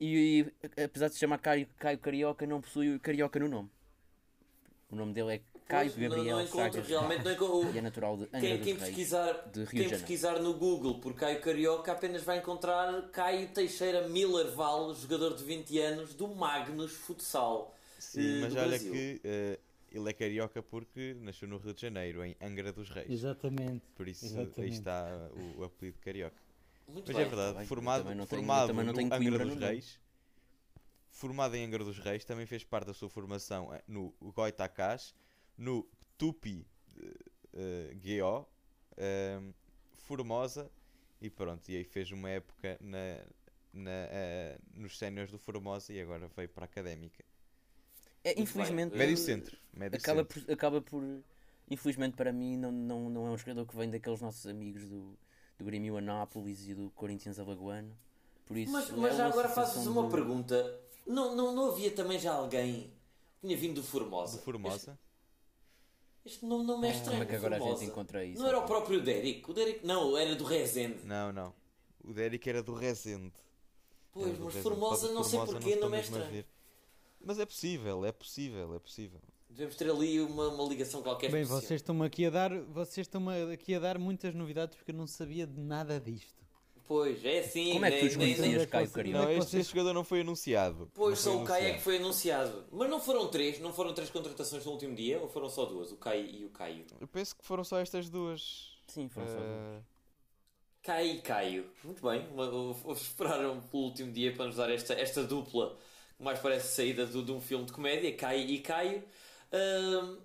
E, 0.00 0.46
e, 0.76 0.82
apesar 0.82 1.08
de 1.08 1.14
se 1.14 1.20
chamar 1.20 1.38
Caio, 1.38 1.66
Caio 1.78 1.98
Carioca, 1.98 2.46
não 2.46 2.60
possui 2.60 2.98
Carioca 2.98 3.38
no 3.38 3.48
nome. 3.48 3.70
O 4.90 4.96
nome 4.96 5.12
dele 5.12 5.34
é 5.34 5.40
Caio 5.68 5.90
Pois, 5.92 5.96
não- 6.02 6.16
Gabriel 6.16 6.36
não, 6.38 6.42
encontro, 6.44 6.72
Chagas 6.72 6.88
realmente 6.88 7.24
não 7.24 7.32
encontro. 7.32 7.74
e 7.74 7.78
é 7.78 7.82
natural 7.82 8.16
de 8.16 8.24
Angra 8.24 8.40
Quem, 8.40 8.56
dos 8.56 8.64
quem 8.64 8.74
Reis. 8.74 8.86
pesquisar, 8.86 9.32
de 9.52 9.58
Rio 9.60 9.68
quem 9.68 9.82
Janeiro. 9.82 9.90
pesquisar 9.98 10.38
no 10.40 10.54
Google 10.54 11.00
por 11.00 11.14
Caio 11.14 11.40
Carioca 11.40 11.92
apenas 11.92 12.22
vai 12.24 12.38
encontrar 12.38 13.02
Caio 13.10 13.48
Teixeira 13.52 14.08
Miller 14.08 14.50
Val, 14.52 14.92
jogador 14.94 15.36
de 15.36 15.44
20 15.44 15.78
anos 15.78 16.14
do 16.14 16.26
Magnus 16.26 16.92
Futsal. 16.92 17.72
Sim, 18.00 18.38
eh, 18.38 18.40
mas 18.40 18.56
olha 18.56 18.66
Brasil. 18.68 18.92
que 18.92 19.20
eh, 19.22 19.60
ele 19.92 20.08
é 20.10 20.12
carioca 20.12 20.60
porque 20.62 21.14
nasceu 21.20 21.46
no 21.46 21.58
Rio 21.58 21.72
de 21.74 21.82
Janeiro, 21.82 22.24
em 22.24 22.34
Angra 22.40 22.72
dos 22.72 22.88
Reis. 22.90 23.08
Exatamente. 23.10 23.82
Por 23.94 24.08
isso 24.08 24.24
aí 24.24 24.30
Exatamente. 24.32 24.72
está 24.74 25.28
o, 25.56 25.60
o 25.60 25.64
apelido 25.64 25.98
carioca. 26.00 26.49
Muito 26.88 27.06
Mas 27.06 27.16
bem. 27.16 27.24
é 27.24 27.28
verdade, 27.28 27.58
bem. 27.58 27.66
formado, 27.66 28.02
Também 28.02 28.16
não 28.16 28.26
tenho- 28.26 28.40
formado 28.42 28.66
também 28.66 28.84
não 28.84 28.92
no 28.92 28.98
tenho 28.98 29.14
Angra 29.14 29.44
dos. 29.46 29.56
Reis, 29.58 30.00
formado 31.10 31.54
em 31.54 31.64
Angra 31.64 31.84
dos 31.84 31.98
Reis, 31.98 32.24
também 32.24 32.46
fez 32.46 32.64
parte 32.64 32.86
da 32.86 32.94
sua 32.94 33.08
formação 33.08 33.72
eh, 33.72 33.82
no 33.86 34.12
Goitacás, 34.20 35.14
no 35.56 35.86
Tupi 36.18 36.66
GO, 37.96 38.48
eh, 38.96 39.40
Formosa 39.98 40.70
e 41.20 41.30
pronto, 41.30 41.68
e 41.68 41.76
aí 41.76 41.84
fez 41.84 42.10
uma 42.10 42.28
época 42.30 42.76
na, 42.80 43.24
na, 43.72 43.90
eh, 43.90 44.58
nos 44.74 44.98
séniores 44.98 45.30
do 45.30 45.38
Formosa 45.38 45.92
e 45.92 46.00
agora 46.00 46.26
veio 46.28 46.48
para 46.48 46.64
a 46.64 46.66
Académica. 46.66 47.24
É, 48.24 48.38
infelizmente. 48.40 48.96
Médio 48.96 49.16
centro, 49.16 49.56
médio 49.72 49.98
acaba 49.98 50.20
centro. 50.22 50.44
por, 50.44 50.52
acaba 50.52 50.80
por. 50.82 51.02
Infelizmente 51.70 52.16
para 52.16 52.32
mim, 52.32 52.56
não, 52.56 52.72
não, 52.72 53.08
não 53.08 53.26
é 53.28 53.30
um 53.30 53.38
jogador 53.38 53.64
que 53.66 53.76
vem 53.76 53.88
daqueles 53.88 54.20
nossos 54.20 54.44
amigos 54.46 54.86
do, 54.88 55.16
do 55.60 55.64
Grêmio 55.64 55.96
Anápolis 55.98 56.66
e 56.66 56.74
do 56.74 56.90
Corinthians 56.90 57.38
Alagoano. 57.38 57.94
Por 58.46 58.56
isso, 58.56 58.72
Mas, 58.72 58.88
é 58.90 58.92
mas 58.94 59.16
já 59.16 59.26
agora 59.28 59.48
fazes 59.48 59.86
uma 59.86 60.04
de- 60.04 60.10
pergunta. 60.10 60.80
Não, 61.06 61.36
não, 61.36 61.52
não 61.54 61.70
havia 61.70 61.90
também 61.90 62.18
já 62.18 62.32
alguém 62.32 62.90
que 63.40 63.46
tinha 63.46 63.56
vindo 63.56 63.74
do 63.74 63.82
Formosa? 63.82 64.38
Do 64.38 64.42
Formosa. 64.42 64.98
Este, 66.24 66.36
este 66.36 66.46
nome 66.46 66.64
não 66.64 66.82
é 66.82 66.90
estranho. 66.90 67.10
Como 67.18 67.22
é 67.22 67.26
que 67.26 67.36
agora 67.36 67.56
a 67.56 67.58
Formosa. 67.58 67.80
gente 67.80 67.90
encontra 67.90 68.24
isso? 68.24 68.40
Não 68.40 68.48
era 68.48 68.58
o 68.58 68.62
próprio 68.66 69.02
Derek? 69.02 69.48
O 69.50 69.54
Derek 69.54 69.86
não, 69.86 70.16
era 70.16 70.34
do 70.34 70.44
Rezende. 70.44 71.04
Não, 71.04 71.30
não. 71.32 71.54
O 72.02 72.12
Derek 72.14 72.48
era 72.48 72.62
do 72.62 72.72
Rezende. 72.74 73.32
Pois, 74.12 74.26
Era 74.28 74.36
do 74.38 74.44
mas 74.46 74.54
Rezende. 74.54 74.62
Formosa 74.76 75.12
não 75.12 75.22
sei 75.22 75.38
porquê, 75.40 75.76
não 75.76 75.94
é 75.94 75.98
a 75.98 76.00
estranho. 76.00 76.44
Mas 77.22 77.38
é 77.38 77.44
possível, 77.44 78.04
é 78.06 78.12
possível, 78.12 78.74
é 78.74 78.78
possível. 78.78 79.20
Devemos 79.50 79.74
ter 79.76 79.90
ali 79.90 80.20
uma, 80.20 80.48
uma 80.48 80.64
ligação 80.68 81.02
qualquer 81.02 81.30
Bem, 81.30 81.42
especial. 81.42 81.60
vocês 81.60 81.80
estão-me 81.80 82.06
aqui 82.06 82.24
a 82.24 82.30
dar, 82.30 82.50
vocês 82.60 83.06
estão 83.06 83.28
aqui 83.52 83.74
a 83.74 83.78
dar 83.80 83.98
muitas 83.98 84.34
novidades 84.34 84.76
porque 84.76 84.92
eu 84.92 84.94
não 84.94 85.06
sabia 85.06 85.46
de 85.46 85.60
nada 85.60 85.98
disto. 86.00 86.40
Pois, 86.86 87.24
é 87.24 87.38
assim. 87.40 87.72
Como 87.72 87.84
é 87.84 87.90
que 87.90 88.00
nem- 88.02 88.08
tu 88.10 88.18
nem- 88.18 88.28
desconhecias 88.34 88.66
Caio 88.66 88.86
Não, 88.86 88.92
Carioca? 88.92 89.18
Não, 89.26 89.30
este, 89.32 89.62
jogador 89.62 89.92
não 89.92 90.02
foi 90.04 90.20
anunciado. 90.22 90.90
Pois, 90.94 91.22
foi 91.22 91.32
só 91.32 91.38
o 91.40 91.44
Caio 91.44 91.66
é 91.68 91.72
que 91.74 91.80
foi 91.82 91.96
anunciado. 91.98 92.64
Mas 92.72 92.90
não 92.90 92.98
foram 93.00 93.28
três, 93.28 93.60
não 93.60 93.72
foram 93.72 93.92
três 93.94 94.10
contratações 94.10 94.64
no 94.64 94.72
último 94.72 94.94
dia, 94.96 95.20
ou 95.20 95.28
foram 95.28 95.48
só 95.48 95.64
duas? 95.66 95.92
O 95.92 95.96
Caio 95.96 96.26
e 96.26 96.44
o 96.44 96.50
Caio. 96.50 96.84
Eu 97.00 97.06
penso 97.06 97.36
que 97.36 97.44
foram 97.44 97.62
só 97.62 97.78
estas 97.78 98.08
duas. 98.08 98.72
Sim, 98.88 99.08
foram 99.08 99.26
só 99.28 99.34
duas. 99.34 99.44
Eh, 99.46 99.80
Caio 100.82 101.12
e 101.14 101.20
Caio. 101.20 101.70
Muito 101.84 102.02
bem. 102.02 102.26
Vou 102.34 102.72
vou 102.74 102.92
esperar 102.94 103.38
pelo 103.38 103.82
último 103.84 104.10
dia 104.12 104.32
para 104.34 104.46
nos 104.46 104.56
dar 104.56 104.70
esta, 104.70 104.94
esta 104.94 105.22
dupla 105.22 105.76
que 106.16 106.24
mais 106.24 106.40
parece 106.40 106.74
saída 106.74 107.06
do- 107.06 107.22
de 107.22 107.30
um 107.30 107.40
filme 107.40 107.66
de 107.66 107.72
comédia, 107.72 108.12
Caio 108.16 108.48
e 108.48 108.58
Caio. 108.58 109.02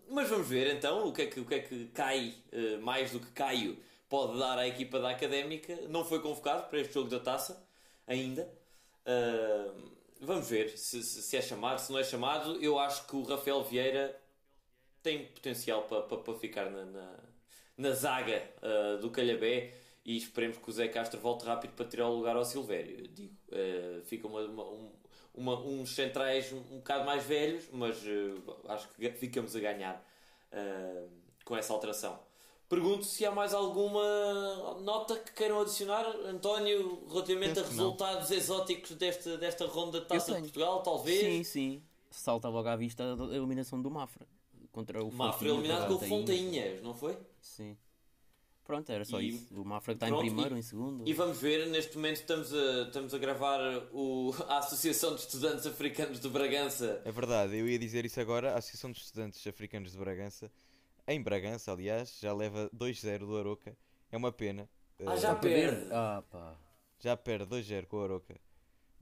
Mas 0.09 0.30
vamos 0.30 0.47
ver 0.47 0.73
então 0.76 1.07
o 1.07 1.13
que 1.13 1.23
é 1.23 1.26
que, 1.28 1.39
o 1.39 1.45
que, 1.45 1.55
é 1.55 1.59
que 1.59 1.86
Cai, 1.88 2.34
eh, 2.51 2.78
mais 2.78 3.11
do 3.11 3.19
que 3.19 3.32
Caio, 3.32 3.78
pode 4.09 4.38
dar 4.39 4.57
à 4.57 4.67
equipa 4.67 4.99
da 4.99 5.09
Académica. 5.11 5.76
Não 5.89 6.05
foi 6.05 6.19
convocado 6.21 6.69
para 6.69 6.80
este 6.80 6.93
jogo 6.93 7.09
da 7.09 7.19
taça 7.19 7.61
ainda. 8.07 8.47
Ahm, 9.05 9.91
vamos 10.21 10.49
ver 10.49 10.78
se, 10.78 11.03
se- 11.03 11.21
se 11.23 11.38
é 11.38 11.41
chamado, 11.41 11.80
se 11.80 11.91
não 11.91 11.99
é 11.99 12.03
chamado. 12.03 12.61
Eu 12.63 12.80
acho 12.80 13.07
que 13.07 13.15
o 13.15 13.23
Rafael 13.23 13.63
Vieira 13.63 14.15
tem 15.03 15.26
potencial 15.28 15.84
para, 15.84 16.01
para, 16.03 16.17
para 16.19 16.34
ficar 16.36 16.69
na, 16.69 16.86
na, 16.86 17.15
na 17.78 17.91
zaga 17.91 18.43
ah, 18.61 18.97
do 19.01 19.11
Calhabé 19.11 19.73
e 20.06 20.16
esperemos 20.18 20.58
que 20.58 20.70
o 20.70 20.72
Zé 20.74 20.88
Castro 20.88 21.20
volte 21.20 21.45
rápido 21.45 21.72
para 21.74 21.86
tirar 21.88 22.08
o 22.08 22.16
lugar 22.16 22.36
ao 22.36 22.45
Silvério. 22.45 23.08
Digo, 23.08 23.34
ah, 23.51 24.01
fica 24.06 24.28
uma, 24.28 24.41
uma- 24.41 24.64
um- 24.70 24.91
uma- 25.34 25.60
uns 25.60 25.93
centrais 25.95 26.53
um, 26.53 26.58
um 26.58 26.78
bocado 26.78 27.03
mais 27.06 27.24
velhos, 27.24 27.66
mas 27.72 27.97
ah, 28.68 28.74
acho 28.74 28.88
que 28.89 29.10
ficamos 29.12 29.56
a 29.56 29.60
ganhar 29.60 30.06
ah, 30.51 31.08
com 31.43 31.58
essa 31.58 31.74
alteração. 31.74 32.20
Pergunto 32.68 33.03
se 33.06 33.24
há 33.24 33.30
mais 33.32 33.53
alguma 33.53 34.80
nota 34.82 35.16
que 35.20 35.32
queiram 35.34 35.62
adicionar, 35.62 36.03
António, 36.26 37.03
relativamente 37.10 37.53
Penso 37.56 37.62
a 37.62 37.70
que 37.70 37.76
não. 37.76 37.84
resultados 37.86 38.32
exóticos 38.32 38.91
desta, 38.95 39.38
desta 39.38 39.66
ronda 39.68 40.01
de 40.01 40.08
Taça 40.08 40.34
de. 40.36 40.41
Portugal, 40.41 40.82
talvez. 40.82 41.20
Sim, 41.20 41.43
sim. 41.43 41.84
Salta 42.10 42.49
logo 42.49 42.68
à 42.68 42.76
vista 42.76 43.03
a 43.03 43.36
eliminação 43.36 43.80
do 43.82 43.91
Mafra. 43.91 44.26
Contra 44.72 45.03
o 45.03 45.12
Mafra 45.12 45.47
Fontinha, 45.47 45.53
eliminado 45.53 45.88
com 45.88 45.93
o. 46.06 46.08
Fontainhas, 46.08 46.82
não 46.82 46.93
foi? 46.95 47.18
Sim. 47.39 47.78
Pronto, 48.66 48.91
era 48.91 49.05
só 49.05 49.22
E- 49.22 49.30
isso. 49.30 49.61
O 49.61 49.63
Mafra 49.63 49.93
que 49.93 50.03
está 50.03 50.09
em 50.09 50.20
primeiro, 50.20 50.55
e- 50.55 50.59
em 50.59 50.61
segundo. 50.63 51.07
E 51.07 51.13
vamos 51.13 51.38
ver, 51.39 51.68
neste 51.68 51.95
momento 51.95 52.18
estamos 52.18 52.51
a, 52.51 52.82
estamos 52.88 53.13
a 53.13 53.18
gravar 53.20 53.59
o, 53.93 54.34
a 54.49 54.57
Associação 54.57 55.13
de 55.13 55.22
Estudantes 55.22 55.68
Africanos 55.68 56.20
de 56.20 56.28
Bragança. 56.28 56.99
É 57.05 57.11
verdade, 57.11 57.55
eu 57.57 57.70
ia 57.70 57.78
dizer 57.78 58.05
isso 58.05 58.20
agora. 58.20 58.53
A 58.53 58.57
Associação 58.57 58.91
de 58.91 58.97
Estudantes 58.99 59.45
Africanos 59.45 59.91
de 59.91 59.97
Bragança, 59.99 60.51
em 61.07 61.22
Bragança, 61.22 61.72
aliás, 61.72 62.18
já 62.20 62.34
leva 62.34 62.68
2-0 62.76 63.20
do 63.20 63.38
Aroca. 63.38 63.78
É 64.11 64.18
uma 64.18 64.32
pena. 64.32 64.68
Ah, 65.05 65.13
Eh, 65.13 65.18
já 65.18 65.36
perde. 65.36 65.88
Ah, 65.91 66.24
pá. 66.32 66.55
já 66.99 67.16
perde 67.16 67.45
2-0 67.45 67.86
com 67.86 67.97
o 67.97 68.03
Aroca. 68.03 68.36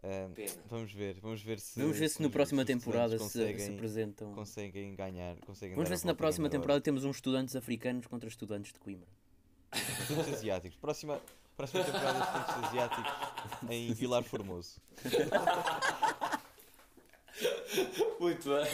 Pena. 0.01 0.51
vamos 0.67 0.91
ver, 0.91 1.17
vamos 1.21 1.41
ver 1.41 1.57
se. 1.61 1.79
Vamos 1.79 1.97
ver 1.97 2.09
se 2.09 2.21
na 2.21 2.29
próxima 2.29 2.65
temporada 2.65 3.13
se, 3.17 3.23
conseguem, 3.23 3.57
se 3.57 3.71
apresentam. 3.71 4.33
conseguem 4.33 4.93
ganhar. 4.95 5.37
Conseguem 5.39 5.75
Vamos 5.75 5.89
ver 5.89 5.97
se 5.97 6.05
na 6.05 6.13
próxima 6.13 6.49
temporada 6.49 6.81
temos 6.81 7.05
uns 7.05 7.15
estudantes 7.15 7.55
africanos 7.55 8.05
contra 8.07 8.27
estudantes 8.27 8.73
de 8.73 8.79
Coimbra. 8.79 9.07
Estudantes 9.73 10.33
asiáticos. 10.33 10.77
Próxima, 10.79 11.21
próxima 11.57 11.83
temporada 11.83 12.19
de 12.19 12.25
estudantes 12.25 12.63
asiáticos 12.69 13.11
em 13.69 13.93
Vilar 13.93 14.23
Formoso. 14.23 14.81
Muito 18.19 18.49
bem. 18.49 18.65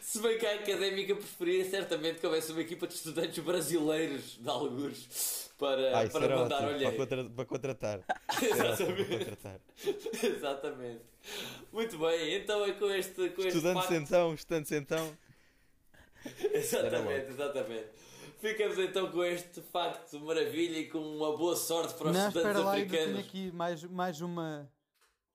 Se 0.00 0.20
bem 0.20 0.38
que 0.38 0.46
a 0.46 0.54
académica 0.54 1.14
preferia 1.14 1.68
certamente 1.68 2.18
que 2.20 2.26
houvesse 2.26 2.52
uma 2.52 2.60
equipa 2.60 2.86
de 2.86 2.94
estudantes 2.94 3.42
brasileiros 3.44 4.38
de 4.40 4.48
alguns 4.48 5.50
para, 5.58 6.04
isso 6.04 6.12
para 6.18 6.36
mandar 6.36 6.64
ótimo, 6.64 6.78
para, 6.80 6.96
contra- 6.96 7.24
para 7.24 7.44
contratar. 7.44 7.98
Ótimo 8.30 8.48
para 8.54 8.68
Exatamente. 8.70 9.18
contratar. 9.18 9.60
Exatamente. 10.22 11.00
Muito 11.72 11.98
bem, 11.98 12.34
então 12.36 12.64
é 12.64 12.72
com 12.72 12.90
este, 12.90 13.12
com 13.30 13.42
este 13.42 13.48
Estudantes 13.48 13.82
facto- 13.84 13.94
então, 13.94 14.34
estudantes 14.34 14.72
então. 14.72 15.18
Exatamente, 16.54 17.30
exatamente. 17.30 17.88
Ficamos 18.38 18.78
então 18.78 19.10
com 19.10 19.24
este 19.24 19.60
facto 19.60 20.20
maravilha 20.20 20.78
e 20.78 20.88
com 20.88 20.98
uma 20.98 21.36
boa 21.36 21.56
sorte 21.56 21.94
para 21.94 22.10
os 22.10 22.16
Não, 22.16 22.28
estudantes 22.28 22.36
espera 22.50 22.58
lá, 22.64 22.72
ainda 22.72 22.88
tenho 22.90 23.02
africanos. 23.02 23.26
aqui 23.28 23.52
mais, 23.52 23.84
mais 23.84 24.20
uma. 24.20 24.70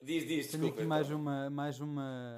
Diz, 0.01 0.25
diz, 0.27 0.47
Tenho 0.47 0.63
desculpa. 0.63 0.79
aqui 0.79 0.85
mais 0.87 1.07
então. 1.07 1.19
uma, 1.19 1.49
mais 1.49 1.79
uma, 1.81 2.37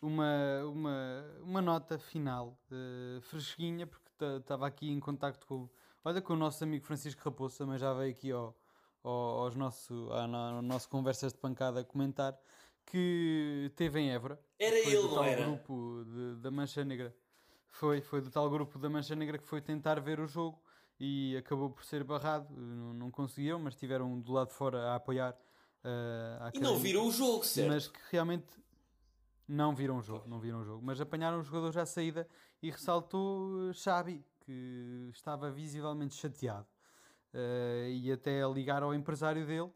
uma, 0.00 0.62
uma, 0.64 1.24
uma 1.42 1.62
nota 1.62 1.98
final 1.98 2.56
eh, 2.70 3.20
fresquinha, 3.22 3.86
porque 3.86 4.02
estava 4.40 4.66
aqui 4.66 4.88
em 4.90 5.00
contacto 5.00 5.46
com, 5.46 5.68
olha, 6.04 6.20
com 6.22 6.32
o 6.32 6.36
nosso 6.36 6.62
amigo 6.62 6.84
Francisco 6.84 7.20
Raposo, 7.24 7.58
também 7.58 7.78
já 7.78 7.92
veio 7.92 8.10
aqui 8.12 8.30
ao, 8.30 8.56
ao, 9.02 9.12
aos 9.12 9.56
nosso, 9.56 9.92
no- 9.94 10.36
ao 10.36 10.62
nosso 10.62 10.88
Conversas 10.88 11.32
de 11.32 11.38
Pancada 11.40 11.84
comentar 11.84 12.38
que 12.86 13.70
teve 13.76 13.98
em 14.00 14.10
Évora. 14.12 14.40
Era 14.58 14.76
ele, 14.78 15.02
não 15.02 15.24
era? 15.24 15.44
grupo 15.44 16.04
de- 16.04 16.36
da 16.40 16.50
Mancha 16.52 16.84
Negra. 16.84 17.14
Foi, 17.72 18.00
foi 18.00 18.20
do 18.20 18.30
tal 18.30 18.48
grupo 18.48 18.78
da 18.78 18.88
Mancha 18.88 19.16
Negra 19.16 19.38
que 19.38 19.46
foi 19.46 19.60
tentar 19.60 19.98
ver 20.00 20.20
o 20.20 20.26
jogo 20.26 20.62
e 21.00 21.36
acabou 21.36 21.70
por 21.70 21.84
ser 21.84 22.04
barrado. 22.04 22.48
Não, 22.54 22.94
não 22.94 23.10
conseguiram, 23.10 23.58
mas 23.58 23.74
estiveram 23.74 24.20
do 24.20 24.32
lado 24.32 24.48
de 24.48 24.54
fora 24.54 24.90
a 24.90 24.94
apoiar. 24.94 25.36
a 26.38 26.50
E 26.54 26.60
não 26.60 26.78
viram 26.78 27.08
o 27.08 27.10
jogo, 27.10 27.44
certo? 27.44 27.68
mas 27.68 27.88
que 27.88 27.98
realmente 28.10 28.62
não 29.48 29.74
viram 29.74 29.98
o 29.98 30.02
jogo, 30.02 30.28
não 30.28 30.38
viram 30.38 30.60
o 30.60 30.64
jogo, 30.64 30.84
mas 30.84 31.00
apanharam 31.00 31.40
os 31.40 31.46
jogadores 31.46 31.76
à 31.76 31.84
saída 31.84 32.26
e 32.62 32.70
ressaltou 32.70 33.70
eh, 33.70 33.72
Xabi, 33.72 34.24
que 34.40 35.10
estava 35.12 35.50
visivelmente 35.50 36.14
chateado 36.14 36.66
eh, 37.34 37.88
e 37.90 38.12
até 38.12 38.46
ligar 38.48 38.82
ao 38.82 38.94
empresário 38.94 39.46
dele 39.46 39.70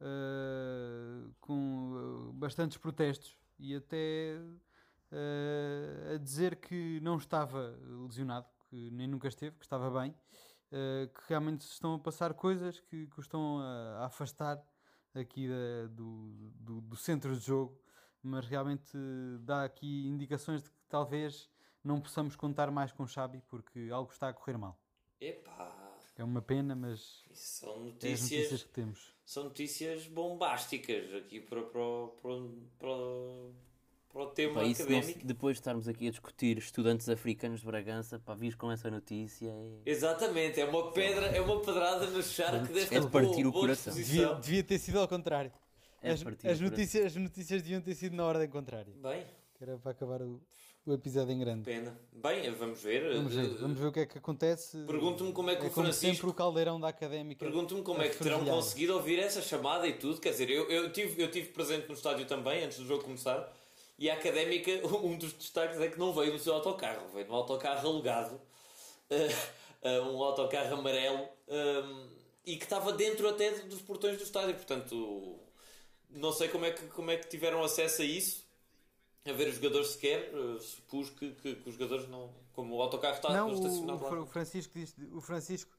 eh, 0.00 1.30
com 1.40 2.30
bastantes 2.34 2.76
protestos 2.76 3.36
e 3.58 3.74
até 3.74 4.38
eh, 5.10 6.14
a 6.14 6.18
dizer 6.18 6.56
que 6.56 7.00
não 7.00 7.16
estava 7.16 7.78
lesionado, 8.06 8.46
que 8.68 8.90
nem 8.90 9.06
nunca 9.06 9.28
esteve, 9.28 9.56
que 9.56 9.64
estava 9.64 9.90
bem, 10.00 10.14
eh, 10.70 11.08
que 11.14 11.20
realmente 11.28 11.62
estão 11.62 11.94
a 11.94 11.98
passar 11.98 12.34
coisas 12.34 12.80
que, 12.80 13.06
que 13.06 13.18
o 13.18 13.20
estão 13.20 13.58
a, 13.60 14.00
a 14.02 14.06
afastar 14.06 14.62
aqui 15.14 15.48
da- 15.48 15.86
do, 15.90 16.50
do, 16.54 16.80
do 16.82 16.96
centro 16.96 17.34
de 17.36 17.44
jogo, 17.44 17.80
mas 18.22 18.46
realmente 18.46 18.96
dá 19.40 19.64
aqui 19.64 20.06
indicações 20.06 20.62
de 20.62 20.70
que 20.70 20.76
talvez 20.88 21.48
não 21.82 22.00
possamos 22.00 22.36
contar 22.36 22.70
mais 22.70 22.92
com 22.92 23.06
Xabi 23.06 23.40
porque 23.48 23.88
algo 23.90 24.12
está 24.12 24.28
a 24.28 24.32
correr 24.32 24.58
mal. 24.58 24.78
Epá, 25.20 25.96
É 26.16 26.22
uma 26.24 26.42
pena, 26.42 26.74
mas 26.76 27.24
são 27.32 27.70
é 27.70 27.76
as 27.78 27.84
notícias, 27.84 28.20
notícias 28.22 28.62
que 28.64 28.68
temos. 28.70 29.14
são 29.24 29.44
notícias 29.44 30.06
bombásticas 30.06 31.14
aqui 31.14 31.40
para, 31.40 31.62
para, 31.62 31.80
o- 31.80 32.08
para, 32.20 32.30
o- 32.34 32.68
para, 32.78 32.88
o- 32.90 33.54
para 34.18 34.24
o 34.24 34.30
tema 34.30 34.54
Pá, 34.62 34.68
académico. 34.68 35.20
depois 35.24 35.54
de 35.56 35.60
estarmos 35.60 35.86
aqui 35.86 36.08
a 36.08 36.10
discutir 36.10 36.58
estudantes 36.58 37.08
africanos 37.08 37.60
de 37.60 37.66
Bragança, 37.66 38.18
para 38.18 38.34
vir 38.34 38.56
com 38.56 38.70
essa 38.72 38.90
notícia 38.90 39.48
é... 39.48 39.78
Exatamente, 39.86 40.60
é 40.60 40.64
uma 40.64 40.90
pedra, 40.90 41.26
é 41.26 41.40
uma 41.40 41.60
pedrada 41.60 42.06
no 42.06 42.20
charco 42.20 42.72
desta 42.72 42.96
É 42.96 43.00
de 43.00 43.06
partir 43.08 43.44
boa, 43.44 43.48
o 43.56 43.60
coração. 43.60 43.94
Devia, 43.94 44.34
devia 44.34 44.64
ter 44.64 44.78
sido 44.80 44.98
ao 44.98 45.06
contrário. 45.06 45.52
É 46.02 46.10
as, 46.10 46.22
partir 46.24 46.48
as 46.48 46.58
o 46.58 46.64
notícias, 46.64 47.06
as 47.06 47.14
notícias 47.14 47.62
deviam 47.62 47.80
ter 47.80 47.94
sido 47.94 48.16
na 48.16 48.24
ordem 48.24 48.48
contrária. 48.48 48.92
Bem, 49.00 49.24
Que 49.54 49.62
era 49.62 49.78
para 49.78 49.92
acabar 49.92 50.20
o, 50.20 50.40
o 50.84 50.92
episódio 50.92 51.32
em 51.32 51.38
grande. 51.38 51.62
pena. 51.62 51.96
Bem, 52.12 52.50
vamos 52.50 52.82
ver. 52.82 53.14
Vamos 53.14 53.32
ver, 53.34 53.48
vamos 53.60 53.78
ver 53.78 53.86
o 53.86 53.92
que 53.92 54.00
é 54.00 54.06
que 54.06 54.18
acontece. 54.18 54.78
Pergunto-me 54.84 55.32
como 55.32 55.50
é 55.50 55.54
que 55.54 55.64
é 55.64 55.68
o 55.68 55.70
como 55.70 55.86
Francisco- 55.86 56.14
sempre 56.16 56.30
o 56.30 56.34
caldeirão 56.34 56.80
da 56.80 56.88
académica. 56.88 57.44
Pergunto-me 57.44 57.82
como 57.82 58.02
é 58.02 58.08
que 58.08 58.18
terão 58.18 58.44
conseguido 58.44 58.94
ouvir 58.94 59.20
essa 59.20 59.40
chamada 59.40 59.86
e 59.86 59.92
tudo. 59.92 60.20
Quer 60.20 60.30
dizer, 60.30 60.50
eu, 60.50 60.68
eu, 60.68 60.92
tive, 60.92 61.22
eu 61.22 61.30
tive 61.30 61.50
presente 61.50 61.86
no 61.86 61.94
estádio 61.94 62.26
também, 62.26 62.64
antes 62.64 62.78
do 62.78 62.84
jogo 62.84 63.04
começar. 63.04 63.52
E 63.98 64.08
a 64.10 64.14
académica, 64.14 64.70
um 65.02 65.16
dos 65.18 65.32
destaques 65.32 65.80
é 65.80 65.88
que 65.88 65.98
não 65.98 66.12
veio 66.12 66.32
no 66.32 66.38
seu 66.38 66.54
autocarro, 66.54 67.08
veio 67.12 67.26
num 67.26 67.34
autocarro 67.34 67.88
alugado, 67.88 68.40
eh, 69.10 70.00
um 70.00 70.22
autocarro 70.22 70.74
amarelo, 70.74 71.28
eh, 71.48 72.06
e 72.46 72.56
que 72.56 72.64
estava 72.64 72.92
dentro 72.92 73.28
até 73.28 73.50
dos 73.62 73.82
portões 73.82 74.16
do 74.16 74.22
estádio. 74.24 74.54
Portanto, 74.54 75.38
não 76.10 76.32
sei 76.32 76.48
como 76.48 76.64
é 76.64 76.70
que, 76.72 76.86
como 76.88 77.10
é 77.10 77.16
que 77.16 77.28
tiveram 77.28 77.62
acesso 77.62 78.02
a 78.02 78.04
isso, 78.04 78.46
a 79.26 79.32
ver 79.32 79.48
os 79.48 79.56
jogadores 79.56 79.88
sequer. 79.88 80.30
eh, 80.32 80.60
supus 80.60 81.10
que, 81.10 81.32
que, 81.32 81.54
que 81.56 81.68
os 81.68 81.74
jogadores 81.74 82.08
não. 82.08 82.32
Como 82.52 82.74
o 82.76 82.82
autocarro 82.82 83.14
está 83.16 83.32
Não, 83.32 83.50
o, 83.50 83.54
estacionado 83.54 84.04
o 84.04 84.20
lá. 84.20 84.26
Francisco 84.26 84.72
disse, 84.76 84.94
o 85.12 85.20
Francisco, 85.20 85.70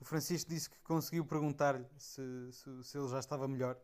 o 0.00 0.04
Francisco 0.04 0.50
disse 0.50 0.68
que 0.70 0.80
conseguiu 0.80 1.24
perguntar-lhe 1.24 1.86
se, 1.96 2.20
se, 2.52 2.84
se 2.84 2.98
ele 2.98 3.08
já 3.08 3.18
estava 3.20 3.46
melhor. 3.46 3.78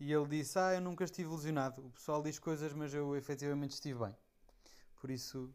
E 0.00 0.12
ele 0.12 0.26
disse: 0.28 0.58
Ah, 0.58 0.74
eu 0.74 0.80
nunca 0.80 1.04
estive 1.04 1.28
lesionado. 1.30 1.84
O 1.86 1.90
pessoal 1.90 2.22
diz 2.22 2.38
coisas, 2.38 2.72
mas 2.72 2.94
eu 2.94 3.16
efetivamente 3.16 3.72
estive 3.72 3.98
bem. 4.04 4.14
Por 5.00 5.10
isso. 5.10 5.50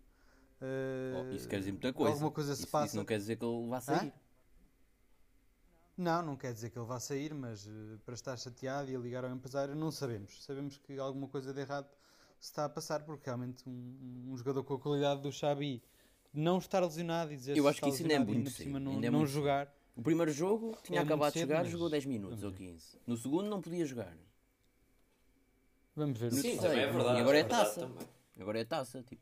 eh, 0.61 1.13
Oh, 1.29 1.33
isso 1.33 1.47
quer 1.47 1.59
dizer 1.59 1.71
muita 1.71 1.93
coisa. 1.93 2.11
Alguma 2.13 2.31
coisa 2.31 2.55
se 2.55 2.63
isso, 2.63 2.71
passa. 2.71 2.85
Isso 2.87 2.97
não 2.97 3.05
quer 3.05 3.17
dizer 3.17 3.37
que 3.37 3.45
ele 3.45 3.67
vá 3.67 3.79
sair. 3.81 4.13
Não, 5.95 6.23
não 6.23 6.35
quer 6.35 6.53
dizer 6.53 6.71
que 6.71 6.77
ele 6.79 6.87
vá 6.87 6.99
sair, 6.99 7.33
mas 7.33 7.67
eh, 7.67 7.97
para 8.03 8.15
estar 8.15 8.35
chateado 8.37 8.89
e 8.89 8.95
a 8.95 8.99
ligar 8.99 9.23
ao 9.23 9.31
empresário, 9.31 9.75
não 9.75 9.91
sabemos. 9.91 10.43
Sabemos 10.43 10.77
que 10.77 10.97
alguma 10.97 11.27
coisa 11.27 11.53
de 11.53 11.61
errado 11.61 11.87
se 12.39 12.49
está 12.49 12.65
a 12.65 12.69
passar, 12.69 13.03
porque 13.03 13.25
realmente 13.25 13.67
um, 13.69 14.25
um 14.31 14.35
jogador 14.35 14.63
com 14.63 14.73
a 14.73 14.79
qualidade 14.79 15.21
do 15.21 15.31
Xabi 15.31 15.81
não 16.33 16.57
estar 16.57 16.79
lesionado 16.81 17.31
e 17.31 17.37
dizer 17.37 17.55
Eu 17.55 17.67
acho 17.67 17.79
que 17.79 17.89
isso 17.89 18.01
ainda 18.01 18.15
é 18.15 18.19
muito 18.19 18.49
cedo, 18.49 18.79
não, 18.79 18.93
é 19.03 19.09
não 19.11 19.19
muito 19.19 19.31
jogar. 19.31 19.71
O 19.95 20.01
primeiro 20.01 20.31
jogo 20.31 20.75
tinha 20.81 20.99
É 20.99 21.03
acabado 21.03 21.31
de 21.31 21.39
cedo, 21.39 21.49
jogar, 21.49 21.61
mas- 21.63 21.71
jogou 21.71 21.89
10 21.91 22.05
minutos 22.05 22.43
ou 22.43 22.49
ver. 22.49 22.57
15. 22.57 22.97
No 23.05 23.15
segundo 23.15 23.47
não 23.47 23.61
podia 23.61 23.85
jogar. 23.85 24.17
Vamos 25.95 26.17
ver. 26.19 26.27
o 26.27 26.35
que 26.35 26.41
Sim, 26.41 26.57
também 26.57 26.79
é 26.81 26.87
verdade. 26.87 27.17
E 27.17 27.21
agora 27.21 27.37
é 27.37 27.43
verdade 27.43 27.65
taça. 27.65 27.81
também. 27.81 28.07
Agora 28.39 28.59
é 28.59 28.63
taça, 28.65 29.03
tipo. 29.03 29.21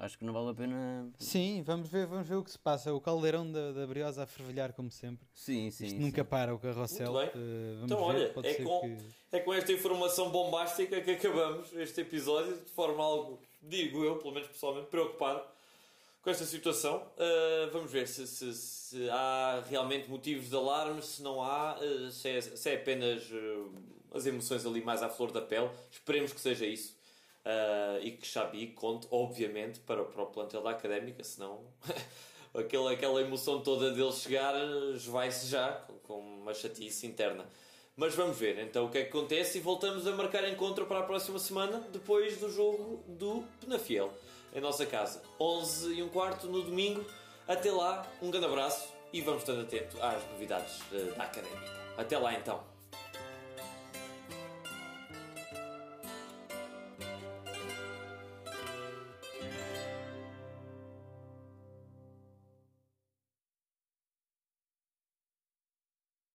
Acho 0.00 0.16
que 0.16 0.24
não 0.24 0.32
vale 0.32 0.50
a 0.50 0.54
pena. 0.54 1.10
Sim, 1.18 1.60
vamos 1.66 1.88
ver, 1.88 2.06
vamos 2.06 2.28
ver 2.28 2.36
o 2.36 2.44
que 2.44 2.52
se 2.52 2.58
passa. 2.58 2.94
O 2.94 3.00
caldeirão 3.00 3.50
da, 3.50 3.72
da 3.72 3.84
Briosa 3.84 4.22
a 4.22 4.26
fervilhar, 4.26 4.72
como 4.72 4.92
sempre. 4.92 5.26
Sim, 5.34 5.72
sim. 5.72 5.86
Isto 5.86 5.96
sim. 5.96 6.02
nunca 6.04 6.24
para 6.24 6.54
o 6.54 6.58
carrossel. 6.58 7.12
Muito 7.12 7.32
bem. 7.32 7.42
Vamos 7.78 7.84
Então, 7.84 7.98
ver, 7.98 8.04
olha, 8.04 8.28
pode 8.30 8.46
é 8.48 8.54
ser 8.54 8.62
com- 8.64 8.80
que. 8.80 8.96
É 9.32 9.40
com 9.40 9.52
esta 9.54 9.72
informação 9.72 10.30
bombástica 10.30 11.00
que 11.00 11.10
acabamos 11.10 11.72
este 11.72 12.00
episódio, 12.02 12.54
de 12.58 12.70
forma 12.70 13.02
algo, 13.02 13.40
digo 13.60 14.04
eu, 14.04 14.16
pelo 14.18 14.32
menos 14.34 14.48
pessoalmente, 14.48 14.86
preocupado 14.86 15.42
com 16.22 16.30
esta 16.30 16.44
situação. 16.44 17.02
Uh, 17.16 17.70
vamos 17.72 17.90
ver 17.90 18.06
se, 18.06 18.24
se- 18.28 18.54
se 18.54 19.10
há 19.10 19.64
realmente 19.68 20.08
motivos 20.08 20.48
de 20.48 20.54
alarme, 20.54 21.02
se 21.02 21.20
não 21.24 21.42
há, 21.42 21.76
uh, 21.76 22.10
se, 22.12 22.28
é, 22.28 22.40
se 22.40 22.70
é 22.70 22.76
apenas 22.76 23.28
uh, 23.32 23.72
as 24.12 24.26
emoções 24.26 24.64
ali 24.66 24.82
mais 24.82 25.02
à 25.02 25.08
flor 25.08 25.30
da 25.30 25.40
pele. 25.40 25.70
Esperemos 25.90 26.32
que 26.32 26.40
seja 26.40 26.66
isso. 26.66 26.96
Uh, 27.44 28.02
e 28.02 28.10
que 28.12 28.26
Xabi 28.26 28.68
conte, 28.68 29.06
obviamente, 29.10 29.80
para, 29.80 30.04
para 30.04 30.22
o 30.22 30.26
plantel 30.26 30.62
da 30.62 30.70
Académica, 30.70 31.24
senão 31.24 31.64
aquela, 32.52 32.92
aquela 32.92 33.22
emoção 33.22 33.62
toda 33.62 33.90
dele 33.90 34.12
chegar 34.12 34.54
uh, 34.54 34.98
vai-se 35.10 35.46
já 35.46 35.72
com, 35.72 35.94
com 36.00 36.20
uma 36.20 36.52
chatice 36.52 37.06
interna. 37.06 37.46
Mas 37.96 38.14
vamos 38.14 38.38
ver 38.38 38.58
então 38.60 38.84
o 38.86 38.90
que 38.90 38.98
é 38.98 39.02
que 39.02 39.08
acontece 39.08 39.58
e 39.58 39.60
voltamos 39.60 40.06
a 40.06 40.12
marcar 40.12 40.48
encontro 40.48 40.86
para 40.86 41.00
a 41.00 41.02
próxima 41.02 41.38
semana, 41.38 41.80
depois 41.90 42.36
do 42.38 42.48
jogo 42.48 43.02
do 43.08 43.42
Penafiel, 43.60 44.12
em 44.54 44.60
nossa 44.60 44.86
casa. 44.86 45.20
11 45.40 45.94
e 45.94 46.02
um 46.02 46.08
quarto 46.08 46.46
no 46.46 46.62
domingo. 46.62 47.04
Até 47.48 47.72
lá, 47.72 48.06
um 48.22 48.30
grande 48.30 48.46
abraço 48.46 48.88
e 49.12 49.20
vamos 49.20 49.42
estar 49.42 49.58
atento 49.58 50.00
às 50.00 50.22
novidades 50.30 50.80
eh, 50.92 51.12
da 51.16 51.24
Académica. 51.24 51.72
Até 51.96 52.16
lá 52.16 52.34
então. 52.34 52.77